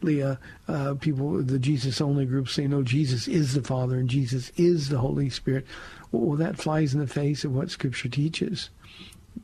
Leah, 0.00 0.38
uh, 0.68 0.94
people, 0.94 1.42
the 1.42 1.58
Jesus 1.58 2.00
only 2.00 2.24
group 2.24 2.48
say, 2.48 2.66
no, 2.66 2.82
Jesus 2.82 3.28
is 3.28 3.54
the 3.54 3.62
Father 3.62 3.96
and 3.96 4.08
Jesus 4.08 4.50
is 4.56 4.88
the 4.88 4.98
Holy 4.98 5.28
Spirit. 5.28 5.66
Well, 6.10 6.36
that 6.38 6.56
flies 6.56 6.94
in 6.94 7.00
the 7.00 7.06
face 7.06 7.44
of 7.44 7.54
what 7.54 7.70
Scripture 7.70 8.08
teaches. 8.08 8.70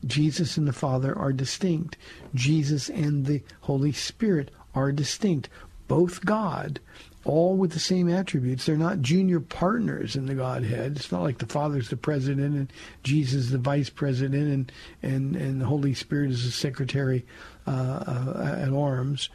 Jesus 0.05 0.57
and 0.57 0.67
the 0.67 0.73
Father 0.73 1.17
are 1.17 1.33
distinct. 1.33 1.97
Jesus 2.35 2.89
and 2.89 3.25
the 3.25 3.41
Holy 3.61 3.91
Spirit 3.91 4.51
are 4.75 4.91
distinct 4.91 5.49
both 5.89 6.23
God 6.23 6.79
all 7.25 7.57
with 7.57 7.71
the 7.71 7.79
same 7.79 8.09
attributes. 8.09 8.65
They're 8.65 8.77
not 8.77 9.01
junior 9.01 9.41
partners 9.41 10.15
in 10.15 10.25
the 10.25 10.35
Godhead. 10.35 10.95
It's 10.95 11.11
not 11.11 11.23
like 11.23 11.39
the 11.39 11.45
Father's 11.45 11.89
the 11.89 11.97
president 11.97 12.55
and 12.55 12.73
Jesus 13.03 13.49
the 13.49 13.57
vice 13.57 13.89
president 13.89 14.47
and 14.53 14.71
and 15.03 15.35
and 15.35 15.59
the 15.59 15.65
Holy 15.65 15.93
Spirit 15.93 16.31
is 16.31 16.45
the 16.45 16.51
secretary 16.51 17.25
uh, 17.67 17.71
uh, 17.71 18.57
at 18.61 18.73
arms. 18.73 19.29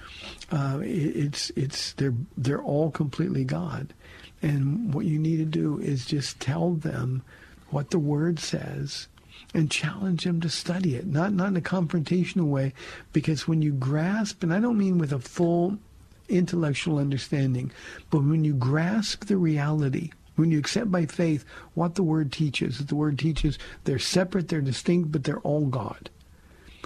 Uh, 0.51 0.81
it, 0.83 0.87
it's 0.87 1.51
it's 1.51 1.93
they're 1.93 2.15
they're 2.39 2.63
all 2.63 2.91
completely 2.91 3.45
God, 3.45 3.93
and 4.41 4.95
what 4.95 5.05
you 5.05 5.19
need 5.19 5.37
to 5.37 5.45
do 5.45 5.79
is 5.79 6.07
just 6.07 6.41
tell 6.41 6.73
them 6.73 7.23
what 7.69 7.91
the 7.91 7.99
Word 7.99 8.39
says 8.39 9.09
and 9.53 9.71
challenge 9.71 10.25
them 10.25 10.41
to 10.41 10.49
study 10.49 10.97
it, 10.97 11.07
not 11.07 11.35
not 11.35 11.49
in 11.49 11.57
a 11.57 11.61
confrontational 11.61 12.47
way, 12.47 12.73
because 13.13 13.47
when 13.47 13.61
you 13.61 13.73
grasp, 13.73 14.43
and 14.43 14.55
I 14.55 14.59
don't 14.59 14.79
mean 14.79 14.97
with 14.97 15.13
a 15.13 15.19
full 15.19 15.79
intellectual 16.29 16.99
understanding, 16.99 17.71
but 18.11 18.25
when 18.25 18.45
you 18.45 18.55
grasp 18.55 19.27
the 19.27 19.37
reality, 19.37 20.11
when 20.37 20.51
you 20.51 20.59
accept 20.59 20.91
by 20.91 21.07
faith 21.07 21.45
what 21.75 21.95
the 21.95 22.03
Word 22.03 22.33
teaches, 22.33 22.79
that 22.79 22.89
the 22.89 22.97
Word 22.97 23.19
teaches 23.19 23.59
they're 23.85 23.99
separate, 23.99 24.49
they're 24.49 24.61
distinct, 24.61 25.13
but 25.13 25.25
they're 25.25 25.41
all 25.41 25.67
God. 25.67 26.11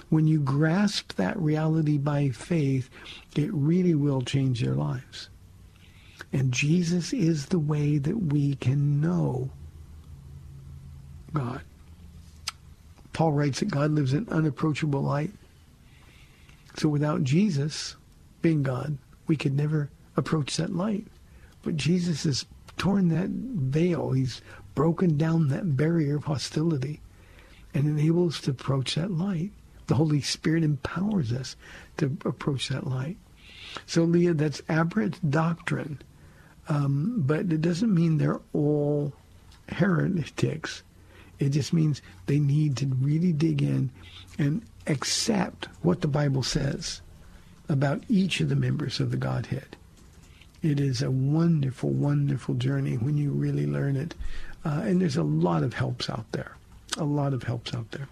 When 0.09 0.27
you 0.27 0.39
grasp 0.39 1.15
that 1.15 1.39
reality 1.39 1.97
by 1.97 2.29
faith, 2.29 2.89
it 3.35 3.53
really 3.53 3.93
will 3.93 4.21
change 4.21 4.61
their 4.61 4.73
lives. 4.73 5.29
And 6.31 6.51
Jesus 6.51 7.13
is 7.13 7.47
the 7.47 7.59
way 7.59 7.97
that 7.97 8.17
we 8.17 8.55
can 8.55 9.01
know 9.01 9.49
God. 11.33 11.61
Paul 13.13 13.33
writes 13.33 13.59
that 13.59 13.71
God 13.71 13.91
lives 13.91 14.13
in 14.13 14.27
unapproachable 14.29 15.01
light. 15.01 15.31
So 16.77 16.87
without 16.87 17.23
Jesus 17.23 17.95
being 18.41 18.63
God, 18.63 18.97
we 19.29 19.37
could 19.37 19.55
never 19.55 19.89
approach 20.17 20.57
that 20.57 20.75
light. 20.75 21.07
But 21.63 21.77
Jesus 21.77 22.23
has 22.23 22.45
torn 22.77 23.09
that 23.09 23.29
veil. 23.29 24.11
He's 24.11 24.41
broken 24.75 25.17
down 25.17 25.49
that 25.49 25.77
barrier 25.77 26.17
of 26.17 26.25
hostility 26.25 26.99
and 27.73 27.85
enables 27.85 28.35
us 28.35 28.41
to 28.41 28.51
approach 28.51 28.95
that 28.95 29.11
light. 29.11 29.51
The 29.87 29.95
Holy 29.95 30.21
Spirit 30.21 30.63
empowers 30.63 31.31
us 31.31 31.55
to 31.97 32.17
approach 32.25 32.69
that 32.69 32.87
light. 32.87 33.17
So, 33.85 34.03
Leah, 34.03 34.33
that's 34.33 34.61
aberrant 34.67 35.29
doctrine. 35.29 36.01
Um, 36.67 37.23
but 37.25 37.41
it 37.51 37.61
doesn't 37.61 37.93
mean 37.93 38.17
they're 38.17 38.41
all 38.51 39.13
heretics. 39.69 40.83
It 41.37 41.49
just 41.49 41.71
means 41.71 42.01
they 42.25 42.39
need 42.39 42.77
to 42.77 42.87
really 42.87 43.31
dig 43.31 43.61
in 43.61 43.91
and 44.39 44.63
accept 44.87 45.67
what 45.81 46.01
the 46.01 46.07
Bible 46.07 46.43
says 46.43 47.01
about 47.69 48.03
each 48.09 48.41
of 48.41 48.49
the 48.49 48.55
members 48.55 48.99
of 48.99 49.11
the 49.11 49.17
Godhead. 49.17 49.77
It 50.61 50.79
is 50.79 51.01
a 51.01 51.11
wonderful, 51.11 51.91
wonderful 51.91 52.55
journey 52.55 52.95
when 52.97 53.17
you 53.17 53.31
really 53.31 53.65
learn 53.65 53.95
it. 53.95 54.15
Uh, 54.65 54.81
and 54.83 54.99
there's 54.99 55.15
a 55.15 55.23
lot 55.23 55.63
of 55.63 55.73
helps 55.73 56.09
out 56.09 56.29
there. 56.33 56.57
A 56.97 57.05
lot 57.05 57.33
of 57.33 57.43
helps 57.43 57.73
out 57.73 57.91
there. 57.91 58.09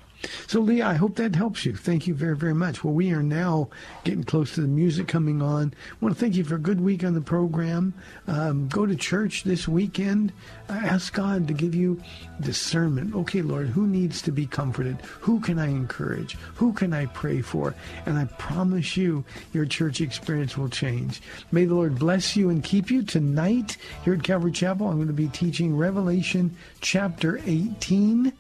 So, 0.48 0.62
Leah, 0.62 0.88
I 0.88 0.94
hope 0.96 1.16
that 1.16 1.36
helps 1.36 1.66
you. 1.66 1.76
Thank 1.76 2.08
you 2.08 2.14
very, 2.14 2.36
very 2.36 2.54
much. 2.54 2.84
Well, 2.84 2.94
we 2.94 3.12
are 3.12 3.24
now 3.24 3.70
getting 4.04 4.24
close 4.24 4.56
to 4.56 4.62
the 4.62 4.68
music 4.68 5.08
coming 5.08 5.42
on. 5.42 5.74
I 5.92 5.96
want 6.02 6.16
to 6.16 6.20
thank 6.20 6.36
you 6.36 6.44
for 6.44 6.56
a 6.56 6.60
good 6.60 6.82
week 6.82 7.04
on 7.04 7.14
the 7.14 7.22
program. 7.22 7.94
Um, 8.28 8.68
go 8.68 8.86
to 8.86 8.96
church 8.96 9.44
this 9.44 9.68
weekend. 9.68 10.32
Ask 10.70 11.14
God 11.14 11.48
to 11.48 11.54
give 11.54 11.76
you 11.76 12.02
discernment. 12.42 13.16
Okay, 13.16 13.42
Lord, 13.42 13.68
who 13.68 13.86
needs 13.86 14.22
to 14.24 14.32
be 14.32 14.48
comforted? 14.48 14.98
Who 15.22 15.40
can 15.40 15.60
I 15.60 15.68
encourage? 15.68 16.38
Who 16.56 16.74
can 16.74 16.94
I 16.94 17.06
pray 17.08 17.42
for? 17.42 17.76
And 18.06 18.18
I 18.18 18.26
promise 18.26 18.98
you, 18.98 19.24
your 19.54 19.66
church 19.66 20.02
experience 20.02 20.58
will 20.58 20.70
change. 20.70 21.22
May 21.52 21.66
the 21.66 21.76
Lord 21.76 22.00
bless 22.00 22.36
you 22.36 22.50
and 22.50 22.64
keep 22.64 22.90
you. 22.90 23.04
Tonight, 23.04 23.78
here 24.04 24.16
at 24.16 24.24
Calvary 24.24 24.52
Chapel, 24.52 24.88
I'm 24.88 24.96
going 24.96 25.08
to 25.08 25.14
be 25.14 25.28
teaching 25.28 25.78
Revelation 25.78 26.56
chapter 26.82 27.40
18. 27.46 28.34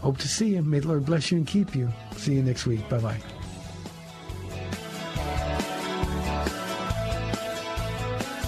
Hope 0.00 0.18
to 0.18 0.28
see 0.28 0.54
you. 0.54 0.62
May 0.62 0.80
the 0.80 0.88
Lord 0.88 1.04
bless 1.06 1.30
you 1.30 1.38
and 1.38 1.46
keep 1.46 1.74
you. 1.74 1.92
See 2.16 2.34
you 2.34 2.42
next 2.42 2.66
week. 2.66 2.88
Bye 2.88 2.98
bye. 2.98 3.20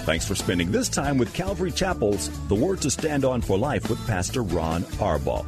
Thanks 0.09 0.27
for 0.27 0.33
spending 0.33 0.71
this 0.71 0.89
time 0.89 1.19
with 1.19 1.33
Calvary 1.35 1.71
Chapel's 1.71 2.29
The 2.47 2.55
Word 2.55 2.81
to 2.81 2.89
Stand 2.89 3.25
On 3.25 3.41
for 3.41 3.59
Life 3.59 3.91
with 3.91 4.03
Pastor 4.07 4.41
Ron 4.41 4.81
Arbaugh. 4.97 5.45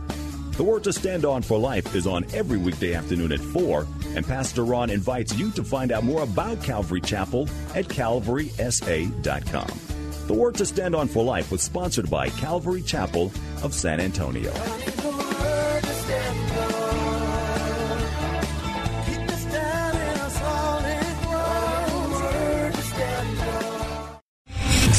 The 0.56 0.64
Word 0.64 0.84
to 0.84 0.94
Stand 0.94 1.26
On 1.26 1.42
for 1.42 1.58
Life 1.58 1.96
is 1.96 2.06
on 2.06 2.26
every 2.34 2.60
weekday 2.60 2.94
afternoon 2.94 3.32
at 3.32 3.40
4, 3.40 3.88
and 4.16 4.24
Pastor 4.24 4.64
Ron 4.64 4.92
invites 4.92 5.34
you 5.36 5.50
to 5.52 5.64
find 5.64 5.92
out 5.92 6.04
more 6.04 6.22
about 6.22 6.62
Calvary 6.62 7.02
Chapel 7.02 7.50
at 7.74 7.86
calvarysa.com. 7.86 9.80
The 10.28 10.34
Word 10.34 10.56
to 10.56 10.66
Stand 10.68 10.94
On 10.94 11.08
for 11.08 11.24
Life 11.24 11.52
was 11.52 11.64
sponsored 11.64 12.12
by 12.12 12.30
Calvary 12.30 12.84
Chapel 12.84 13.32
of 13.64 13.74
San 13.74 14.00
Antonio. 14.00 14.54